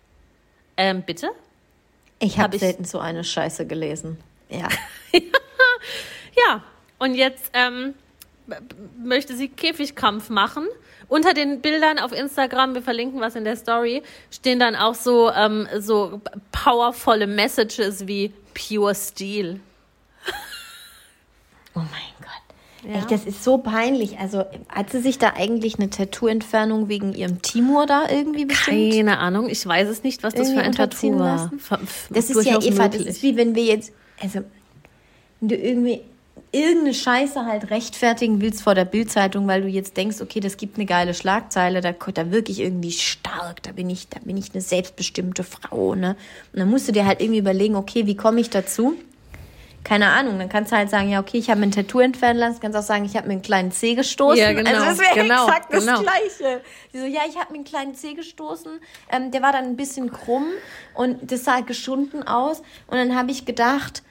Ähm, 0.78 1.04
bitte? 1.04 1.30
Ich 2.20 2.38
Hab 2.38 2.46
habe 2.46 2.56
ich- 2.56 2.62
selten 2.62 2.86
so 2.86 3.00
eine 3.00 3.24
Scheiße 3.24 3.66
gelesen. 3.68 4.18
Ja. 4.50 4.68
Ja, 6.48 6.64
und 7.00 7.16
jetzt 7.16 7.50
ähm, 7.54 7.94
möchte 9.04 9.36
sie 9.36 9.48
Käfigkampf 9.50 10.30
machen. 10.30 10.68
Unter 11.08 11.34
den 11.34 11.62
Bildern 11.62 12.00
auf 12.00 12.14
Instagram, 12.14 12.74
wir 12.74 12.82
verlinken 12.82 13.20
was 13.20 13.36
in 13.36 13.44
der 13.44 13.58
Story, 13.58 14.02
stehen 14.30 14.60
dann 14.60 14.76
auch 14.76 14.96
so, 14.96 15.30
ähm, 15.32 15.68
so 15.80 16.22
powervolle 16.52 17.28
Messages 17.28 18.08
wie 18.08 18.34
Pure 18.54 18.96
Steel. 18.96 19.60
Oh 21.74 21.80
mein 21.80 21.90
Gott. 22.20 22.92
Ja. 22.92 22.98
Echt, 22.98 23.12
das 23.12 23.26
ist 23.26 23.46
so 23.46 23.58
peinlich. 23.60 24.20
Also 24.20 24.44
hat 24.68 24.90
sie 24.90 25.00
sich 25.00 25.18
da 25.18 25.34
eigentlich 25.38 25.76
eine 25.80 25.90
Tattoo-Entfernung 25.90 26.90
wegen 26.90 27.14
ihrem 27.14 27.42
Timur 27.42 27.86
da 27.86 28.10
irgendwie 28.10 28.44
bestimmt? 28.44 28.94
Keine 28.94 29.20
Ahnung, 29.20 29.48
ich 29.48 29.66
weiß 29.66 29.88
es 29.88 30.04
nicht, 30.04 30.22
was 30.24 30.34
das 30.34 30.52
für 30.52 30.60
ein 30.60 30.74
Tattoo 30.74 31.18
war. 31.18 31.50
lassen? 31.60 31.62
Das 32.10 32.30
ist 32.30 32.46
ja 32.46 32.60
Eva, 32.62 32.90
das 32.90 32.98
möglich. 32.98 33.08
ist 33.08 33.24
wie 33.24 33.38
wenn 33.38 33.56
wir 33.56 33.64
jetzt, 33.64 33.94
also 34.22 34.42
wenn 35.40 35.48
du 35.50 35.56
irgendwie 35.56 36.02
irgendeine 36.52 36.94
Scheiße 36.94 37.46
halt 37.46 37.70
rechtfertigen 37.70 38.42
willst 38.42 38.62
vor 38.62 38.76
der 38.76 38.86
Bildzeitung, 38.86 39.48
weil 39.48 39.62
du 39.62 39.68
jetzt 39.68 39.96
denkst, 39.96 40.22
okay, 40.22 40.42
das 40.42 40.58
gibt 40.58 40.78
eine 40.78 40.86
geile 40.86 41.14
Schlagzeile, 41.14 41.82
da, 41.82 41.94
da 41.94 42.32
wirke 42.32 42.52
ich 42.52 42.60
irgendwie 42.60 42.92
stark, 42.92 43.64
da 43.64 43.72
bin 43.72 43.90
ich, 43.90 44.10
da 44.10 44.20
bin 44.20 44.36
ich 44.36 44.54
eine 44.54 44.62
selbstbestimmte 44.62 45.44
Frau, 45.44 45.96
ne? 45.96 46.18
Und 46.52 46.60
dann 46.60 46.70
musst 46.70 46.88
du 46.88 46.92
dir 46.92 47.06
halt 47.06 47.22
irgendwie 47.22 47.40
überlegen, 47.40 47.76
okay, 47.76 48.06
wie 48.06 48.18
komme 48.18 48.42
ich 48.42 48.50
dazu? 48.50 48.96
Keine 49.84 50.10
Ahnung, 50.10 50.38
dann 50.38 50.50
kannst 50.50 50.72
du 50.72 50.76
halt 50.76 50.92
sagen, 50.92 51.10
ja, 51.10 51.20
okay, 51.20 51.38
ich 51.38 51.50
habe 51.50 51.60
mir 51.60 51.68
ein 51.68 51.72
Tattoo 51.72 52.02
entfernen 52.02 52.40
lassen, 52.40 52.60
kannst 52.60 52.78
auch 52.78 52.84
sagen, 52.84 53.04
ich 53.06 53.16
habe 53.16 53.28
mir 53.28 53.34
einen 53.34 53.42
kleinen 53.42 53.72
Zeh 53.72 53.96
gestoßen. 53.96 54.38
Ja, 54.38 54.54
genau, 54.54 54.70
Also 54.70 54.86
das 54.86 55.00
wäre 55.00 55.16
genau, 55.16 55.48
exakt 55.48 55.74
das 55.74 55.86
genau. 55.86 56.02
Gleiche. 56.02 56.62
Die 56.94 57.00
so, 57.00 57.06
ja, 57.06 57.22
ich 57.28 57.36
habe 57.38 57.52
mir 57.52 57.56
einen 57.56 57.64
kleinen 57.64 57.96
Zeh 57.96 58.14
gestoßen, 58.14 58.74
ähm, 59.12 59.32
der 59.32 59.42
war 59.42 59.54
dann 59.54 59.66
ein 59.66 59.78
bisschen 59.78 60.12
krumm 60.12 60.46
und 60.94 61.32
das 61.32 61.46
sah 61.46 61.62
geschunden 61.62 62.28
aus. 62.28 62.60
Und 62.88 62.98
dann 62.98 63.16
habe 63.16 63.32
ich 63.32 63.46
gedacht, 63.46 64.04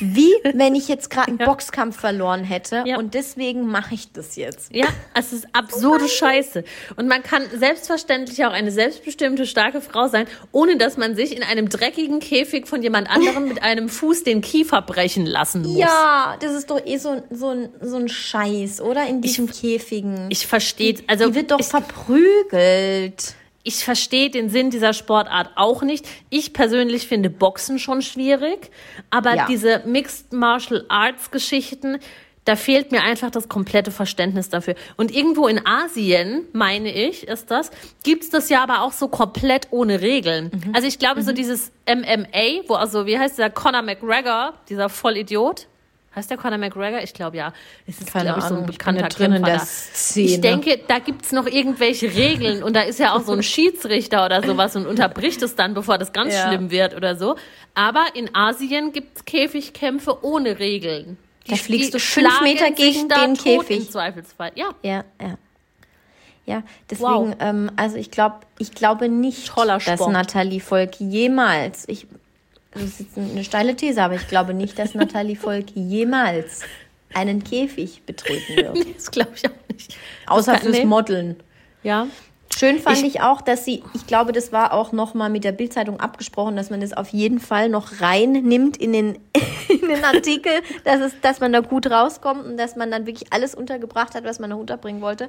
wie 0.00 0.32
wenn 0.54 0.74
ich 0.74 0.88
jetzt 0.88 1.10
gerade 1.10 1.28
einen 1.28 1.38
Boxkampf 1.38 1.98
verloren 2.00 2.44
hätte 2.44 2.84
Ja. 2.86 2.98
und 2.98 3.14
deswegen 3.14 3.66
mache 3.66 3.94
ich 3.94 4.12
das 4.12 4.36
jetzt. 4.36 4.74
Ja, 4.74 4.86
es 5.14 5.32
ist 5.32 5.46
absurde 5.52 6.08
Scheiße. 6.08 6.64
Und 6.96 7.08
man 7.08 7.22
kann 7.22 7.42
selbstverständlich 7.54 8.44
auch 8.44 8.52
eine 8.52 8.70
selbstbestimmte, 8.70 9.46
starke 9.46 9.80
Frau 9.80 10.08
sein, 10.08 10.26
ohne 10.52 10.76
dass 10.76 10.96
man 10.96 11.14
sich 11.16 11.36
in 11.36 11.42
einem 11.42 11.68
dreckigen 11.68 12.20
Käfig 12.20 12.66
von 12.66 12.82
jemand 12.82 13.10
anderem 13.10 13.48
mit 13.48 13.62
einem 13.62 13.88
Fuß 13.88 14.24
den 14.24 14.40
Kiefer 14.40 14.82
brechen 14.82 15.26
lassen 15.26 15.62
muss. 15.62 15.78
Ja, 15.78 16.36
das 16.40 16.54
ist 16.54 16.70
doch 16.70 16.84
eh 16.84 16.96
so, 16.96 17.22
so, 17.30 17.48
ein, 17.50 17.68
so 17.80 17.96
ein 17.96 18.08
Scheiß, 18.08 18.80
oder? 18.80 19.06
In 19.06 19.20
diesen 19.20 19.50
Käfigen. 19.50 20.26
Ich 20.30 20.46
verstehe, 20.46 20.96
also 21.06 21.28
die 21.28 21.34
wird 21.34 21.50
doch 21.50 21.60
ich, 21.60 21.66
verprügelt. 21.66 23.34
Ich 23.68 23.84
verstehe 23.84 24.30
den 24.30 24.48
Sinn 24.48 24.70
dieser 24.70 24.94
Sportart 24.94 25.50
auch 25.54 25.82
nicht. 25.82 26.08
Ich 26.30 26.54
persönlich 26.54 27.06
finde 27.06 27.28
Boxen 27.28 27.78
schon 27.78 28.00
schwierig, 28.00 28.70
aber 29.10 29.34
Ja. 29.36 29.46
diese 29.46 29.82
Mixed 29.84 30.32
Martial 30.32 30.86
Arts 30.88 31.30
Geschichten, 31.30 31.98
da 32.46 32.56
fehlt 32.56 32.92
mir 32.92 33.02
einfach 33.02 33.30
das 33.30 33.46
komplette 33.50 33.90
Verständnis 33.90 34.48
dafür. 34.48 34.74
Und 34.96 35.14
irgendwo 35.14 35.48
in 35.48 35.66
Asien, 35.66 36.46
meine 36.54 36.90
ich, 36.90 37.28
ist 37.28 37.50
das, 37.50 37.70
gibt's 38.04 38.30
das 38.30 38.48
ja 38.48 38.62
aber 38.62 38.80
auch 38.80 38.92
so 38.92 39.08
komplett 39.08 39.68
ohne 39.70 40.00
Regeln. 40.00 40.50
Mhm. 40.50 40.74
Also 40.74 40.88
ich 40.88 40.98
glaube, 40.98 41.20
so 41.22 41.32
dieses 41.32 41.70
MMA, 41.86 42.66
wo 42.68 42.74
also, 42.74 43.04
wie 43.04 43.18
heißt 43.18 43.38
der 43.38 43.50
Conor 43.50 43.82
McGregor, 43.82 44.54
dieser 44.70 44.88
Vollidiot, 44.88 45.66
Heißt 46.18 46.30
der 46.30 46.36
Conor 46.36 46.58
McGregor? 46.58 47.00
Ich 47.00 47.14
glaube 47.14 47.36
ja. 47.36 47.52
Es 47.86 48.00
ist, 48.00 48.12
glaube 48.12 48.34
ich, 48.38 48.44
so 48.44 48.56
ein 48.56 48.66
bekannter 48.66 49.08
Kämpfer 49.08 49.38
der 49.40 49.56
da. 49.58 49.64
Szene. 49.64 50.26
Ich 50.26 50.40
denke, 50.40 50.80
da 50.88 50.98
gibt's 50.98 51.30
noch 51.30 51.46
irgendwelche 51.46 52.12
Regeln 52.12 52.62
und 52.64 52.74
da 52.74 52.80
ist 52.80 52.98
ja 52.98 53.14
auch 53.14 53.22
so 53.22 53.32
ein 53.32 53.42
Schiedsrichter 53.44 54.24
oder 54.24 54.42
sowas 54.42 54.74
und 54.74 54.86
unterbricht 54.86 55.40
es 55.42 55.54
dann, 55.54 55.74
bevor 55.74 55.96
das 55.96 56.12
ganz 56.12 56.34
Ja. 56.34 56.48
schlimm 56.48 56.70
wird 56.72 56.94
oder 56.96 57.14
so. 57.16 57.36
Aber 57.74 58.04
in 58.14 58.34
Asien 58.34 58.92
gibt's 58.92 59.24
Käfigkämpfe 59.24 60.24
ohne 60.24 60.58
Regeln. 60.58 61.16
Da 61.46 61.54
fliegst 61.56 61.94
du 61.94 62.00
fünf 62.00 62.40
Meter 62.42 62.72
gegen 62.72 63.08
den 63.08 63.34
Käfig. 63.34 63.78
Im 63.78 63.88
Zweifelsfall, 63.90 64.50
ja. 64.56 64.70
Ja, 64.82 65.04
ja. 65.20 65.38
Ja, 66.44 66.62
deswegen, 66.90 67.08
Wow. 67.10 67.34
ähm, 67.40 67.70
also 67.76 67.96
ich 67.96 68.10
glaube, 68.10 68.36
ich 68.58 68.72
glaube 68.72 69.08
nicht, 69.10 69.52
dass. 69.56 70.00
Nathalie 70.08 70.60
Volk 70.60 70.98
jemals, 70.98 71.86
ich, 71.88 72.06
das 72.78 72.84
ist 72.90 73.00
jetzt 73.00 73.18
eine 73.18 73.44
steile 73.44 73.74
These, 73.76 74.02
aber 74.02 74.14
ich 74.14 74.28
glaube 74.28 74.54
nicht, 74.54 74.78
dass 74.78 74.94
Nathalie 74.94 75.36
Volk 75.36 75.66
jemals 75.74 76.62
einen 77.14 77.42
Käfig 77.44 78.02
betreten 78.06 78.56
wird. 78.56 78.78
Das 78.96 79.10
glaube 79.10 79.30
ich 79.34 79.46
auch 79.46 79.72
nicht. 79.72 79.96
Außer 80.26 80.58
fürs 80.58 80.76
nee. 80.78 80.84
Modeln. 80.84 81.36
Ja. 81.82 82.06
Schön 82.56 82.78
fand 82.78 82.98
Ich- 82.98 83.16
ich, 83.16 83.20
auch, 83.20 83.40
dass 83.40 83.64
sie, 83.64 83.82
ich 83.94 84.06
glaube, 84.06 84.32
das 84.32 84.52
war 84.52 84.72
auch 84.72 84.92
nochmal 84.92 85.30
mit 85.30 85.44
der 85.44 85.52
Bildzeitung 85.52 86.00
abgesprochen, 86.00 86.56
dass 86.56 86.70
man 86.70 86.80
das 86.80 86.92
auf 86.92 87.10
jeden 87.10 87.38
Fall 87.40 87.68
noch 87.68 88.00
reinnimmt 88.00 88.76
in 88.76 88.92
den, 88.92 89.18
in 89.68 89.88
den 89.88 90.04
Artikel, 90.04 90.52
dass, 90.84 91.00
es, 91.00 91.12
dass 91.20 91.40
man 91.40 91.52
da 91.52 91.60
gut 91.60 91.88
rauskommt 91.88 92.44
und 92.44 92.56
dass 92.56 92.74
man 92.74 92.90
dann 92.90 93.06
wirklich 93.06 93.32
alles 93.32 93.54
untergebracht 93.54 94.14
hat, 94.14 94.24
was 94.24 94.38
man 94.40 94.50
noch 94.50 94.58
unterbringen 94.58 95.00
wollte. 95.00 95.28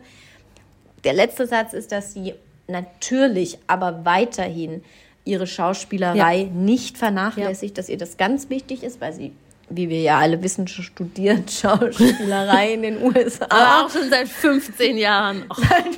Der 1.03 1.13
letzte 1.13 1.45
Satz 1.45 1.73
ist, 1.73 1.91
dass 1.91 2.13
sie 2.13 2.33
natürlich, 2.67 3.59
aber 3.67 4.05
weiterhin 4.05 4.83
ihre 5.29 5.47
Schauspielerei 5.47 6.49
nicht 6.53 6.97
vernachlässigt, 6.97 7.77
dass 7.77 7.89
ihr 7.89 7.97
das 7.97 8.17
ganz 8.17 8.49
wichtig 8.49 8.83
ist, 8.83 8.99
weil 8.99 9.13
sie, 9.13 9.31
wie 9.69 9.89
wir 9.89 10.01
ja 10.01 10.17
alle 10.17 10.41
wissen, 10.43 10.67
studiert 10.67 11.51
Schauspielerei 11.61 12.73
in 12.73 12.81
den 12.81 13.01
USA. 13.01 13.45
Aber 13.49 13.85
auch 13.85 13.89
schon 13.89 14.09
seit 14.09 14.27
15 14.27 14.97
Jahren. 14.97 15.43
Och, 15.49 15.57
seit 15.57 15.95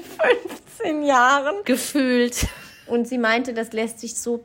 15 0.77 1.03
Jahren. 1.03 1.55
gefühlt. 1.65 2.47
Und 2.87 3.07
sie 3.07 3.17
meinte, 3.17 3.53
das 3.53 3.71
lässt 3.71 3.99
sich 3.99 4.15
so 4.15 4.43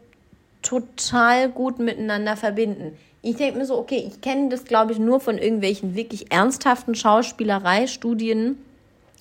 total 0.63 1.49
gut 1.49 1.79
miteinander 1.79 2.37
verbinden. 2.37 2.97
Ich 3.23 3.37
denke 3.37 3.59
mir 3.59 3.67
so, 3.67 3.77
okay, 3.77 4.05
ich 4.07 4.21
kenne 4.21 4.51
das, 4.51 4.65
glaube 4.65 4.93
ich, 4.93 5.01
nur 5.01 5.19
von 5.19 5.39
irgendwelchen 5.39 5.97
wirklich 5.97 6.31
ernsthaften 6.31 6.95
Schauspielerei-Studien. 6.95 8.57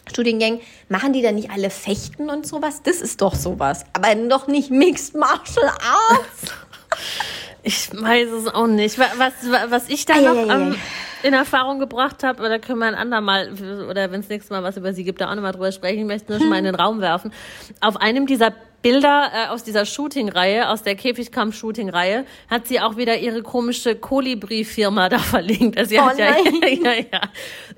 Studiengängen, 0.09 0.59
machen 0.89 1.13
die 1.13 1.21
da 1.21 1.31
nicht 1.31 1.49
alle 1.51 1.69
Fechten 1.69 2.29
und 2.29 2.45
sowas? 2.47 2.81
Das 2.83 3.01
ist 3.01 3.21
doch 3.21 3.35
sowas. 3.35 3.85
Aber 3.93 4.13
doch 4.15 4.47
nicht 4.47 4.69
Mixed 4.71 5.15
Martial 5.15 5.67
Arts. 5.67 6.53
Ich 7.67 7.89
weiß 7.91 8.29
es 8.29 8.47
auch 8.47 8.67
nicht. 8.67 8.99
Wa- 8.99 9.09
Was, 9.17 9.33
wa- 9.51 9.65
was 9.69 9.89
ich 9.89 10.05
da 10.05 10.17
noch 10.21 10.35
ähm, 10.35 10.75
in 11.23 11.33
Erfahrung 11.33 11.79
gebracht 11.79 12.23
habe, 12.23 12.43
oder 12.43 12.59
können 12.59 12.77
wir 12.77 12.85
ein 12.85 12.93
andermal, 12.93 13.51
oder 13.89 14.11
wenn 14.11 14.19
es 14.19 14.29
nächstes 14.29 14.51
Mal 14.51 14.61
was 14.61 14.77
über 14.77 14.93
sie 14.93 15.03
gibt, 15.03 15.19
da 15.19 15.31
auch 15.31 15.35
nochmal 15.35 15.51
drüber 15.51 15.71
sprechen. 15.71 15.99
Ich 16.01 16.05
möchte 16.05 16.31
nur 16.31 16.39
schon 16.39 16.49
mal 16.49 16.59
in 16.59 16.65
den 16.65 16.75
Raum 16.75 17.01
werfen. 17.01 17.33
Auf 17.81 17.97
einem 17.97 18.27
dieser 18.27 18.53
Bilder 18.85 19.31
äh, 19.33 19.47
aus 19.47 19.63
dieser 19.63 19.83
Shooting-Reihe, 19.83 20.69
aus 20.69 20.83
der 20.83 20.95
Käfigkampf-Shooting-Reihe, 20.95 22.23
hat 22.47 22.67
sie 22.67 22.79
auch 22.79 22.97
wieder 22.97 23.17
ihre 23.17 23.41
komische 23.41 23.95
Kolibri-Firma 23.95 25.09
da 25.09 25.17
verlinkt. 25.33 25.75
Also 25.75 25.95
Oh 25.95 26.11
ja, 26.15 26.35
nein. 26.61 26.83
ja, 26.83 26.93
ja. 26.93 27.21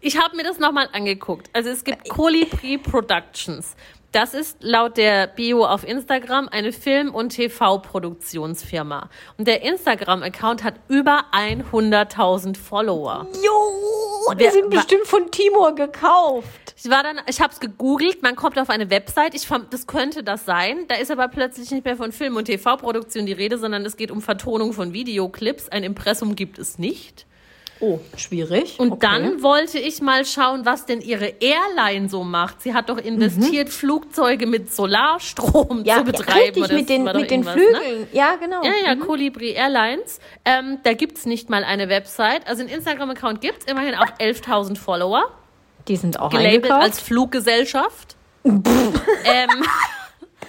Ich 0.01 0.21
habe 0.21 0.35
mir 0.35 0.43
das 0.43 0.59
nochmal 0.59 0.89
angeguckt. 0.91 1.49
Also 1.53 1.69
es 1.69 1.85
gibt 1.85 2.09
Kolibri 2.09 2.77
Productions. 2.77 3.77
Das 4.13 4.33
ist 4.33 4.57
laut 4.61 4.95
der 4.97 5.27
Bio 5.27 5.65
auf 5.65 5.85
Instagram 5.85 6.47
eine 6.49 6.71
Film- 6.71 7.13
und 7.13 7.29
TV-Produktionsfirma. 7.29 9.09
Und 9.37 9.47
der 9.47 9.63
Instagram-Account 9.63 10.63
hat 10.63 10.75
über 10.87 11.25
100.000 11.33 12.57
Follower. 12.57 13.27
Jo, 13.43 14.33
die 14.33 14.49
sind 14.49 14.69
bestimmt 14.69 15.05
von 15.07 15.29
Timur 15.29 15.75
gekauft. 15.75 16.73
Ich 16.81 16.89
war 16.89 17.03
dann, 17.03 17.19
ich 17.27 17.41
habe 17.41 17.51
es 17.51 17.59
gegoogelt, 17.59 18.23
man 18.23 18.35
kommt 18.35 18.57
auf 18.57 18.69
eine 18.69 18.89
Website, 18.89 19.35
ich 19.35 19.45
fand, 19.45 19.73
das 19.73 19.87
könnte 19.87 20.23
das 20.23 20.45
sein. 20.45 20.85
Da 20.87 20.95
ist 20.95 21.11
aber 21.11 21.27
plötzlich 21.27 21.69
nicht 21.71 21.83
mehr 21.83 21.97
von 21.97 22.11
Film- 22.13 22.37
und 22.37 22.45
TV-Produktion 22.45 23.25
die 23.25 23.33
Rede, 23.33 23.57
sondern 23.57 23.85
es 23.85 23.97
geht 23.97 24.09
um 24.09 24.21
Vertonung 24.21 24.71
von 24.73 24.93
Videoclips. 24.93 25.67
Ein 25.67 25.83
Impressum 25.83 26.35
gibt 26.35 26.59
es 26.59 26.79
nicht. 26.79 27.26
Oh, 27.79 27.99
schwierig. 28.15 28.79
Und 28.79 28.93
okay. 28.93 29.07
dann 29.11 29.43
wollte 29.43 29.77
ich 29.77 30.01
mal 30.01 30.25
schauen, 30.25 30.65
was 30.65 30.85
denn 30.85 30.99
ihre 31.01 31.33
Airline 31.39 32.09
so 32.09 32.23
macht. 32.23 32.61
Sie 32.61 32.73
hat 32.73 32.89
doch 32.89 32.97
investiert, 32.97 33.69
Flugzeuge 33.69 34.47
mit 34.47 34.73
Solarstrom 34.73 35.79
Mhm. 35.79 35.85
ja, 35.85 35.97
zu 35.97 36.03
betreiben. 36.05 36.39
richtig, 36.39 36.63
oder 36.63 36.73
mit 36.73 36.89
den, 36.89 37.03
mit 37.03 37.29
den 37.31 37.41
ne? 37.41 37.51
Flügeln. 37.51 38.07
Ja, 38.13 38.35
genau. 38.35 38.63
Ja, 38.63 38.71
ja, 38.83 38.95
Colibri 38.95 39.51
Airlines. 39.51 40.19
Ähm, 40.45 40.79
da 40.83 40.93
gibt's 40.93 41.25
nicht 41.25 41.49
mal 41.49 41.63
eine 41.63 41.87
Website. 41.89 42.47
Also 42.47 42.61
einen 42.61 42.69
Instagram-Account 42.71 43.41
gibt's 43.41 43.65
immerhin 43.65 43.95
auch 43.95 44.09
11.000 44.19 44.75
Follower. 44.77 45.25
Die 45.87 45.95
sind 45.95 46.19
auch 46.19 46.31
Gelabelt 46.31 46.55
eingekauft. 46.65 46.83
als 46.83 46.99
Fluggesellschaft. 46.99 48.15
ähm, 48.43 48.63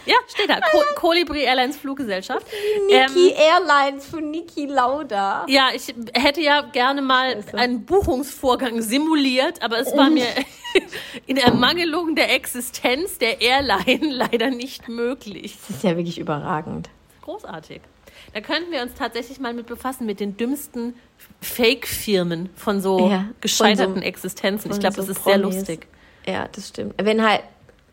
ja, 0.06 0.14
steht 0.26 0.48
da. 0.50 0.60
Co 0.70 0.80
Colibri 0.96 1.42
Airlines 1.42 1.76
Fluggesellschaft. 1.76 2.46
Niki 2.88 3.30
Ähm, 3.30 3.34
Airlines 3.36 4.06
von 4.06 4.30
Niki 4.30 4.66
Lauda. 4.66 5.44
ja, 5.48 5.68
ich 5.74 5.94
hätte 6.14 6.40
ja 6.40 6.62
gerne 6.62 7.02
mal 7.02 7.34
Scheiße. 7.42 7.56
einen 7.58 7.84
Buchungsvorgang 7.84 8.80
simuliert, 8.82 9.62
aber 9.62 9.78
es 9.78 9.94
war 9.96 10.10
mir 10.10 10.26
in 11.26 11.36
Ermangelung 11.36 12.14
der 12.14 12.34
Existenz 12.34 13.18
der 13.18 13.40
Airline 13.40 14.06
leider 14.10 14.50
nicht 14.50 14.88
möglich. 14.88 15.56
Das 15.68 15.76
ist 15.76 15.82
ja 15.84 15.96
wirklich 15.96 16.18
überragend. 16.18 16.88
Großartig. 17.22 17.80
Da 18.34 18.40
könnten 18.40 18.70
wir 18.72 18.82
uns 18.82 18.94
tatsächlich 18.94 19.38
mal 19.40 19.54
mit 19.54 19.66
befassen, 19.66 20.04
mit 20.06 20.20
den 20.20 20.36
dümmsten 20.36 20.94
Fake-Firmen 21.40 22.50
von 22.54 22.80
so 22.80 23.08
Ja, 23.10 23.26
gescheiterten 23.40 23.94
von 23.94 24.02
so- 24.02 24.08
Existenzen. 24.08 24.70
Ich 24.70 24.78
glaube, 24.80 24.96
so 24.96 25.02
das 25.02 25.10
ist 25.16 25.24
sehr 25.24 25.38
Promis. 25.38 25.56
lustig. 25.56 25.86
Ja, 26.26 26.46
das 26.52 26.68
stimmt. 26.68 26.94
Wenn 26.98 27.26
halt, 27.26 27.42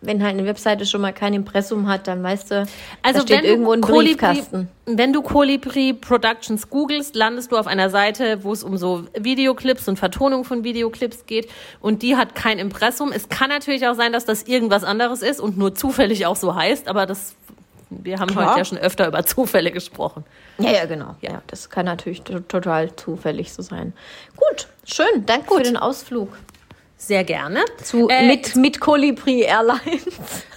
wenn 0.06 0.24
halt 0.24 0.34
eine 0.38 0.46
Webseite 0.46 0.86
schon 0.86 1.02
mal 1.02 1.14
kein 1.14 1.34
Impressum 1.34 1.88
hat, 1.88 2.08
dann 2.08 2.22
weißt 2.24 2.52
du, 2.52 2.66
Also 3.02 3.20
da 3.20 3.22
steht 3.22 3.38
wenn 3.40 3.46
irgendwo 3.46 3.72
ein 3.72 3.82
Briefkasten. 3.82 4.70
wenn 4.86 5.14
du 5.14 5.22
Colibri 5.22 5.94
Productions 5.94 6.70
googelst, 6.70 7.16
landest 7.16 7.52
du 7.52 7.58
auf 7.58 7.68
einer 7.68 7.90
Seite, 7.90 8.44
wo 8.44 8.54
es 8.54 8.64
um 8.64 8.78
so 8.78 9.04
Videoclips 9.18 9.88
und 9.88 9.98
Vertonung 9.98 10.44
von 10.46 10.64
Videoclips 10.64 11.26
geht 11.26 11.50
und 11.80 12.02
die 12.02 12.16
hat 12.16 12.36
kein 12.36 12.60
Impressum. 12.60 13.12
Es 13.12 13.30
kann 13.30 13.50
natürlich 13.50 13.88
auch 13.88 13.96
sein, 13.96 14.12
dass 14.14 14.26
das 14.26 14.44
irgendwas 14.44 14.84
anderes 14.84 15.22
ist 15.22 15.40
und 15.40 15.58
nur 15.58 15.76
zufällig 15.76 16.26
auch 16.26 16.36
so 16.36 16.56
heißt, 16.56 16.88
aber 16.88 17.06
das 17.06 17.36
wir 17.92 18.20
haben 18.20 18.32
Klar. 18.32 18.50
heute 18.50 18.58
ja 18.60 18.66
schon 18.66 18.80
öfter 18.80 19.08
über 19.08 19.24
Zufälle 19.26 19.72
gesprochen. 19.72 20.26
Ja, 20.58 20.72
ja, 20.72 20.86
genau. 20.86 21.16
Ja. 21.22 21.42
das 21.48 21.70
kann 21.70 21.86
natürlich 21.86 22.24
to- 22.24 22.40
total 22.40 22.94
zufällig 22.96 23.54
so 23.54 23.62
sein. 23.62 23.94
Gut, 24.36 24.68
schön. 24.86 25.26
Danke 25.28 25.54
für 25.54 25.62
den 25.62 25.78
Ausflug. 25.78 26.30
Sehr 26.98 27.24
gerne. 27.24 27.64
Zu, 27.84 28.08
Äh, 28.10 28.26
mit, 28.28 28.56
mit 28.56 28.80
Colibri 28.80 29.42
Airlines. 29.42 30.06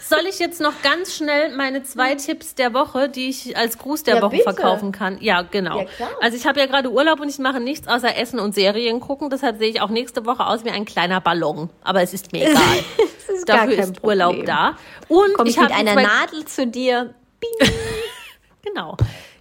Soll 0.09 0.24
ich 0.26 0.39
jetzt 0.39 0.61
noch 0.61 0.72
ganz 0.82 1.14
schnell 1.16 1.55
meine 1.55 1.82
zwei 1.82 2.14
Tipps 2.14 2.55
der 2.55 2.72
Woche, 2.72 3.11
die 3.11 3.28
ich 3.28 3.57
als 3.59 3.76
Gruß 3.76 4.05
der 4.05 4.16
Ja, 4.16 4.22
Woche 4.22 4.30
bitte. 4.39 4.45
verkaufen 4.45 4.91
kann? 4.93 5.18
Ja, 5.20 5.43
genau. 5.43 5.80
Ja. 5.80 5.86
Also 6.22 6.36
ich 6.39 6.47
habe 6.47 6.61
ja 6.61 6.66
gerade 6.66 6.91
Urlaub 6.91 7.20
und 7.20 7.28
ich 7.28 7.39
mache 7.39 7.61
nichts 7.61 7.86
außer 7.89 8.16
Essen 8.16 8.41
und 8.41 8.55
Serien 8.55 9.01
gucken. 9.01 9.28
Deshalb 9.28 9.59
sehe 9.59 9.68
ich 9.68 9.82
auch 9.82 9.91
nächste 9.91 10.24
Woche 10.24 10.47
aus 10.47 10.64
wie 10.64 10.70
ein 10.70 10.86
kleiner 10.86 11.20
Ballon. 11.20 11.68
Aber 11.82 12.01
es 12.01 12.14
ist 12.14 12.32
mir 12.32 12.47
egal. 12.51 12.62
Ist 13.34 13.47
Dafür 13.49 13.72
ist 13.78 14.03
Urlaub 14.03 14.47
da. 14.47 14.76
Und 15.09 15.34
Komme 15.34 15.51
ich, 15.51 15.57
ich 15.57 15.62
mit 15.62 15.70
habe 15.70 15.80
einer 15.86 15.95
Nadel 16.01 16.45
zu 16.47 16.66
dir. 16.66 17.14
Genau. 18.62 18.97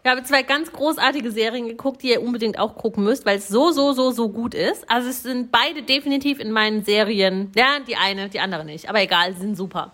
Ich 0.08 0.12
habe 0.12 0.24
zwei 0.24 0.42
ganz 0.42 0.72
großartige 0.72 1.32
Serien 1.32 1.68
geguckt, 1.68 2.02
die 2.02 2.12
ihr 2.12 2.24
unbedingt 2.24 2.60
auch 2.60 2.78
gucken 2.78 3.04
müsst, 3.04 3.26
weil 3.26 3.40
es 3.40 3.50
so, 3.50 3.72
so, 3.72 3.92
so, 3.92 4.12
so 4.12 4.30
gut 4.30 4.54
ist. 4.54 4.90
Also 4.90 5.10
es 5.10 5.22
sind 5.22 5.52
beide 5.52 5.84
definitiv 5.84 6.40
in 6.40 6.50
meinen 6.54 6.86
Serien. 6.86 7.52
Ja, 7.58 7.80
die 7.86 7.98
eine, 7.98 8.30
die 8.30 8.40
andere 8.40 8.64
nicht. 8.64 8.88
Aber 8.88 9.02
egal, 9.02 9.34
sie 9.34 9.42
sind 9.42 9.58
super. 9.58 9.92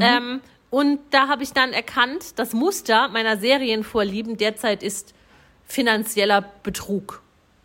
ähm, 0.00 0.40
und 0.70 1.00
da 1.10 1.26
habe 1.26 1.42
ich 1.42 1.52
dann 1.52 1.72
erkannt, 1.72 2.38
das 2.38 2.52
Muster 2.52 3.08
meiner 3.08 3.38
Serienvorlieben 3.38 4.36
derzeit 4.36 4.84
ist 4.84 5.14
finanzieller 5.64 6.44
Betrug 6.62 7.20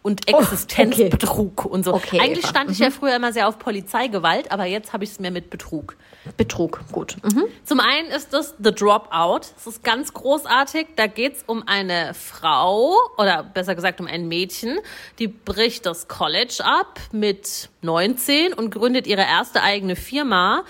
und 0.06 0.28
Existenzbetrug 0.28 1.66
und 1.66 1.84
so. 1.84 1.94
Oh, 1.94 1.96
Okay, 1.96 2.20
Eigentlich 2.20 2.44
Eva. 2.44 2.50
stand 2.50 2.70
ich 2.72 2.78
ja 2.80 2.92
früher 2.92 3.16
immer 3.16 3.34
sehr 3.34 3.48
auf 3.48 3.58
Polizeigewalt, 3.58 4.52
aber 4.52 4.66
jetzt 4.66 4.94
habe 4.94 5.04
ich 5.04 5.10
es 5.10 5.20
mehr 5.20 5.32
mit 5.32 5.50
Betrug. 5.50 5.96
Betrug, 6.38 6.82
gut. 6.92 7.16
Mhm. 7.24 7.46
Zum 7.64 7.80
einen 7.80 8.10
ist 8.10 8.32
das 8.32 8.54
The 8.64 8.72
Dropout. 8.72 9.40
Das 9.56 9.66
ist 9.68 9.84
ganz 9.84 10.14
großartig. 10.14 10.88
Da 10.96 11.08
geht's 11.08 11.44
um 11.48 11.64
eine 11.68 12.14
Frau 12.14 12.96
oder 13.18 13.44
besser 13.44 13.74
gesagt 13.74 14.00
um 14.00 14.06
ein 14.08 14.28
Mädchen, 14.28 14.80
die 15.18 15.28
bricht 15.28 15.86
das 15.88 16.08
College 16.08 16.60
ab 16.64 17.00
mit 17.12 17.70
19 17.82 18.54
und 18.54 18.70
gründet 18.70 19.08
ihre 19.08 19.22
erste 19.24 19.64
eigene 19.64 19.96
Firma. 19.96 20.64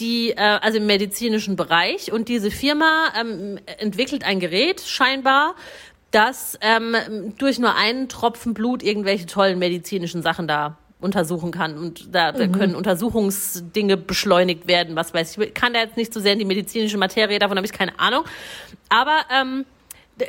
Die, 0.00 0.32
äh, 0.32 0.36
also 0.36 0.76
im 0.76 0.84
medizinischen 0.84 1.56
Bereich. 1.56 2.12
Und 2.12 2.28
diese 2.28 2.50
Firma 2.50 3.10
ähm, 3.18 3.58
entwickelt 3.78 4.24
ein 4.24 4.40
Gerät, 4.40 4.82
scheinbar, 4.82 5.54
das 6.10 6.58
ähm, 6.60 7.34
durch 7.38 7.58
nur 7.58 7.74
einen 7.74 8.08
Tropfen 8.08 8.54
Blut 8.54 8.82
irgendwelche 8.82 9.26
tollen 9.26 9.58
medizinischen 9.58 10.22
Sachen 10.22 10.48
da 10.48 10.78
untersuchen 11.00 11.50
kann. 11.50 11.76
Und 11.76 12.14
da, 12.14 12.32
da 12.32 12.46
können 12.46 12.74
Untersuchungsdinge 12.74 13.96
beschleunigt 13.96 14.66
werden, 14.66 14.96
was 14.96 15.12
weiß 15.12 15.36
ich. 15.36 15.48
Ich 15.48 15.54
kann 15.54 15.74
da 15.74 15.80
jetzt 15.80 15.96
nicht 15.96 16.12
so 16.12 16.20
sehr 16.20 16.32
in 16.32 16.38
die 16.38 16.44
medizinische 16.44 16.96
Materie, 16.96 17.38
davon 17.38 17.56
habe 17.56 17.66
ich 17.66 17.72
keine 17.72 17.98
Ahnung. 18.00 18.24
Aber 18.88 19.18
ähm, 19.30 19.66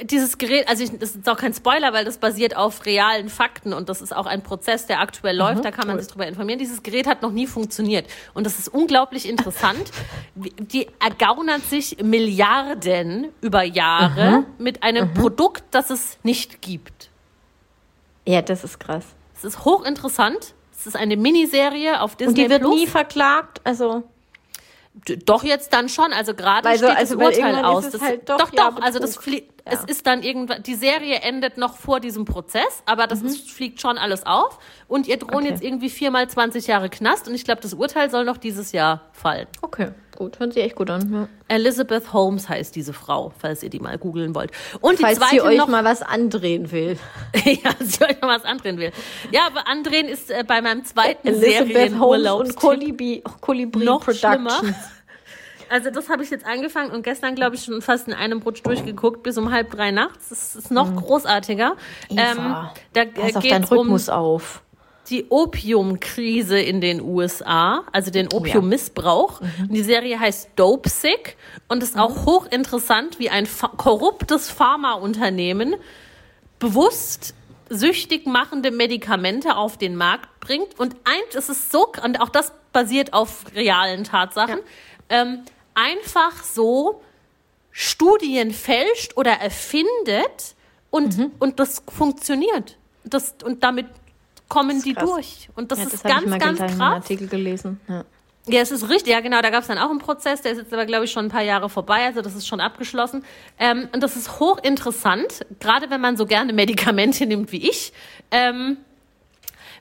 dieses 0.03 0.37
Gerät, 0.37 0.67
also 0.67 0.83
ich, 0.83 0.97
das 0.99 1.15
ist 1.15 1.29
auch 1.29 1.37
kein 1.37 1.53
Spoiler, 1.53 1.93
weil 1.93 2.03
das 2.03 2.17
basiert 2.17 2.57
auf 2.57 2.85
realen 2.85 3.29
Fakten 3.29 3.73
und 3.73 3.87
das 3.87 4.01
ist 4.01 4.13
auch 4.15 4.25
ein 4.25 4.43
Prozess, 4.43 4.85
der 4.85 4.99
aktuell 4.99 5.37
läuft, 5.37 5.63
da 5.63 5.71
kann 5.71 5.87
man 5.87 5.97
sich 5.97 6.07
drüber 6.07 6.27
informieren. 6.27 6.59
Dieses 6.59 6.83
Gerät 6.83 7.07
hat 7.07 7.21
noch 7.21 7.31
nie 7.31 7.47
funktioniert 7.47 8.05
und 8.33 8.45
das 8.45 8.59
ist 8.59 8.67
unglaublich 8.67 9.27
interessant. 9.27 9.91
Die 10.35 10.87
ergaunert 10.99 11.63
sich 11.63 12.03
Milliarden 12.03 13.29
über 13.41 13.63
Jahre 13.63 14.43
mit 14.57 14.83
einem 14.83 15.13
Produkt, 15.13 15.63
das 15.71 15.89
es 15.89 16.17
nicht 16.23 16.61
gibt. 16.61 17.09
Ja, 18.25 18.41
das 18.41 18.65
ist 18.65 18.79
krass. 18.79 19.05
Es 19.35 19.45
ist 19.45 19.63
hochinteressant. 19.63 20.53
Es 20.77 20.85
ist 20.85 20.95
eine 20.95 21.15
Miniserie 21.15 22.01
auf 22.01 22.15
Disney 22.15 22.29
Und 22.29 22.37
die 22.37 22.49
wird 22.49 22.61
Plus. 22.61 22.75
nie 22.75 22.87
verklagt. 22.87 23.61
Also, 23.63 24.03
Doch 25.25 25.43
jetzt 25.43 25.73
dann 25.73 25.89
schon, 25.89 26.11
also 26.11 26.33
gerade 26.33 26.67
Weil 26.67 26.77
so- 26.79 26.85
steht 26.87 26.97
also 26.97 27.15
das 27.15 27.37
Urteil 27.37 27.55
aus. 27.65 27.89
Das, 27.91 28.01
halt 28.01 28.27
doch, 28.29 28.37
doch, 28.37 28.53
ja, 28.53 28.71
doch, 28.71 28.81
also 28.81 28.99
das 28.99 29.15
fliegt, 29.15 29.61
Ja. 29.65 29.73
es 29.73 29.83
ist 29.83 30.07
dann 30.07 30.23
irgendwann, 30.23 30.63
die 30.63 30.75
Serie 30.75 31.19
endet 31.21 31.57
noch 31.57 31.77
vor 31.77 31.99
diesem 31.99 32.25
Prozess, 32.25 32.81
aber 32.85 33.05
das 33.07 33.21
ist, 33.21 33.51
fliegt 33.51 33.79
schon 33.81 33.97
alles 33.97 34.25
auf 34.25 34.57
und 34.87 35.07
ihr 35.07 35.17
drohen 35.17 35.31
Mhm. 35.31 35.37
Okay. 35.41 35.49
jetzt 35.49 35.63
irgendwie 35.63 35.89
viermal 35.89 36.27
20 36.29 36.67
Jahre 36.67 36.89
Knast 36.89 37.27
und 37.27 37.35
ich 37.35 37.43
glaube, 37.43 37.61
das 37.61 37.73
Urteil 37.73 38.09
soll 38.09 38.25
noch 38.25 38.37
dieses 38.37 38.71
Jahr 38.71 39.01
fallen. 39.13 39.47
okay, 39.61 39.89
gut. 40.17 40.39
Hört 40.39 40.53
sich 40.53 40.63
echt 40.63 40.75
gut 40.75 40.89
an. 40.89 41.13
Ja. 41.13 41.27
Elizabeth 41.47 42.11
Holmes 42.11 42.49
heißt 42.49 42.75
diese 42.75 42.91
Frau, 42.91 43.31
falls 43.39 43.63
ihr 43.63 43.69
die 43.69 43.79
mal 43.79 43.97
googeln 43.97 44.35
wollt. 44.35 44.51
Und 44.81 44.99
Falls 44.99 45.13
die 45.13 45.19
zweite 45.19 45.35
sie 45.35 45.41
euch 45.41 45.57
noch, 45.57 45.67
mal 45.67 45.85
was 45.85 46.01
andrehen 46.01 46.71
will. 46.71 46.97
ja, 47.45 47.71
sie 47.79 48.03
euch 48.03 48.19
noch 48.21 48.27
was 48.27 48.43
andrehen 48.43 48.77
will. 48.77 48.91
Ja, 49.31 49.47
aber 49.47 49.67
andrehen 49.67 50.07
ist 50.07 50.29
äh, 50.29 50.43
bei 50.45 50.61
meinem 50.61 50.83
zweiten 50.83 51.27
Elizabeth 51.27 51.97
Holmes 51.97 52.31
und 52.31 52.55
Colibri, 52.55 53.23
Colibri 53.39 53.85
noch 53.85 54.01
Productions. 54.03 54.53
schlimmer. 54.59 54.75
Also 55.69 55.89
das 55.89 56.09
habe 56.09 56.23
ich 56.23 56.29
jetzt 56.29 56.45
angefangen 56.45 56.91
und 56.91 57.03
gestern, 57.03 57.35
glaube 57.35 57.57
ich, 57.57 57.63
schon 57.65 57.81
fast 57.81 58.07
in 58.07 58.13
einem 58.13 58.41
Rutsch 58.41 58.61
durchgeguckt 58.63 59.21
bis 59.23 59.37
um 59.37 59.51
halb 59.51 59.71
drei 59.71 59.91
nachts. 59.91 60.29
Das 60.29 60.55
ist 60.55 60.71
noch 60.71 60.95
großartiger. 60.95 61.75
Mhm. 62.09 62.17
Eva, 62.17 62.73
da 62.93 63.03
Pass 63.03 63.17
äh, 63.17 63.21
auf 63.21 63.31
deinen 63.33 63.41
geht's 63.41 63.71
um 63.71 63.77
Rhythmus 63.79 64.07
auf. 64.07 64.61
Die 65.09 65.27
Opiumkrise 65.29 66.59
in 66.59 66.81
den 66.81 67.01
USA, 67.01 67.83
also 67.91 68.11
den 68.11 68.31
Opiummissbrauch. 68.31 69.41
Und 69.41 69.71
Die 69.73 69.83
Serie 69.83 70.19
heißt 70.19 70.51
Dope 70.55 70.89
Sick 70.89 71.37
und 71.67 71.81
ist 71.81 71.97
auch 71.97 72.25
hochinteressant, 72.25 73.19
wie 73.19 73.29
ein 73.29 73.47
korruptes 73.77 74.49
Pharmaunternehmen 74.49 75.75
bewusst 76.59 77.33
süchtig 77.69 78.25
machende 78.25 78.71
Medikamente 78.71 79.55
auf 79.55 79.77
den 79.77 79.95
Markt 79.95 80.39
bringt. 80.39 80.79
Und 80.79 80.95
eins, 81.03 81.35
es 81.35 81.49
ist 81.49 81.71
so, 81.71 81.91
und 82.03 82.21
auch 82.21 82.29
das 82.29 82.53
basiert 82.73 83.13
auf 83.13 83.45
realen 83.55 84.03
Tatsachen, 84.03 84.59
ähm, 85.09 85.43
einfach 85.73 86.43
so 86.43 87.01
Studien 87.71 88.51
fälscht 88.51 89.15
oder 89.17 89.31
erfindet 89.31 90.55
und, 90.89 91.31
und 91.39 91.59
das 91.59 91.83
funktioniert. 91.87 92.77
Das, 93.03 93.35
und 93.43 93.63
damit 93.63 93.85
kommen 94.47 94.81
die 94.81 94.93
krass. 94.93 95.09
durch. 95.09 95.49
Und 95.55 95.71
das 95.71 95.79
ja, 95.79 95.85
ist 95.85 95.93
das 95.93 96.03
habe 96.03 96.13
ganz, 96.13 96.23
ich 96.23 96.29
mal 96.29 96.39
ganz 96.39 96.59
krass. 96.59 96.71
einem 96.71 96.81
Artikel 96.81 97.27
gelesen. 97.27 97.79
Ja. 97.87 98.05
Ja, 98.49 98.61
es 98.61 98.71
ist 98.71 98.89
richtig. 98.89 99.11
Ja, 99.11 99.19
genau. 99.19 99.41
Da 99.41 99.49
gab 99.49 99.61
es 99.61 99.67
dann 99.67 99.77
auch 99.77 99.89
einen 99.89 99.99
Prozess. 99.99 100.41
Der 100.41 100.53
ist 100.53 100.59
jetzt 100.59 100.73
aber, 100.73 100.85
glaube 100.85 101.05
ich, 101.05 101.11
schon 101.11 101.25
ein 101.25 101.29
paar 101.29 101.43
Jahre 101.43 101.69
vorbei. 101.69 102.05
Also 102.05 102.21
das 102.21 102.33
ist 102.33 102.47
schon 102.47 102.61
abgeschlossen. 102.61 103.25
Ähm, 103.59 103.89
und 103.93 104.01
das 104.01 104.15
ist 104.15 104.39
hochinteressant, 104.39 105.45
gerade 105.59 105.89
wenn 105.89 105.99
man 105.99 106.15
so 106.15 106.25
gerne 106.25 106.53
Medikamente 106.53 107.25
nimmt 107.27 107.51
wie 107.51 107.67
ich. 107.69 107.91
Ähm, 108.31 108.77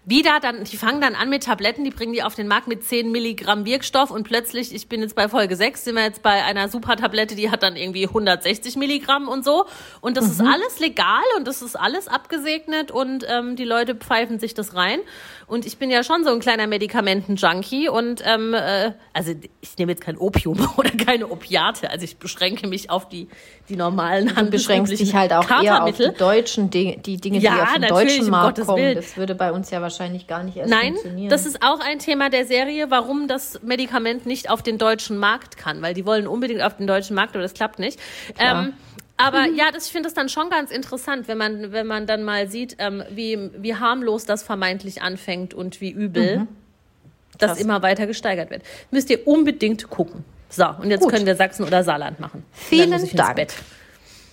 wieder 0.06 0.38
dann, 0.40 0.62
die 0.62 0.76
fangen 0.76 1.00
dann 1.00 1.16
an 1.16 1.28
mit 1.28 1.42
Tabletten, 1.42 1.82
die 1.82 1.90
bringen 1.90 2.12
die 2.12 2.22
auf 2.22 2.36
den 2.36 2.46
Markt 2.46 2.68
mit 2.68 2.84
10 2.84 3.10
Milligramm 3.10 3.64
Wirkstoff 3.64 4.12
und 4.12 4.22
plötzlich, 4.22 4.72
ich 4.72 4.88
bin 4.88 5.02
jetzt 5.02 5.16
bei 5.16 5.28
Folge 5.28 5.56
6, 5.56 5.82
sind 5.82 5.96
wir 5.96 6.04
jetzt 6.04 6.22
bei 6.22 6.44
einer 6.44 6.68
Supertablette, 6.68 7.34
die 7.34 7.50
hat 7.50 7.64
dann 7.64 7.74
irgendwie 7.74 8.06
160 8.06 8.76
Milligramm 8.76 9.26
und 9.26 9.44
so. 9.44 9.66
Und 10.00 10.16
das 10.16 10.30
ist 10.30 10.40
alles 10.40 10.78
legal 10.78 11.24
und 11.36 11.48
das 11.48 11.60
ist 11.60 11.74
alles 11.74 12.06
abgesegnet 12.06 12.92
und 12.92 13.26
ähm, 13.28 13.56
die 13.56 13.64
Leute 13.64 13.96
pfeifen 13.96 14.38
sich 14.38 14.54
das 14.54 14.76
rein. 14.76 15.00
Und 15.48 15.64
ich 15.64 15.78
bin 15.78 15.90
ja 15.92 16.02
schon 16.02 16.24
so 16.24 16.30
ein 16.30 16.40
kleiner 16.40 16.66
Medikamenten-Junkie 16.66 17.88
und 17.88 18.20
ähm, 18.24 18.52
äh, 18.52 18.92
also 19.12 19.32
ich 19.60 19.78
nehme 19.78 19.92
jetzt 19.92 20.02
kein 20.02 20.16
Opium 20.16 20.68
oder 20.76 20.90
keine 20.90 21.28
Opiate. 21.28 21.88
Also 21.88 22.04
ich 22.04 22.16
beschränke 22.16 22.66
mich 22.66 22.90
auf 22.90 23.08
die, 23.08 23.28
die 23.68 23.76
normalen 23.76 24.34
Du 24.34 24.50
beschränkst 24.50 24.98
dich 24.98 25.14
halt 25.14 25.32
auch 25.32 25.48
eher 25.62 25.84
auf 25.84 25.96
die 25.96 26.12
deutschen 26.18 26.70
Dinge, 26.70 26.98
die 26.98 27.18
Dinge, 27.18 27.38
Ja, 27.38 27.54
die 27.54 27.60
auf 27.62 27.72
den 27.74 27.82
deutschen 27.82 28.24
um 28.24 28.30
Markt 28.30 28.56
Gottes 28.56 28.66
kommen. 28.66 28.82
Willen. 28.82 28.96
Das 28.96 29.16
würde 29.16 29.36
bei 29.36 29.52
uns 29.52 29.70
ja 29.70 29.80
wahrscheinlich 29.80 30.26
gar 30.26 30.42
nicht 30.42 30.56
erst 30.56 30.70
Nein, 30.70 30.94
funktionieren. 30.94 31.30
das 31.30 31.46
ist 31.46 31.62
auch 31.62 31.78
ein 31.78 32.00
Thema 32.00 32.28
der 32.28 32.44
Serie, 32.44 32.90
warum 32.90 33.28
das 33.28 33.62
Medikament 33.62 34.26
nicht 34.26 34.50
auf 34.50 34.62
den 34.62 34.78
deutschen 34.78 35.16
Markt 35.16 35.56
kann, 35.56 35.80
weil 35.80 35.94
die 35.94 36.04
wollen 36.06 36.26
unbedingt 36.26 36.62
auf 36.62 36.76
den 36.76 36.88
deutschen 36.88 37.14
Markt, 37.14 37.34
aber 37.36 37.42
das 37.42 37.54
klappt 37.54 37.78
nicht. 37.78 38.00
Ähm, 38.38 38.72
aber 39.16 39.46
ja, 39.46 39.70
das, 39.72 39.86
ich 39.86 39.92
finde 39.92 40.08
das 40.08 40.14
dann 40.14 40.28
schon 40.28 40.50
ganz 40.50 40.70
interessant, 40.70 41.28
wenn 41.28 41.38
man, 41.38 41.72
wenn 41.72 41.86
man 41.86 42.06
dann 42.06 42.22
mal 42.24 42.48
sieht, 42.48 42.76
ähm, 42.78 43.02
wie, 43.10 43.50
wie 43.56 43.74
harmlos 43.74 44.24
das 44.24 44.42
vermeintlich 44.42 45.02
anfängt 45.02 45.54
und 45.54 45.80
wie 45.80 45.90
übel 45.90 46.46
das 47.38 47.50
Krass. 47.52 47.60
immer 47.60 47.82
weiter 47.82 48.06
gesteigert 48.06 48.50
wird. 48.50 48.62
Müsst 48.90 49.10
ihr 49.10 49.26
unbedingt 49.26 49.88
gucken. 49.90 50.24
So, 50.48 50.66
und 50.80 50.90
jetzt 50.90 51.02
Gut. 51.02 51.12
können 51.12 51.26
wir 51.26 51.34
Sachsen 51.36 51.64
oder 51.66 51.82
Saarland 51.84 52.20
machen. 52.20 52.44
Vielen 52.52 52.90
Dank. 53.14 53.48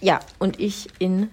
Ja, 0.02 0.20
und 0.40 0.60
ich 0.60 0.88
in 1.00 1.30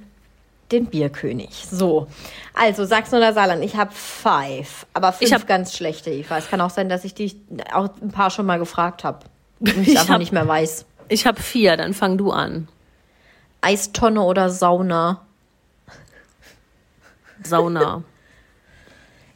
den 0.73 0.87
Bierkönig. 0.87 1.51
So, 1.71 2.07
also 2.55 2.85
Sachsen 2.85 3.17
oder 3.17 3.33
Saarland. 3.33 3.65
Ich 3.65 3.77
habe 3.77 3.91
five, 3.93 4.87
aber 4.95 5.13
fünf 5.13 5.29
Ich 5.29 5.35
hab- 5.35 5.47
ganz 5.47 5.77
schlechte. 5.77 6.11
Ich 6.11 6.31
weiß, 6.31 6.49
kann 6.49 6.61
auch 6.61 6.71
sein, 6.71 6.89
dass 6.89 7.05
ich 7.05 7.15
die 7.15 7.37
auch 7.73 7.89
ein 8.01 8.11
paar 8.13 8.31
schon 8.31 8.47
mal 8.47 8.59
gefragt 8.59 9.03
habe. 9.05 9.21
Und 9.61 9.69
ich 9.77 9.89
Ich 9.89 9.99
einfach 9.99 10.15
hab- 10.15 10.19
nicht 10.21 10.33
mehr 10.33 10.47
weiß. 10.47 10.87
Ich 11.09 11.27
habe 11.27 11.43
vier, 11.43 11.77
dann 11.77 11.93
fang 11.95 12.17
du 12.19 12.31
an. 12.31 12.69
Eistonne 13.61 14.23
oder 14.23 14.51
Sauna? 14.51 15.27
Sauna. 17.45 18.03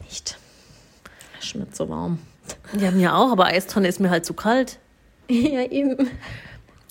Nicht. 0.03 0.37
Ist 1.41 1.55
mir 1.55 1.70
zu 1.70 1.89
warm. 1.89 2.18
ja, 2.79 2.91
mir 2.91 3.14
auch, 3.14 3.33
aber 3.33 3.47
Eistonne 3.47 3.89
ist 3.89 4.01
mir 4.01 4.11
halt 4.11 4.25
zu 4.27 4.35
kalt. 4.35 4.79
Ja, 5.29 5.62
eben. 5.62 6.11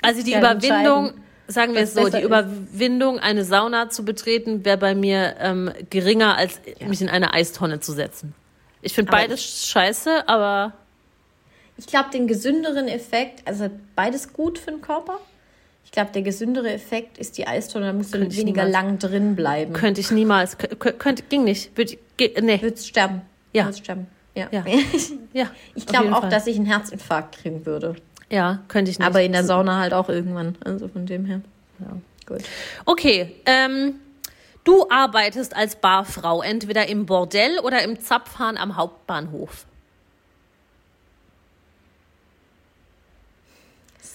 Also 0.01 0.23
die 0.23 0.31
Ja, 0.31 0.39
Überwindung, 0.39 1.13
sagen 1.47 1.75
wir 1.75 1.81
es 1.81 1.93
so, 1.93 2.09
die 2.09 2.17
ist. 2.17 2.23
Überwindung, 2.23 3.19
eine 3.19 3.45
Sauna 3.45 3.89
zu 3.91 4.03
betreten, 4.03 4.65
wäre 4.65 4.77
bei 4.79 4.95
mir 4.95 5.36
ähm, 5.39 5.71
geringer, 5.91 6.36
als 6.36 6.59
mich 6.84 6.99
in 7.03 7.09
eine 7.09 7.31
Eistonne 7.36 7.79
zu 7.79 7.91
setzen. 7.93 8.34
Ich 8.81 8.93
finde 8.95 9.11
beides 9.11 9.67
scheiße, 9.67 10.27
aber 10.27 10.73
Ich 11.77 11.86
glaube, 11.86 12.09
den 12.11 12.25
gesünderen 12.27 12.88
Effekt, 12.88 13.47
also 13.47 13.69
beides 13.95 14.34
gut 14.34 14.57
für 14.57 14.71
den 14.71 14.81
Körper. 14.81 15.19
Ich 15.93 15.95
glaube, 15.95 16.09
der 16.11 16.23
gesündere 16.23 16.71
Effekt 16.73 17.19
ist 17.19 17.37
die 17.37 17.45
Eistonne, 17.45 17.85
da 17.85 17.93
musst 17.93 18.15
du 18.15 18.19
weniger 18.19 18.65
niemals. 18.65 18.71
lang 18.71 18.97
drin 18.97 19.35
bleiben. 19.35 19.73
könnte 19.73 20.01
ich 20.01 20.09
niemals, 20.09 20.57
kö- 20.57 20.91
könnte, 20.93 21.21
ging 21.29 21.43
nicht. 21.43 21.77
Würde, 21.77 21.99
ge, 22.17 22.33
nee, 22.41 22.59
Würdest 22.59 22.87
sterben. 22.87 23.21
Ja. 23.51 23.65
Würdest 23.65 23.83
sterben. 23.83 24.07
Ja. 24.33 24.47
Ja. 24.49 24.65
ja. 25.33 25.51
Ich 25.75 25.85
glaube 25.85 26.15
auch, 26.15 26.21
Fall. 26.21 26.31
dass 26.31 26.47
ich 26.47 26.55
einen 26.55 26.65
Herzinfarkt 26.65 27.37
kriegen 27.37 27.67
würde. 27.67 27.95
Ja, 28.31 28.63
könnte 28.69 28.89
ich 28.89 28.97
nicht. 28.97 29.05
Aber 29.05 29.21
in 29.21 29.33
der 29.33 29.43
Sauna 29.43 29.79
halt 29.79 29.93
auch 29.93 30.09
irgendwann. 30.09 30.55
Also 30.65 30.87
von 30.87 31.05
dem 31.05 31.25
her. 31.25 31.41
Ja. 31.77 31.95
Gut. 32.25 32.41
Okay, 32.85 33.35
ähm, 33.45 33.93
du 34.63 34.89
arbeitest 34.89 35.55
als 35.55 35.75
Barfrau 35.75 36.41
entweder 36.41 36.87
im 36.89 37.05
Bordell 37.05 37.59
oder 37.59 37.83
im 37.83 37.99
Zapfhahn 37.99 38.57
am 38.57 38.77
Hauptbahnhof. 38.77 39.67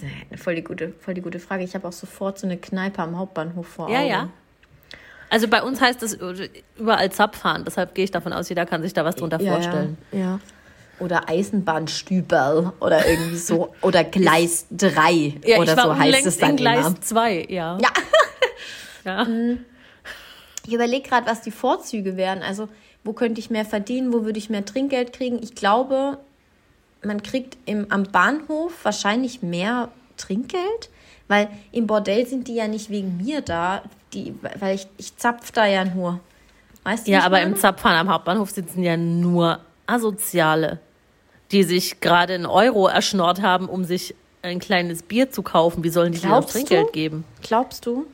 Ist 0.03 0.05
eine 0.31 0.39
voll 0.39 0.55
die 0.55 0.63
gute, 0.63 0.93
voll 1.01 1.15
die 1.15 1.21
gute 1.21 1.39
Frage. 1.39 1.65
Ich 1.65 1.75
habe 1.75 1.87
auch 1.89 1.93
sofort 1.93 2.39
so 2.39 2.47
eine 2.47 2.57
Kneipe 2.57 3.03
am 3.03 3.19
Hauptbahnhof 3.19 3.67
vor 3.67 3.91
Ja, 3.91 3.99
Augen. 4.01 4.09
ja. 4.09 4.29
Also 5.31 5.47
bei 5.49 5.63
uns 5.63 5.81
heißt 5.81 6.03
es 6.03 6.19
überall 6.79 7.13
Zapfhahn, 7.13 7.65
deshalb 7.65 7.95
gehe 7.95 8.05
ich 8.05 8.11
davon 8.11 8.33
aus, 8.33 8.49
jeder 8.49 8.65
kann 8.65 8.83
sich 8.83 8.95
da 8.95 9.05
was 9.05 9.17
drunter 9.17 9.41
Ja, 9.41 9.53
vorstellen. 9.53 9.99
Ja, 10.11 10.19
ja. 10.19 10.41
Oder 11.01 11.29
Eisenbahnstüberl 11.29 12.73
oder 12.81 13.07
irgendwie 13.07 13.37
so. 13.37 13.75
Oder 13.83 14.05
Gleis 14.05 14.67
3 14.73 15.35
Ja, 15.45 15.59
oder 15.59 15.73
ich 15.73 15.77
war 15.77 15.85
so 15.85 15.99
heißt 15.99 16.27
es 16.27 16.39
dann 16.39 16.51
in 16.51 16.57
Gleis 16.57 16.87
immer. 16.87 17.01
2, 17.01 17.47
ja. 17.51 17.79
Ja. 17.81 17.89
ja. 19.05 19.27
Ich 20.67 20.73
überlege 20.73 21.09
gerade, 21.09 21.27
was 21.27 21.43
die 21.43 21.51
Vorzüge 21.51 22.17
wären. 22.17 22.43
Also, 22.43 22.69
wo 23.05 23.13
könnte 23.13 23.39
ich 23.39 23.49
mehr 23.49 23.65
verdienen? 23.65 24.13
Wo 24.13 24.25
würde 24.25 24.39
ich 24.39 24.51
mehr 24.51 24.65
Trinkgeld 24.65 25.13
kriegen? 25.13 25.39
Ich 25.43 25.55
glaube, 25.55 26.19
man 27.05 27.23
kriegt 27.23 27.57
im, 27.65 27.87
am 27.91 28.05
Bahnhof 28.05 28.73
wahrscheinlich 28.85 29.43
mehr 29.43 29.89
Trinkgeld, 30.17 30.91
weil 31.29 31.49
im 31.73 31.87
Bordell 31.87 32.27
sind 32.27 32.49
die 32.49 32.55
ja 32.55 32.69
nicht 32.69 32.91
wegen 32.91 33.17
mir 33.19 33.41
da, 33.41 33.83
die, 34.13 34.35
weil 34.59 34.77
ich, 34.77 34.87
ich 34.97 35.17
zapf 35.17 35.53
da 35.53 35.67
ja 35.67 35.85
nur. 35.85 36.21
Weißt 36.85 37.07
du? 37.07 37.13
Ja, 37.13 37.21
aber 37.21 37.39
meine? 37.39 37.51
im 37.51 37.57
Zapfhahn 37.57 37.97
am 37.97 38.09
Hauptbahnhof 38.09 38.51
sitzen 38.51 38.83
ja 38.83 38.97
nur 38.97 39.61
Asoziale, 39.87 40.81
die 41.53 41.63
sich 41.63 42.01
gerade 42.01 42.35
einen 42.35 42.47
Euro 42.47 42.89
erschnort 42.89 43.43
haben, 43.43 43.69
um 43.69 43.85
sich 43.85 44.15
ein 44.43 44.59
kleines 44.59 45.03
Bier 45.03 45.31
zu 45.31 45.43
kaufen. 45.43 45.85
Wie 45.85 45.91
sollen 45.91 46.13
die 46.13 46.21
dir 46.21 46.29
noch 46.29 46.39
Glaubst 46.39 46.55
du? 46.55 46.59
Trinkgeld 46.59 46.93
geben? 46.93 47.25
Glaubst 47.43 47.87
du? 47.87 48.07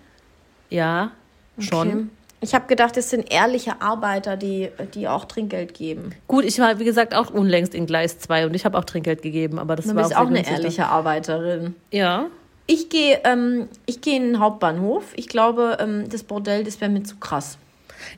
Ja, 0.70 1.12
schon. 1.59 1.89
Okay. 1.89 2.07
Ich 2.45 2.55
habe 2.55 2.66
gedacht, 2.66 2.95
es 2.99 3.09
sind 3.09 3.32
ehrliche 3.32 3.80
Arbeiter, 3.80 4.36
die, 4.36 4.68
die 4.92 5.09
auch 5.09 5.24
Trinkgeld 5.24 5.72
geben. 5.72 6.14
Gut, 6.28 6.45
ich 6.45 6.59
war, 6.59 6.78
wie 6.78 6.84
gesagt, 6.84 7.14
auch 7.14 7.30
unlängst 7.30 7.74
in 7.74 7.86
Gleis 7.86 8.18
2 8.18 8.45
und 8.45 8.55
ich 8.55 8.66
habe 8.66 8.76
auch 8.76 8.84
Trinkgeld 8.84 9.22
gegeben, 9.22 9.59
aber 9.59 9.76
das 9.76 9.86
Du 9.86 9.95
war 9.95 10.03
bist 10.03 10.09
sehr 10.11 10.20
auch 10.20 10.26
eine 10.26 10.47
ehrliche 10.47 10.86
Arbeiterin. 10.86 11.74
Ja. 11.90 12.26
Ich 12.66 12.90
gehe 12.90 13.18
ähm, 13.24 13.68
ich 13.86 14.03
gehe 14.03 14.16
in 14.16 14.24
den 14.24 14.40
Hauptbahnhof. 14.40 15.05
Ich 15.16 15.28
glaube, 15.28 15.78
ähm, 15.80 16.07
das 16.11 16.22
Bordell, 16.22 16.64
das 16.64 16.82
wäre 16.82 16.90
mir 16.90 17.03
zu 17.03 17.16
krass. 17.16 17.57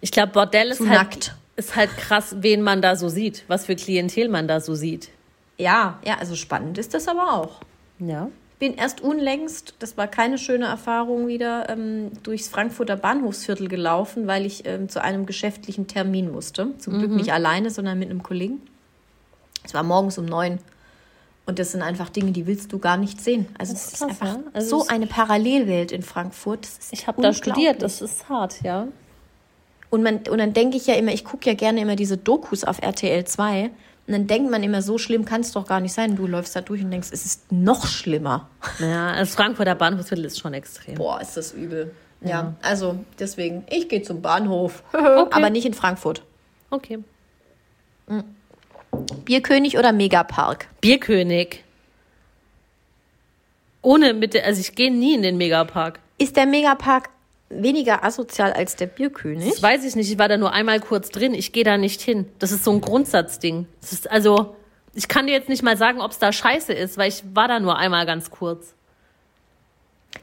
Ich 0.01 0.11
glaube, 0.11 0.33
Bordell 0.33 0.72
ist 0.72 0.79
Zu 0.79 0.89
halt, 0.89 0.99
nackt. 0.99 1.37
ist 1.55 1.77
halt 1.77 1.97
krass, 1.97 2.35
wen 2.41 2.62
man 2.62 2.83
da 2.83 2.97
so 2.97 3.09
sieht, 3.09 3.45
was 3.47 3.66
für 3.66 3.77
Klientel 3.77 4.29
man 4.29 4.49
da 4.49 4.61
so 4.61 4.74
sieht. 4.74 5.09
Ja, 5.57 6.01
ja, 6.05 6.16
also 6.18 6.35
spannend 6.35 6.79
ist 6.79 6.95
das 6.95 7.07
aber 7.07 7.33
auch. 7.33 7.61
Ja. 8.01 8.29
Ich 8.57 8.61
bin 8.61 8.74
erst 8.74 9.02
unlängst, 9.02 9.74
das 9.80 9.98
war 9.98 10.07
keine 10.09 10.38
schöne 10.38 10.64
Erfahrung 10.64 11.28
wieder, 11.28 11.68
ähm, 11.68 12.11
durchs 12.22 12.48
Frankfurter 12.48 12.96
Bahnhofsviertel 12.96 13.68
gelaufen, 13.68 14.26
weil 14.26 14.46
ich 14.46 14.66
ähm, 14.66 14.88
zu 14.88 15.02
einem 15.02 15.26
geschäftlichen 15.26 15.88
Termin 15.88 16.32
musste. 16.32 16.68
Zum 16.78 16.98
Glück 16.98 17.11
nicht 17.11 17.34
alleine, 17.34 17.68
sondern 17.68 17.98
mit 17.98 18.09
einem 18.09 18.22
Kollegen. 18.22 18.62
Es 19.62 19.74
war 19.74 19.82
morgens 19.82 20.16
um 20.16 20.24
neun. 20.24 20.59
Und 21.44 21.59
das 21.59 21.72
sind 21.72 21.82
einfach 21.82 22.09
Dinge, 22.09 22.32
die 22.32 22.46
willst 22.46 22.72
du 22.72 22.78
gar 22.78 22.96
nicht 22.96 23.20
sehen. 23.20 23.46
Also 23.59 23.74
Das 23.74 23.82
es 23.82 23.88
ist 23.88 23.92
ist 23.92 23.98
krass, 23.98 24.09
einfach 24.09 24.26
ja. 24.38 24.50
Also 24.54 24.80
so 24.80 24.88
eine 24.88 25.07
Parallelwelt 25.07 25.92
in 25.92 26.02
Frankfurt. 26.02 26.66
Ich 26.92 27.07
habe 27.07 27.20
da 27.20 27.34
studiert, 27.34 27.82
das 27.82 28.00
ist 28.00 28.26
hart, 28.30 28.62
ja. 28.62 28.88
Und, 29.90 30.02
man, 30.02 30.20
und 30.30 30.38
dann 30.38 30.54
denke 30.54 30.78
ich 30.78 30.86
ja 30.86 30.94
immer, 30.94 31.12
ich 31.12 31.24
gucke 31.24 31.46
ja 31.46 31.54
gerne 31.54 31.80
immer 31.82 31.94
diese 31.94 32.16
Dokus 32.16 32.64
auf 32.64 32.80
RTL 32.80 33.26
2. 33.26 33.70
Und 34.07 34.12
dann 34.12 34.26
denkt 34.28 34.50
man 34.50 34.62
immer, 34.62 34.82
so 34.82 34.98
schlimm 34.98 35.24
kann 35.24 35.40
es 35.40 35.50
doch 35.52 35.66
gar 35.66 35.80
nicht 35.80 35.92
sein. 35.92 36.14
Du 36.14 36.26
läufst 36.26 36.54
da 36.54 36.61
durch 36.61 36.82
und 36.82 36.92
denkst, 36.92 37.09
es 37.11 37.24
ist 37.24 37.50
noch 37.50 37.86
schlimmer. 37.86 38.48
Ja, 38.78 39.16
das 39.16 39.34
Frankfurter 39.34 39.74
Bahnhofsviertel 39.74 40.24
ist 40.24 40.38
schon 40.38 40.54
extrem. 40.54 40.94
Boah, 40.94 41.20
ist 41.20 41.36
das 41.36 41.52
übel. 41.52 41.92
Ja, 42.20 42.54
also 42.62 43.04
deswegen, 43.18 43.64
ich 43.68 43.88
gehe 43.88 44.02
zum 44.02 44.22
Bahnhof. 44.22 44.82
Aber 44.92 45.50
nicht 45.50 45.66
in 45.66 45.74
Frankfurt. 45.74 46.22
Okay. 46.70 46.98
Bierkönig 49.24 49.76
oder 49.76 49.92
Megapark? 49.92 50.68
Bierkönig. 50.80 51.64
Ohne 53.82 54.14
mit 54.14 54.34
der, 54.34 54.44
also 54.44 54.61
ich 54.61 54.74
gehe 54.74 54.92
nie 54.92 55.14
in 55.14 55.22
den 55.22 55.36
Megapark. 55.36 56.00
Ist 56.18 56.36
der 56.36 56.46
Megapark 56.46 57.11
weniger 57.49 58.05
asozial 58.05 58.53
als 58.53 58.76
der 58.76 58.86
Bierkönig? 58.86 59.49
Das 59.49 59.62
weiß 59.62 59.84
ich 59.84 59.97
nicht. 59.97 60.11
Ich 60.11 60.18
war 60.18 60.28
da 60.28 60.36
nur 60.36 60.53
einmal 60.53 60.80
kurz 60.80 61.11
drin. 61.11 61.34
Ich 61.34 61.53
gehe 61.53 61.64
da 61.64 61.76
nicht 61.78 62.01
hin. 62.01 62.26
Das 62.38 62.53
ist 62.53 62.64
so 62.64 62.72
ein 62.72 62.80
Grundsatzding. 62.80 63.66
Das 63.80 63.92
ist 63.92 64.11
also, 64.11 64.57
ich 64.94 65.09
kann 65.09 65.26
dir 65.26 65.32
jetzt 65.32 65.49
nicht 65.49 65.62
mal 65.62 65.76
sagen, 65.76 66.01
ob 66.01 66.11
es 66.11 66.18
da 66.18 66.32
scheiße 66.32 66.72
ist, 66.72 66.99
weil 66.99 67.09
ich 67.09 67.22
war 67.34 67.49
da 67.49 67.61
nur 67.61 67.76
einmal 67.76 68.07
ganz 68.07 68.30
kurz. 68.30 68.74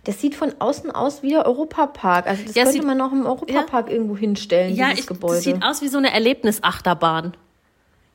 Das 0.05 0.19
sieht 0.19 0.36
von 0.36 0.53
außen 0.59 0.91
aus 0.91 1.21
wie 1.24 1.30
der 1.30 1.45
Europapark. 1.45 2.28
Also 2.28 2.43
das 2.45 2.55
Ja, 2.55 2.63
könnte 2.63 2.80
sieht- 2.80 2.86
man 2.88 2.97
noch 2.97 3.11
im 3.13 3.26
Europapark 3.26 3.89
irgendwo 3.89 4.17
hinstellen, 4.17 4.76
Ja, 4.76 4.88
dieses 4.88 5.01
ich, 5.01 5.07
Gebäude. 5.07 5.36
das 5.36 5.43
sieht 5.43 5.63
aus 5.63 5.82
wie 5.82 5.88
so 5.88 5.97
eine 5.99 6.11
Erlebnisachterbahn. 6.11 7.38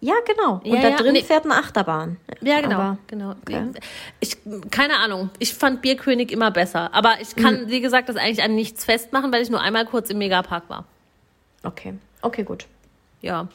Ja, 0.01 0.15
genau. 0.27 0.55
Und 0.65 0.67
Ja, 0.67 0.81
da 0.83 0.89
ja, 0.91 0.97
drin 0.97 1.13
nee. 1.15 1.23
fährt 1.23 1.45
eine 1.45 1.55
Achterbahn. 1.55 2.17
Ja, 2.41 2.61
genau. 2.61 2.77
Aber- 2.77 2.99
genau. 3.09 3.35
okay. 3.43 3.63
Ich, 4.21 4.37
keine 4.71 4.97
Ahnung. 4.99 5.31
Ich 5.39 5.55
fand 5.55 5.83
Bierkönig 5.83 6.31
immer 6.31 6.51
besser. 6.51 6.95
Aber 6.95 7.15
ich 7.21 7.35
kann, 7.37 7.69
wie 7.69 7.81
gesagt, 7.81 8.09
das 8.09 8.17
eigentlich 8.17 8.43
an 8.43 8.55
nichts 8.55 8.85
festmachen, 8.85 9.33
weil 9.33 9.43
ich 9.43 9.51
nur 9.51 9.61
einmal 9.61 9.87
kurz 9.87 10.11
im 10.11 10.19
Megapark 10.19 10.69
war. 10.69 10.85
Okay, 11.65 11.95
okay, 12.23 12.45
gut. 12.45 12.67
Ja. 13.21 13.49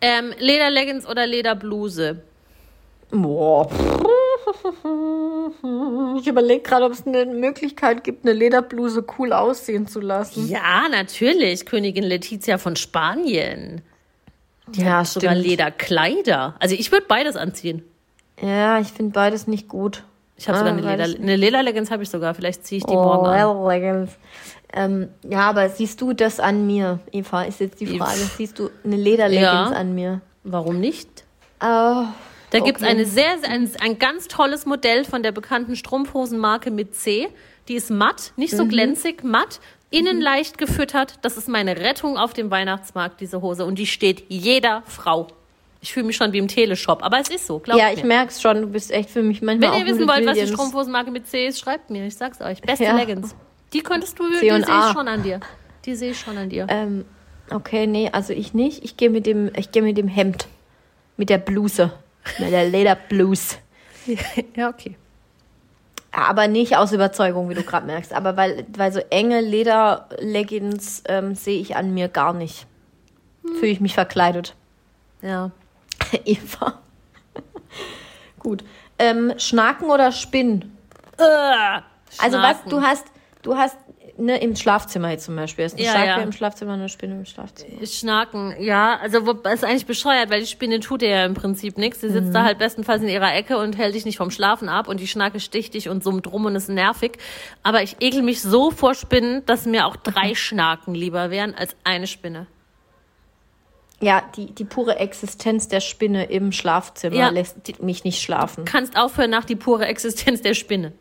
Ähm, 0.00 0.32
Lederleggings 0.38 1.06
oder 1.06 1.26
Lederbluse? 1.26 2.22
Boah. 3.10 3.68
Ich 6.18 6.26
überlege 6.26 6.62
gerade, 6.62 6.84
ob 6.86 6.92
es 6.92 7.06
eine 7.06 7.26
Möglichkeit 7.26 8.04
gibt, 8.04 8.24
eine 8.24 8.32
Lederbluse 8.32 9.04
cool 9.18 9.32
aussehen 9.32 9.86
zu 9.86 10.00
lassen. 10.00 10.48
Ja, 10.48 10.88
natürlich. 10.90 11.66
Königin 11.66 12.04
Letizia 12.04 12.56
von 12.58 12.76
Spanien. 12.76 13.82
Die 14.74 14.82
Ja, 14.82 14.98
hat 15.00 15.06
sogar. 15.08 15.34
Lederkleider. 15.34 16.54
Also 16.58 16.74
ich 16.74 16.90
würde 16.92 17.06
beides 17.08 17.36
anziehen. 17.36 17.82
Ja, 18.40 18.78
ich 18.80 18.88
finde 18.88 19.12
beides 19.12 19.46
nicht 19.46 19.68
gut. 19.68 20.04
Ich 20.36 20.48
habe 20.48 20.58
sogar 20.58 20.72
Ah, 20.72 20.76
eine, 20.76 20.86
weil 20.86 20.96
Leder, 20.98 21.08
ich- 21.10 21.20
eine 21.20 21.36
Lederleggings 21.36 21.90
habe 21.90 22.02
ich 22.02 22.08
sogar. 22.10 22.34
Vielleicht 22.34 22.64
ziehe 22.66 22.78
ich 22.78 22.84
die 22.84 22.94
Oh, 22.94 23.02
morgen 23.02 23.26
an. 23.26 23.68
Leggings. 23.68 24.10
Ähm, 24.72 25.08
ja, 25.28 25.40
aber 25.40 25.68
siehst 25.68 26.00
du 26.00 26.12
das 26.12 26.40
an 26.40 26.66
mir, 26.66 27.00
Eva? 27.12 27.42
Ist 27.42 27.60
jetzt 27.60 27.80
die. 27.80 27.98
Frage. 27.98 28.18
Siehst 28.36 28.58
du 28.58 28.70
eine 28.84 28.96
Lederleggings 28.96 29.42
Ja. 29.42 29.64
an 29.66 29.94
mir? 29.94 30.20
Warum 30.44 30.80
nicht? 30.80 31.08
Oh, 31.62 32.04
Da 32.52 32.58
gibt's 32.58 32.82
Okay. 32.82 32.90
eine 32.90 33.04
sehr, 33.04 33.38
sehr 33.40 33.50
ein, 33.50 33.70
ein 33.80 33.98
ganz 34.00 34.26
tolles 34.26 34.66
Modell 34.66 35.04
von 35.04 35.22
der 35.22 35.30
bekannten 35.32 35.76
Strumpfhosenmarke 35.76 36.70
mit 36.72 36.94
C. 36.96 37.28
Die 37.68 37.74
ist 37.74 37.90
matt, 37.90 38.32
nicht 38.36 38.54
Mhm. 38.54 38.56
so 38.56 38.66
glänzig, 38.66 39.22
matt, 39.22 39.60
innen 39.90 40.20
leicht 40.20 40.58
gefüttert. 40.58 41.18
Das 41.22 41.36
ist 41.36 41.48
meine 41.48 41.76
Rettung 41.76 42.16
auf 42.16 42.32
dem 42.32 42.50
Weihnachtsmarkt, 42.50 43.20
diese 43.20 43.42
Hose. 43.42 43.64
Und 43.64 43.78
die 43.78 43.86
steht 43.86 44.24
jeder 44.28 44.82
Frau. 44.86 45.28
Ich 45.82 45.92
fühle 45.92 46.06
mich 46.06 46.16
schon 46.16 46.32
wie 46.32 46.38
im 46.38 46.48
Teleshop, 46.48 47.02
aber 47.02 47.20
es 47.20 47.30
ist 47.30 47.46
so, 47.46 47.58
glaubt 47.58 47.80
ja, 47.80 47.88
mir. 47.88 47.94
ich 47.94 48.04
merk's 48.04 48.42
schon, 48.42 48.60
du 48.60 48.66
bist 48.66 48.90
echt 48.90 49.08
für 49.08 49.22
mich 49.22 49.40
manchmal 49.40 49.72
Wenn 49.72 49.80
ihr 49.80 49.86
wissen 49.86 50.06
wollt, 50.06 50.26
was 50.26 50.38
die. 50.38 50.46
Strumpfhosenmarke 50.46 51.10
mit 51.10 51.26
C 51.26 51.46
ist, 51.46 51.58
schreibt 51.58 51.88
mir. 51.88 52.06
Ich 52.06 52.16
sag's 52.16 52.40
euch. 52.40 52.60
Beste 52.60 52.84
Ja. 52.84 52.94
Leggings. 52.94 53.34
Die 53.72 53.80
könntest 53.80 54.18
du, 54.18 54.24
C 54.24 54.40
die 54.40 54.50
sehe 54.50 54.58
ich 54.58 54.92
schon 54.92 55.08
an 55.08 55.22
dir. 55.22 55.40
Die 55.86 55.94
sehe 55.94 56.10
ich 56.10 56.20
schon 56.20 56.36
an 56.36 56.50
dir. 56.50 56.66
Ähm, 56.68 57.06
okay, 57.50 57.86
nee, 57.86 58.10
also 58.12 58.34
ich 58.34 58.52
nicht. 58.52 58.84
Ich 58.84 58.96
gehe 58.98 59.08
mit 59.08 59.24
dem, 59.26 59.50
ich 59.56 59.72
gehe 59.72 59.82
mit 59.82 59.96
dem 59.96 60.08
Hemd. 60.08 60.48
Mit 61.16 61.30
der 61.30 61.38
Bluse. 61.38 61.92
Mit 62.38 62.52
der 62.52 62.68
Lederbluse. 62.68 63.56
ja, 64.56 64.68
okay. 64.68 64.96
Aber 66.20 66.48
nicht 66.48 66.76
aus 66.76 66.92
Überzeugung, 66.92 67.48
wie 67.48 67.54
du 67.54 67.62
gerade 67.62 67.86
merkst. 67.86 68.12
Aber 68.12 68.36
weil, 68.36 68.66
weil 68.76 68.92
so 68.92 69.00
enge 69.10 69.40
Lederleggings 69.40 71.02
ähm, 71.06 71.34
sehe 71.34 71.60
ich 71.60 71.76
an 71.76 71.94
mir 71.94 72.08
gar 72.08 72.32
nicht. 72.32 72.66
Fühle 73.42 73.72
ich 73.72 73.80
mich 73.80 73.94
verkleidet. 73.94 74.54
Ja. 75.22 75.50
Eva. 76.24 76.80
Gut. 78.38 78.64
Ähm, 78.98 79.34
Schnaken 79.38 79.90
oder 79.90 80.12
Spinnen? 80.12 80.76
Also 82.18 82.38
was, 82.38 82.56
Schnaken. 82.56 82.70
du 82.70 82.82
hast, 82.82 83.06
du 83.42 83.56
hast 83.56 83.76
ne, 84.20 84.40
im 84.40 84.54
Schlafzimmer 84.56 85.10
jetzt 85.10 85.24
zum 85.24 85.34
Beispiel. 85.36 85.64
Ist 85.64 85.74
eine 85.76 85.84
Ja, 85.84 85.90
Schnake 85.92 86.06
ja. 86.08 86.16
im 86.18 86.32
Schlafzimmer, 86.32 86.74
eine 86.74 86.88
Spinne 86.88 87.14
im 87.14 87.24
Schlafzimmer. 87.24 87.86
Schnaken, 87.86 88.54
ja. 88.60 88.98
Also 89.00 89.26
wo, 89.26 89.32
ist 89.48 89.64
eigentlich 89.64 89.86
bescheuert, 89.86 90.30
weil 90.30 90.40
die 90.40 90.46
Spinne 90.46 90.80
tut 90.80 91.02
dir 91.02 91.08
ja 91.08 91.24
im 91.24 91.34
Prinzip 91.34 91.78
nichts. 91.78 92.00
Sie 92.00 92.10
sitzt 92.10 92.28
Mhm. 92.28 92.32
da 92.34 92.44
halt 92.44 92.58
bestenfalls 92.58 93.02
in 93.02 93.08
ihrer 93.08 93.34
Ecke 93.34 93.58
und 93.58 93.76
hält 93.78 93.94
dich 93.94 94.04
nicht 94.04 94.16
vom 94.18 94.30
Schlafen 94.30 94.68
ab 94.68 94.86
und 94.88 95.00
die 95.00 95.06
Schnake 95.08 95.40
sticht 95.40 95.74
dich 95.74 95.88
und 95.88 96.04
summt 96.04 96.30
rum 96.30 96.44
und 96.46 96.54
ist 96.54 96.68
nervig. 96.68 97.18
Aber 97.62 97.82
ich 97.82 97.96
ekel 98.00 98.22
mich 98.22 98.42
so 98.42 98.70
vor 98.70 98.94
Spinnen, 98.94 99.44
dass 99.46 99.66
mir 99.66 99.86
auch 99.86 99.96
drei 99.96 100.34
Schnaken 100.34 100.94
lieber 100.94 101.30
wären 101.30 101.54
als 101.54 101.74
eine 101.84 102.06
Spinne. 102.06 102.46
Ja, 104.02 104.22
die, 104.34 104.46
die 104.46 104.64
pure 104.64 104.96
Existenz 104.96 105.68
der 105.68 105.80
Spinne 105.80 106.24
im 106.24 106.52
Schlafzimmer 106.52 107.16
Ja. 107.16 107.28
lässt 107.28 107.82
mich 107.82 108.02
nicht 108.04 108.22
schlafen. 108.22 108.64
Kannst 108.64 108.96
aufhören 108.96 109.28
nach 109.30 109.44
die 109.44 109.56
pure 109.56 109.84
Existenz 109.86 110.40
der 110.40 110.54
Spinne. 110.54 110.92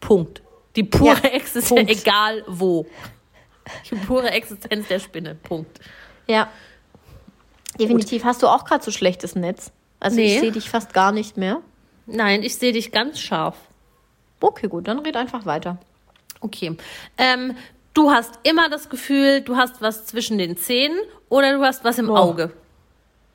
Punkt. 0.00 0.42
Die 0.76 0.84
pure 0.84 1.14
Ja, 1.22 1.28
Existenz, 1.30 1.68
Punkt. 1.68 1.90
egal 1.90 2.44
wo. 2.46 2.86
Die 3.90 3.94
pure 3.96 4.30
Existenz 4.30 4.88
der 4.88 4.98
Spinne. 4.98 5.34
Punkt. 5.36 5.78
Ja. 6.26 6.48
Definitiv. 7.78 8.24
Hast 8.24 8.42
du 8.42 8.48
auch 8.48 8.64
gerade 8.64 8.84
so 8.84 8.90
schlechtes 8.90 9.34
Netz? 9.34 9.72
Also 10.00 10.16
Nee. 10.16 10.34
ich 10.34 10.40
sehe 10.40 10.52
dich 10.52 10.68
fast 10.70 10.92
gar 10.92 11.12
nicht 11.12 11.36
mehr. 11.36 11.60
Nein, 12.06 12.42
ich 12.42 12.56
sehe 12.56 12.72
dich 12.72 12.90
ganz 12.92 13.20
scharf. 13.20 13.56
Okay, 14.40 14.66
gut, 14.68 14.88
dann 14.88 14.98
red 15.00 15.16
einfach 15.16 15.46
weiter. 15.46 15.78
Okay. 16.40 16.76
Ähm, 17.16 17.56
du 17.94 18.10
hast 18.10 18.38
immer 18.42 18.68
das 18.68 18.88
Gefühl, 18.88 19.40
du 19.42 19.56
hast 19.56 19.80
was 19.80 20.06
zwischen 20.06 20.38
den 20.38 20.56
Zähnen 20.56 20.98
oder 21.28 21.56
du 21.56 21.62
hast 21.64 21.84
was 21.84 21.98
im 21.98 22.10
Oh. 22.10 22.16
Auge. 22.16 22.52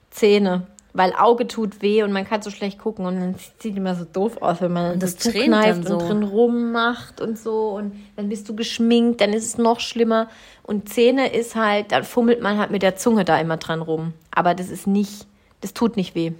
Zähne. 0.10 0.68
Weil 0.98 1.14
Auge 1.14 1.46
tut 1.46 1.84
weh 1.84 2.02
und 2.02 2.12
man 2.12 2.28
kann 2.28 2.42
so 2.42 2.50
schlecht 2.50 2.80
gucken 2.80 3.06
und 3.06 3.20
dann 3.20 3.36
sieht 3.60 3.78
immer 3.78 3.94
so 3.94 4.04
doof 4.04 4.42
aus, 4.42 4.62
wenn 4.62 4.74
man 4.74 5.00
das 5.00 5.12
so 5.12 5.30
zukneift 5.30 5.88
so. 5.88 5.94
und 5.94 6.10
drin 6.10 6.24
rummacht 6.24 7.22
und 7.22 7.38
so 7.38 7.70
und 7.70 7.94
dann 8.16 8.30
bist 8.30 8.50
du 8.50 8.56
geschminkt, 8.56 9.22
dann 9.22 9.32
ist 9.32 9.46
es 9.46 9.60
noch 9.60 9.80
schlimmer 9.80 10.28
und 10.64 10.90
Zähne 10.90 11.32
ist 11.32 11.56
halt, 11.56 11.92
dann 11.92 12.04
fummelt 12.04 12.42
man 12.42 12.58
halt 12.58 12.72
mit 12.72 12.82
der 12.82 12.96
Zunge 12.96 13.26
da 13.26 13.40
immer 13.40 13.58
dran 13.58 13.84
rum, 13.84 14.14
aber 14.32 14.56
das 14.56 14.70
ist 14.70 14.88
nicht, 14.88 15.28
das 15.62 15.76
tut 15.76 15.98
nicht 15.98 16.16
weh. 16.16 16.32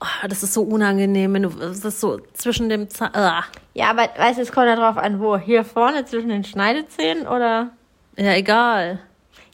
Ah, 0.00 0.26
das 0.26 0.42
ist 0.42 0.54
so 0.54 0.62
unangenehm, 0.62 1.32
wenn 1.34 1.44
du 1.44 1.50
das 1.50 1.84
ist 1.84 2.00
so 2.00 2.18
zwischen 2.32 2.68
dem 2.68 2.90
Zahn. 2.90 3.14
Ah. 3.14 3.44
Ja, 3.74 3.90
aber 3.90 4.08
weißt 4.16 4.38
du, 4.38 4.42
es 4.42 4.50
kommt 4.50 4.66
ja 4.66 4.74
drauf 4.74 4.96
an, 4.96 5.20
wo, 5.20 5.38
hier 5.38 5.62
vorne 5.62 6.04
zwischen 6.04 6.30
den 6.30 6.42
Schneidezähnen 6.42 7.28
oder? 7.28 7.70
Ja, 8.16 8.34
egal. 8.34 8.98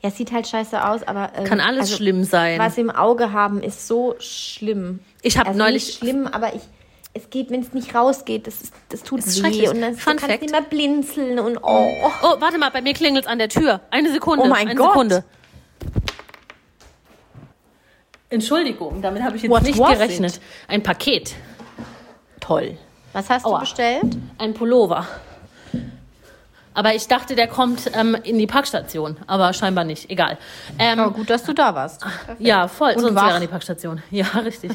Ja, 0.02 0.10
es 0.10 0.16
sieht 0.16 0.30
halt 0.32 0.46
scheiße 0.46 0.84
aus, 0.86 1.02
aber 1.02 1.32
ähm, 1.36 1.44
Kann 1.44 1.60
alles 1.60 1.80
also, 1.82 1.96
schlimm 1.96 2.24
sein. 2.24 2.58
Was 2.58 2.76
im 2.78 2.90
Auge 2.90 3.32
haben, 3.32 3.62
ist 3.62 3.88
so 3.88 4.14
schlimm. 4.18 5.00
Ich 5.22 5.38
hab 5.38 5.46
also 5.48 5.58
neulich- 5.58 5.86
Nicht 5.86 5.98
schlimm, 5.98 6.26
aber 6.26 6.54
ich. 6.54 6.62
Es 7.14 7.30
geht, 7.30 7.50
wenn 7.50 7.62
es 7.62 7.72
nicht 7.72 7.94
rausgeht, 7.94 8.46
das, 8.46 8.60
ist, 8.60 8.74
das 8.90 9.02
tut 9.02 9.20
ist 9.20 9.36
weh. 9.38 9.40
schrecklich. 9.40 9.70
Und 9.70 9.80
dann 9.80 9.94
Fun 9.96 10.16
kannst 10.16 10.26
Fact. 10.26 10.50
immer 10.50 10.60
blinzeln 10.60 11.38
und 11.38 11.56
oh. 11.62 11.88
Oh, 12.22 12.34
warte 12.40 12.58
mal, 12.58 12.70
bei 12.70 12.82
mir 12.82 12.92
klingelt's 12.92 13.26
an 13.26 13.38
der 13.38 13.48
Tür. 13.48 13.80
Eine 13.90 14.12
Sekunde. 14.12 14.44
Oh 14.44 14.48
mein 14.48 14.68
eine 14.68 14.74
Gott. 14.74 14.88
Sekunde. 14.92 15.24
Entschuldigung, 18.28 19.00
damit 19.02 19.22
habe 19.22 19.36
ich 19.36 19.42
jetzt 19.44 19.50
What 19.50 19.62
nicht 19.62 19.78
gerechnet. 19.78 20.40
Ein 20.68 20.82
Paket. 20.82 21.34
Toll. 22.40 22.76
Was 23.12 23.30
hast 23.30 23.46
Aua. 23.46 23.54
du 23.54 23.60
bestellt? 23.60 24.16
Ein 24.38 24.52
Pullover. 24.52 25.06
Aber 26.76 26.94
ich 26.94 27.08
dachte, 27.08 27.34
der 27.34 27.48
kommt 27.48 27.90
ähm, 27.94 28.16
in 28.22 28.38
die 28.38 28.46
Packstation. 28.46 29.16
Aber 29.26 29.52
scheinbar 29.54 29.84
nicht. 29.84 30.10
Egal. 30.10 30.36
Ähm, 30.78 31.00
Oh, 31.06 31.10
gut, 31.10 31.30
dass 31.30 31.42
du 31.42 31.54
da 31.54 31.74
warst. 31.74 32.04
Ja, 32.38 32.68
voll. 32.68 32.92
Und 32.92 33.00
Sonst 33.00 33.14
wach. 33.16 33.28
wäre 33.28 33.40
die 33.40 33.46
Packstation. 33.46 34.02
Ja, 34.10 34.26
richtig. 34.44 34.72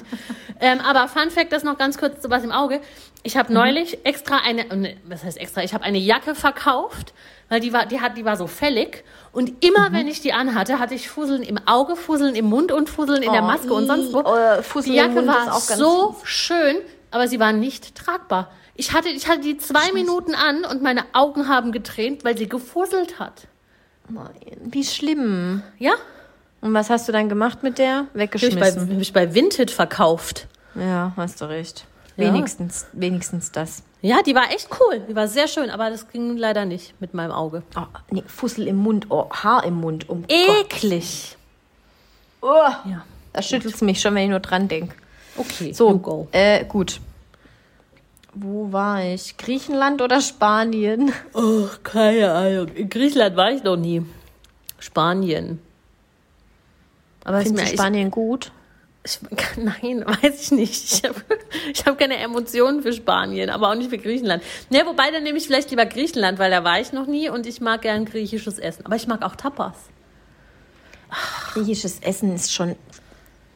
ähm, 0.60 0.80
aber 0.82 1.08
Fun 1.08 1.30
Fact, 1.30 1.52
das 1.54 1.64
noch 1.64 1.78
ganz 1.78 1.98
kurz 2.00 2.24
so 2.24 2.30
was 2.32 2.44
im 2.44 2.52
Auge. 2.52 2.82
Ich 3.24 3.36
Mhm. 3.36 3.40
habe 3.40 3.54
neulich 3.54 4.04
extra 4.04 4.38
eine, 4.44 4.66
ne, 4.76 4.98
was 5.06 5.24
heißt 5.24 5.38
extra? 5.40 5.62
Ich 5.64 5.76
habe 5.76 5.84
eine 5.84 6.00
Jacke 6.00 6.34
verkauft, 6.34 7.14
weil 7.50 7.60
die 7.60 7.72
war, 7.72 7.86
die 7.86 8.02
hat, 8.02 8.18
die 8.18 8.26
war 8.26 8.36
so 8.36 8.48
fällig. 8.48 9.04
Und 9.32 9.64
immer 9.64 9.90
Mhm. 9.92 9.94
wenn 9.94 10.08
ich 10.08 10.22
die 10.22 10.34
anhatte, 10.34 10.80
hatte 10.80 10.96
ich 10.96 11.08
Fusseln 11.08 11.44
im 11.44 11.60
Auge, 11.68 11.96
Fusseln 11.96 12.34
im 12.34 12.46
Mund 12.46 12.72
und 12.72 12.90
Fusseln 12.90 13.22
in 13.22 13.32
der 13.32 13.44
Oh, 13.44 13.46
Maske 13.48 13.72
und 13.74 13.86
sonst 13.86 14.12
wo. 14.12 14.22
äh, 14.22 14.64
Fussel 14.64 14.92
die 14.94 14.98
Jacke 14.98 15.28
war 15.28 15.60
so 15.60 16.16
schön, 16.24 16.78
aber 17.12 17.28
sie 17.28 17.40
war 17.40 17.54
nicht 17.54 17.94
tragbar. 17.96 18.50
Ich 18.76 18.94
hatte, 18.94 19.10
ich 19.10 19.28
hatte 19.28 19.42
die 19.42 19.58
zwei 19.58 19.92
Minuten 19.94 20.34
an 20.34 20.64
und 20.66 20.82
meine 20.82 21.04
Augen 21.14 21.48
haben 21.48 21.72
getränt, 21.72 22.24
weil 22.24 22.38
sie 22.38 22.48
gefusselt 22.48 23.20
hat. 23.20 23.48
Nein, 24.10 24.30
wie 24.66 24.84
schlimm. 24.84 25.62
Ja? 25.78 25.94
Und 26.62 26.74
was 26.74 26.90
hast 26.90 27.08
du 27.08 27.12
dann 27.12 27.30
gemacht 27.30 27.64
mit 27.64 27.78
der? 27.78 27.98
Habe 27.98 28.04
ich, 28.06 28.14
bei, 28.14 28.22
Weggeschmissen. 28.22 28.94
hab 28.94 29.02
ich 29.02 29.14
bei 29.14 29.34
Vinted 29.34 29.72
verkauft. 29.72 30.48
Ja, 30.76 31.12
hast 31.18 31.42
du 31.42 31.46
recht. 31.46 31.86
Ja. 32.18 32.26
Wenigstens, 32.34 32.86
wenigstens 32.94 33.52
das. 33.52 33.84
Ja, 34.02 34.22
die 34.22 34.36
war 34.36 34.52
echt 34.52 34.70
cool. 34.80 35.02
Die 35.10 35.16
war 35.16 35.28
sehr 35.28 35.48
schön, 35.48 35.70
aber 35.70 35.90
das 35.90 36.10
ging 36.10 36.36
leider 36.38 36.66
nicht 36.66 37.00
mit 37.00 37.14
meinem 37.14 37.32
Auge. 37.32 37.64
Oh, 37.78 37.82
nee, 38.10 38.24
Fussel 38.28 38.68
im 38.68 38.78
Mund, 38.78 39.08
oh, 39.10 39.30
Haar 39.32 39.64
im 39.64 39.76
Mund. 39.76 40.10
Um 40.10 40.22
Gott. 40.24 40.30
Eklig. 40.66 41.38
Oh, 42.42 42.48
Ja. 42.86 43.06
da 43.34 43.42
schüttelt 43.42 43.76
es 43.76 43.82
mich 43.82 44.02
schon, 44.02 44.16
wenn 44.16 44.24
ich 44.24 44.30
nur 44.30 44.40
dran 44.40 44.68
denke. 44.68 44.96
Okay, 45.38 45.72
So, 45.74 45.98
go. 45.98 46.28
Äh, 46.32 46.66
gut. 46.66 47.00
Wo 48.34 48.72
war 48.72 49.04
ich? 49.04 49.38
Griechenland 49.38 50.02
oder 50.02 50.22
Spanien? 50.22 51.14
Oh, 51.34 51.68
keine 51.84 52.32
Ahnung. 52.32 52.68
In 52.70 52.90
Griechenland 52.90 53.36
war 53.36 53.52
ich 53.52 53.64
noch 53.64 53.78
nie. 53.78 54.06
Spanien. 54.80 55.60
Aber 57.24 57.40
ist 57.40 57.48
Findest 57.48 57.66
mir 57.66 57.72
du 57.72 57.78
Spanien 57.78 58.12
gut? 58.12 58.52
ich, 59.04 59.20
ich, 59.30 59.58
nein, 59.58 60.06
weiß 60.06 60.42
ich 60.42 60.52
nicht. 60.52 60.94
Ich 60.94 61.04
habe 61.04 61.22
ich 61.74 61.86
hab 61.86 61.98
keine 61.98 62.18
Emotionen 62.18 62.82
für 62.82 62.94
Spanien, 62.94 63.50
aber 63.50 63.70
auch 63.70 63.76
nicht 63.76 63.90
für 63.90 63.98
Griechenland. 63.98 64.44
Ne, 64.70 64.86
wobei 64.86 65.12
dann 65.12 65.24
nehme 65.24 65.38
ich 65.38 65.48
vielleicht 65.48 65.70
lieber 65.72 65.86
Griechenland, 65.86 66.40
weil 66.40 66.52
da 66.52 66.64
war 66.64 66.80
ich 66.80 66.94
noch 66.94 67.08
nie 67.08 67.30
und 67.30 67.46
ich 67.48 67.62
mag 67.62 67.82
gern 67.82 68.06
griechisches 68.06 68.60
Essen. 68.60 68.86
Aber 68.86 68.96
ich 68.96 69.08
mag 69.08 69.24
auch 69.24 69.36
Tapas. 69.36 69.76
Griechisches 71.54 72.00
Essen 72.00 72.36
ist 72.36 72.54
schon 72.54 72.76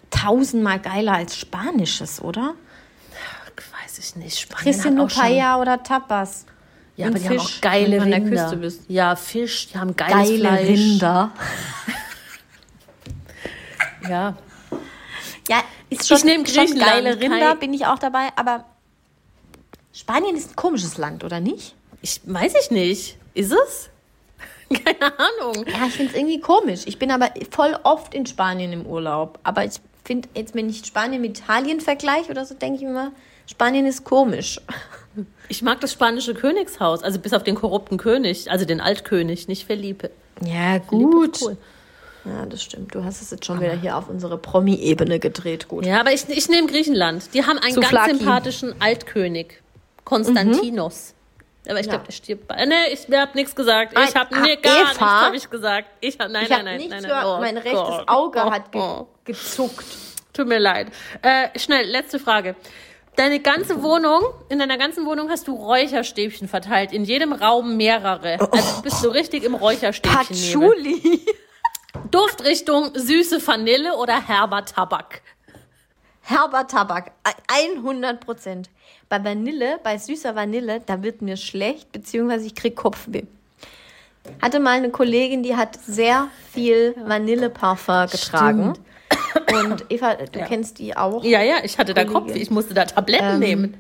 tausendmal 0.09 0.79
geiler 0.79 1.13
als 1.13 1.37
spanisches, 1.37 2.21
oder? 2.21 2.55
Ich 4.05 4.15
nicht. 4.15 4.39
Spanien 4.39 4.63
Kriegst 4.63 4.85
du 4.85 4.91
nur 4.91 5.07
Paella 5.07 5.59
oder 5.59 5.81
Tapas? 5.81 6.45
Ja, 6.95 7.07
aber 7.07 7.19
die 7.19 7.27
haben 7.27 7.39
Fisch, 7.39 7.57
auch 7.57 7.61
geile 7.61 7.91
wenn 7.91 7.97
du 7.97 8.01
an 8.03 8.09
der 8.09 8.19
Rinder. 8.19 8.41
Küste 8.43 8.57
bist. 8.57 8.81
Ja, 8.87 9.15
Fisch, 9.15 9.67
die 9.69 9.77
haben 9.77 9.95
geiles 9.95 10.13
Geile 10.29 10.39
Fleisch. 10.39 10.67
Rinder. 10.69 11.31
Ja. 14.07 14.37
Ja, 15.49 15.63
ist 15.89 16.07
schon, 16.07 16.17
Ich 16.17 16.23
nehm 16.25 16.45
schon 16.45 16.77
geile 16.77 17.19
Rinder, 17.19 17.55
bin 17.55 17.73
ich 17.73 17.87
auch 17.87 17.97
dabei, 17.97 18.27
aber 18.35 18.65
Spanien 19.93 20.35
ist 20.35 20.51
ein 20.51 20.55
komisches 20.55 20.97
Land, 20.97 21.23
oder 21.23 21.39
nicht? 21.39 21.73
Ich 22.03 22.21
weiß 22.23 22.53
ich 22.61 22.69
nicht. 22.69 23.17
Ist 23.33 23.51
es? 23.51 23.89
Keine 24.85 25.11
Ahnung. 25.17 25.65
Ja, 25.67 25.87
ich 25.87 25.93
finde 25.93 26.11
es 26.11 26.17
irgendwie 26.17 26.39
komisch. 26.39 26.81
Ich 26.85 26.99
bin 26.99 27.09
aber 27.09 27.31
voll 27.49 27.75
oft 27.81 28.13
in 28.13 28.27
Spanien 28.27 28.73
im 28.73 28.85
Urlaub. 28.85 29.39
Aber 29.41 29.65
ich 29.65 29.79
finde, 30.03 30.29
jetzt 30.35 30.53
wenn 30.53 30.69
ich 30.69 30.85
Spanien 30.85 31.21
mit 31.21 31.39
Italien 31.39 31.81
vergleiche 31.81 32.29
oder 32.29 32.45
so, 32.45 32.53
denke 32.53 32.77
ich 32.77 32.83
mir 32.83 32.89
immer, 32.89 33.11
Spanien 33.47 33.85
ist 33.85 34.03
komisch. 34.03 34.59
Ich 35.47 35.61
mag 35.61 35.79
das 35.81 35.93
spanische 35.93 36.33
Königshaus, 36.33 37.03
also 37.03 37.19
bis 37.19 37.33
auf 37.33 37.43
den 37.43 37.55
korrupten 37.55 37.97
König, 37.97 38.49
also 38.51 38.65
den 38.65 38.81
Altkönig, 38.81 39.47
nicht 39.47 39.65
Felipe. 39.65 40.09
Ja, 40.41 40.79
gut. 40.79 41.39
Cool. 41.41 41.57
Ja, 42.25 42.45
das 42.47 42.63
stimmt. 42.63 42.93
Du 42.95 43.03
hast 43.03 43.21
es 43.21 43.29
jetzt 43.29 43.45
schon 43.45 43.61
wieder 43.61 43.73
hier 43.79 43.95
auf 43.95 44.09
unsere 44.09 44.37
Promi-Ebene 44.39 45.19
gedreht. 45.19 45.67
Gut. 45.67 45.85
Ja, 45.85 45.99
aber 45.99 46.11
ich, 46.11 46.27
ich 46.27 46.49
nehme 46.49 46.67
Griechenland. 46.67 47.33
Die 47.35 47.45
haben 47.45 47.59
einen 47.59 47.75
Souflaki. 47.75 48.07
ganz 48.09 48.19
sympathischen 48.19 48.81
Altkönig, 48.81 49.61
Konstantinos. 50.03 51.13
Aber 51.67 51.79
ich 51.79 51.85
Ja. 51.85 51.93
glaube, 51.93 52.05
der 52.05 52.11
stirbt 52.13 52.47
bald. 52.47 52.67
Nee, 52.67 52.93
ich 52.93 53.07
habe 53.15 53.31
nichts 53.35 53.55
gesagt. 53.55 53.93
Ich 53.93 53.97
Ein- 53.99 54.13
habe 54.21 54.35
ah, 54.35 54.39
nee, 54.41 54.55
gar 54.57 54.79
nichts 54.83 54.97
Eva? 54.97 55.21
habe 55.21 55.35
ich 55.35 55.49
gesagt. 55.49 55.87
Ich 56.01 56.19
habe 56.19 56.31
nein, 56.31 56.45
Ich 56.45 56.51
habe 56.51 56.63
nein, 56.63 56.77
nein, 56.79 56.87
nichts 56.89 57.01
nein, 57.03 57.11
nein. 57.11 57.25
Oh 57.25 57.37
mein 57.39 57.57
rechtes 57.57 57.73
Gott. 57.79 58.07
Auge 58.07 58.39
Oh, 58.45 58.51
hat 58.51 58.71
ge 58.71 58.81
oh. 58.81 59.07
gezuckt. 59.23 59.85
Tut 60.33 60.47
mir 60.47 60.59
leid. 60.59 60.87
Äh, 61.21 61.57
schnell, 61.57 61.85
letzte 61.87 62.19
Frage. 62.19 62.55
Deine 63.15 63.39
ganze 63.39 63.81
Wohnung, 63.81 64.21
in 64.49 64.59
deiner 64.59 64.77
ganzen 64.77 65.05
Wohnung 65.05 65.29
hast 65.29 65.47
du 65.47 65.55
Räucherstäbchen 65.55 66.47
verteilt. 66.47 66.91
In 66.91 67.05
jedem 67.05 67.31
Raum 67.31 67.77
mehrere. 67.77 68.39
Also 68.51 68.75
du 68.77 68.81
bist 68.81 69.01
so 69.01 69.09
richtig 69.09 69.43
im 69.43 69.55
Räucherstäbchen. 69.55 70.17
Patchouli. 70.27 71.21
Duftrichtung 72.11 72.91
süße 72.93 73.45
Vanille 73.45 73.95
oder 73.95 74.27
herber 74.27 74.65
Tabak. 74.65 75.21
Herber 76.21 76.67
Tabak. 76.67 77.11
100 77.47 78.19
Prozent. 78.19 78.69
Bei 79.07 79.23
Vanille, 79.23 79.79
bei 79.83 79.97
süßer 79.97 80.35
Vanille, 80.35 80.81
da 80.85 81.01
wird 81.03 81.21
mir 81.21 81.37
schlecht, 81.37 81.91
beziehungsweise 81.91 82.47
ich 82.47 82.55
krieg 82.55 82.75
Kopfweh. 82.75 83.23
Hatte 84.41 84.59
mal 84.59 84.71
eine 84.71 84.89
Kollegin, 84.89 85.43
die 85.43 85.55
hat 85.55 85.77
sehr 85.85 86.27
viel 86.51 86.95
Vanilleparfum 86.97 88.07
getragen. 88.07 88.73
Und 89.53 89.85
Eva, 89.89 90.15
du 90.15 90.39
Ja. 90.39 90.45
kennst 90.45 90.79
die 90.79 90.95
auch. 90.95 91.23
Ja, 91.23 91.41
ja, 91.41 91.55
ich 91.63 91.77
hatte 91.77 91.93
da. 91.93 92.05
Kopf, 92.05 92.33
ich 92.35 92.49
musste 92.51 92.73
da 92.73 92.85
Tabletten 92.85 93.33
Ähm, 93.35 93.39
nehmen. 93.39 93.77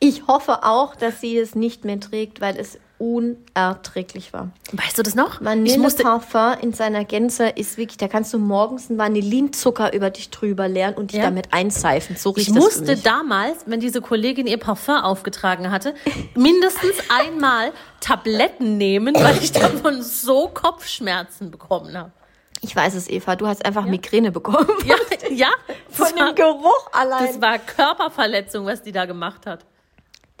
Ich 0.00 0.26
hoffe 0.28 0.62
auch, 0.64 0.94
dass 0.94 1.20
sie 1.20 1.36
es 1.36 1.54
nicht 1.56 1.84
mehr 1.84 1.98
trägt, 1.98 2.40
weil 2.40 2.56
es 2.56 2.78
unerträglich 2.98 4.32
war. 4.32 4.50
Weißt 4.72 4.96
du 4.98 5.02
das 5.02 5.14
noch? 5.14 5.40
ich 5.40 5.46
Vanilleparfum 5.46 6.60
in 6.62 6.72
seiner 6.72 7.04
Gänze 7.04 7.48
ist 7.48 7.76
wirklich, 7.78 7.96
da 7.96 8.06
kannst 8.08 8.32
du 8.32 8.38
morgens 8.38 8.88
einen 8.90 8.98
Vanillinzucker 8.98 9.92
über 9.92 10.10
dich 10.10 10.30
drüber 10.30 10.68
leeren 10.68 10.94
und 10.94 11.12
dich 11.12 11.18
Ja. 11.18 11.24
damit 11.24 11.52
einseifen. 11.52 12.16
So 12.16 12.30
ich 12.30 12.36
riecht 12.48 12.48
das 12.50 12.54
für 12.56 12.60
musste 12.80 12.96
damals, 12.96 13.58
wenn 13.66 13.80
diese 13.80 14.00
Kollegin 14.00 14.46
ihr 14.46 14.58
Parfum 14.58 14.96
aufgetragen 14.96 15.70
hatte, 15.70 15.94
mindestens 16.34 16.94
einmal 17.08 17.72
Tabletten 18.00 18.78
nehmen, 18.78 19.14
weil 19.16 19.36
ich 19.42 19.52
davon 19.52 20.02
so 20.02 20.48
Kopfschmerzen 20.48 21.50
bekommen 21.50 21.96
habe. 21.96 22.12
Ich 22.60 22.74
weiß 22.74 22.94
es, 22.94 23.08
Eva, 23.08 23.36
du 23.36 23.46
hast 23.46 23.64
einfach 23.64 23.84
Migräne 23.84 24.32
bekommen. 24.32 24.68
Ja, 24.84 24.96
ja. 25.30 25.48
Von 25.90 26.06
war, 26.06 26.26
dem 26.26 26.34
Geruch 26.34 26.90
allein. 26.92 27.26
das 27.26 27.40
war 27.40 27.58
Körperverletzung, 27.58 28.66
was 28.66 28.82
die 28.82 28.92
da 28.92 29.06
gemacht 29.06 29.46
hat. 29.46 29.64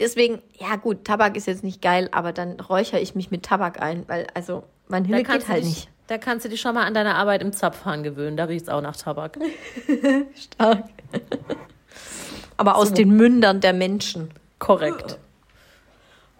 Deswegen, 0.00 0.42
ja 0.58 0.76
gut, 0.76 1.04
Tabak 1.04 1.36
ist 1.36 1.46
jetzt 1.46 1.64
nicht 1.64 1.82
geil, 1.82 2.08
aber 2.12 2.32
dann 2.32 2.60
räuchere 2.60 3.00
ich 3.00 3.14
mich 3.14 3.30
mit 3.30 3.44
Tabak 3.44 3.80
ein, 3.80 4.04
weil 4.08 4.26
also 4.34 4.64
Da 4.88 4.98
kannst, 5.00 5.26
geht 5.26 5.48
halt 5.48 5.64
dich, 5.64 5.68
nicht. 5.68 5.88
da 6.06 6.18
kannst 6.18 6.44
du 6.44 6.48
dich 6.48 6.60
schon 6.60 6.74
mal 6.74 6.84
an 6.84 6.94
deine 6.94 7.16
Arbeit 7.16 7.42
im 7.42 7.52
Zapfhahn 7.52 8.02
gewöhnen. 8.02 8.36
Da 8.36 8.44
riecht 8.44 8.64
es 8.64 8.68
auch 8.68 8.80
nach 8.80 8.96
Tabak. 8.96 9.38
Stark. 10.36 10.84
aber 12.56 12.76
aus 12.76 12.92
den 12.92 13.10
Mündern 13.10 13.60
der 13.60 13.72
Menschen. 13.72 14.30
Korrekt. 14.58 15.18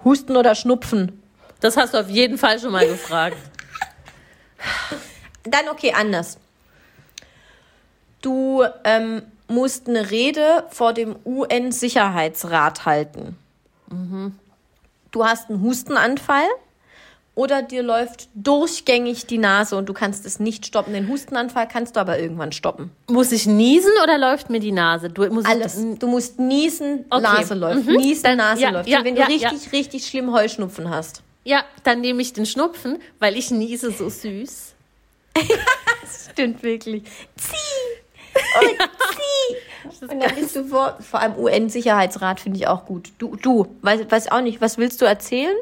Husten 0.05 0.37
oder 0.37 0.55
Schnupfen? 0.55 1.23
Das 1.61 1.77
hast 1.77 1.95
du 1.95 1.99
auf 1.99 2.09
jeden 2.09 2.39
Fall 2.39 2.61
schon 2.61 2.71
mal 2.73 2.87
gefragt. 2.87 3.37
Dann 5.51 5.69
okay, 5.71 5.93
anders. 5.97 6.39
Du 8.21 8.65
ähm, 8.85 9.23
musst 9.47 9.89
eine 9.89 10.11
Rede 10.11 10.65
vor 10.71 10.93
dem 10.93 11.17
UN-Sicherheitsrat 11.25 12.85
halten. 12.85 13.37
Du 15.11 15.25
hast 15.25 15.49
einen 15.49 15.63
Hustenanfall 15.63 16.45
oder 17.35 17.63
dir 17.63 17.83
läuft 17.85 18.29
durchgängig 18.35 19.27
die 19.27 19.39
Nase 19.39 19.77
und 19.77 19.87
du 19.89 19.95
kannst 19.95 20.27
es 20.27 20.41
nicht 20.41 20.67
stoppen. 20.67 20.93
Den 20.93 21.09
Hustenanfall 21.09 21.69
kannst 21.69 21.95
du 21.97 22.01
aber 22.01 22.19
irgendwann 22.19 22.51
stoppen. 22.53 22.91
Muss 23.09 23.31
ich 23.33 23.47
niesen 23.47 23.93
oder 24.03 24.19
läuft 24.19 24.51
mir 24.51 24.59
die 24.61 24.73
Nase? 24.73 25.09
Du, 25.09 25.25
muss 25.33 25.45
Alles. 25.47 25.79
Du 25.99 26.09
musst 26.09 26.39
niesen, 26.41 27.07
Okay. 27.09 27.23
Nase 27.23 27.55
läuft. 27.55 27.87
Mhm. 27.87 27.95
Niesen, 27.97 28.25
Dann- 28.25 28.39
Nase 28.39 28.61
ja, 28.63 28.71
läuft. 28.71 28.89
ja, 28.89 29.05
wenn 29.05 29.15
du 29.15 29.21
ja, 29.21 29.27
richtig, 29.29 29.71
richtig 29.73 30.07
schlimm 30.07 30.33
Heuschnupfen 30.33 30.91
hast. 30.91 31.23
ja, 31.45 31.63
dann 31.85 32.01
nehme 32.01 32.21
ich 32.21 32.33
den 32.35 32.45
Schnupfen, 32.45 32.99
weil 33.21 33.37
ich 33.37 33.51
niese 33.53 33.91
so 33.93 34.11
süß. 34.11 34.68
Stimmt 36.33 36.63
wirklich. 36.63 37.03
Zieh! 37.37 38.39
Und 38.61 38.79
zieh! 38.79 39.57
Und 40.01 40.23
dann 40.23 40.35
bist 40.35 40.55
du 40.55 40.65
vor, 40.65 40.99
vor 41.01 41.21
allem 41.21 41.37
UN-Sicherheitsrat 41.37 42.41
finde 42.41 42.59
ich 42.59 42.67
auch 42.67 42.85
gut. 42.85 43.11
Du, 43.19 43.37
du, 43.37 43.75
weiß, 43.83 44.11
weiß 44.11 44.31
auch 44.31 44.41
nicht, 44.41 44.61
was 44.61 44.79
willst 44.79 45.01
du 45.01 45.07
erzählen? 45.07 45.57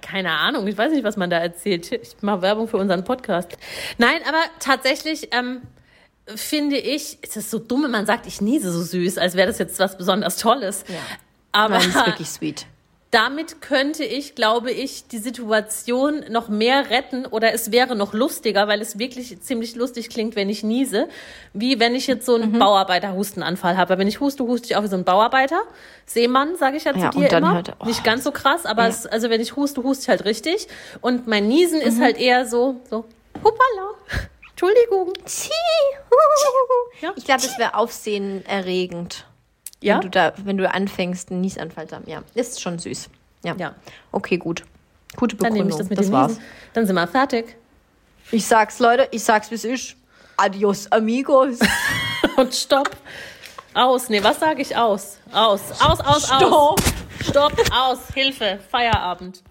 Keine 0.00 0.30
Ahnung, 0.30 0.66
ich 0.68 0.78
weiß 0.78 0.92
nicht, 0.92 1.02
was 1.02 1.16
man 1.16 1.28
da 1.28 1.38
erzählt. 1.38 1.90
Ich 1.90 2.16
mache 2.20 2.42
Werbung 2.42 2.68
für 2.68 2.76
unseren 2.76 3.02
Podcast. 3.02 3.56
Nein, 3.98 4.20
aber 4.28 4.38
tatsächlich 4.60 5.30
ähm, 5.32 5.62
finde 6.26 6.76
ich, 6.76 7.18
es 7.22 7.36
ist 7.36 7.50
so 7.50 7.58
dumm, 7.58 7.84
wenn 7.84 7.90
man 7.90 8.06
sagt, 8.06 8.26
ich 8.26 8.40
niese 8.40 8.70
so 8.70 8.82
süß, 8.82 9.18
als 9.18 9.34
wäre 9.34 9.48
das 9.48 9.58
jetzt 9.58 9.80
was 9.80 9.98
besonders 9.98 10.36
Tolles. 10.36 10.84
Ja. 10.88 10.94
Aber 11.50 11.78
Nein, 11.78 11.88
ist 11.88 12.06
wirklich 12.06 12.28
sweet. 12.28 12.66
Damit 13.16 13.62
könnte 13.62 14.04
ich, 14.04 14.34
glaube 14.34 14.70
ich, 14.70 15.08
die 15.08 15.16
Situation 15.18 16.22
noch 16.28 16.48
mehr 16.50 16.90
retten 16.90 17.24
oder 17.24 17.54
es 17.54 17.72
wäre 17.72 17.96
noch 17.96 18.12
lustiger, 18.12 18.68
weil 18.68 18.82
es 18.82 18.98
wirklich 18.98 19.40
ziemlich 19.40 19.74
lustig 19.74 20.10
klingt, 20.10 20.36
wenn 20.36 20.50
ich 20.50 20.62
niese, 20.62 21.08
wie 21.54 21.80
wenn 21.80 21.94
ich 21.94 22.06
jetzt 22.06 22.26
so 22.26 22.34
einen 22.34 22.52
Mhm. 22.52 22.58
Bauarbeiter-Hustenanfall 22.58 23.78
habe. 23.78 23.96
Wenn 23.96 24.06
ich 24.06 24.20
huste, 24.20 24.42
huste 24.44 24.66
ich 24.66 24.76
auch 24.76 24.82
wie 24.82 24.88
so 24.88 24.96
ein 24.96 25.04
Bauarbeiter. 25.04 25.62
Seemann, 26.04 26.56
sage 26.56 26.76
ich 26.76 26.84
ja 26.84 26.92
zu 26.92 26.98
Ja, 27.00 27.10
dir 27.10 27.18
und 27.20 27.32
dann 27.32 27.42
immer. 27.44 27.54
halt- 27.54 27.72
oh. 27.80 27.86
Nicht 27.86 28.04
ganz 28.04 28.22
so 28.22 28.32
krass, 28.32 28.66
aber 28.66 28.82
Ja. 28.82 28.88
es, 28.88 29.06
also 29.06 29.30
wenn 29.30 29.40
ich 29.40 29.56
huste, 29.56 29.82
huste 29.82 30.02
ich 30.02 30.08
halt 30.10 30.24
richtig. 30.26 30.68
Und 31.00 31.26
mein 31.26 31.48
Niesen 31.48 31.80
Mhm. 31.80 31.86
ist 31.86 32.00
halt 32.00 32.18
eher 32.18 32.44
so, 32.46 32.80
so, 32.90 33.06
hoppala, 33.42 33.94
Entschuldigung. 34.50 35.12
Ja. 37.02 37.12
Ich 37.16 37.24
glaube, 37.24 37.42
es 37.42 37.58
wäre 37.58 37.74
aufsehenerregend, 37.74 39.26
Ja? 39.82 39.96
wenn, 39.96 40.00
du 40.02 40.10
da, 40.10 40.32
wenn 40.44 40.56
du 40.56 40.70
anfängst, 40.70 41.30
einen 41.30 41.40
Niesanfall 41.42 41.86
zu 41.88 41.96
haben. 41.96 42.08
Ja, 42.08 42.22
ist 42.34 42.60
schon 42.60 42.78
süß. 42.78 43.08
Ja. 43.44 43.54
Ja. 43.58 43.74
Okay, 44.12 44.38
gut. 44.38 44.64
Gute 45.16 45.36
Dann 45.36 45.52
Begründung. 45.54 45.68
nehme 45.68 45.70
ich 45.70 45.76
das 45.76 45.88
mit 45.90 45.98
das 45.98 46.06
dem 46.06 46.12
war's. 46.12 46.28
Niesen. 46.32 46.44
Dann 46.74 46.86
sind 46.86 46.94
wir 46.96 47.06
fertig. 47.06 47.56
Ich 48.32 48.46
sag's, 48.46 48.78
Leute, 48.78 49.08
ich 49.12 49.22
sag's, 49.22 49.50
wie 49.50 49.54
es 49.54 49.64
ist. 49.64 49.96
Adios, 50.36 50.90
amigos. 50.90 51.58
Und 52.36 52.54
stopp. 52.54 52.96
Aus. 53.74 54.08
Nee, 54.08 54.22
was 54.22 54.40
sage 54.40 54.62
ich 54.62 54.76
aus? 54.76 55.18
Aus. 55.32 55.60
Aus, 55.80 56.00
aus, 56.00 56.00
aus. 56.00 56.26
Stopp. 56.26 56.80
Stopp, 57.22 57.52
aus. 57.72 57.98
Hilfe. 58.14 58.58
Feierabend. 58.70 59.42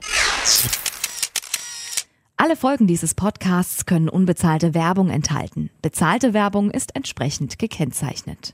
Alle 2.38 2.56
Folgen 2.58 2.86
dieses 2.86 3.14
Podcasts 3.16 3.86
können 3.86 4.10
unbezahlte 4.10 4.74
Werbung 4.74 5.10
enthalten. 5.10 5.70
Bezahlte 5.82 6.34
Werbung 6.34 6.70
ist 6.70 6.96
entsprechend 6.96 7.58
gekennzeichnet. 7.60 8.54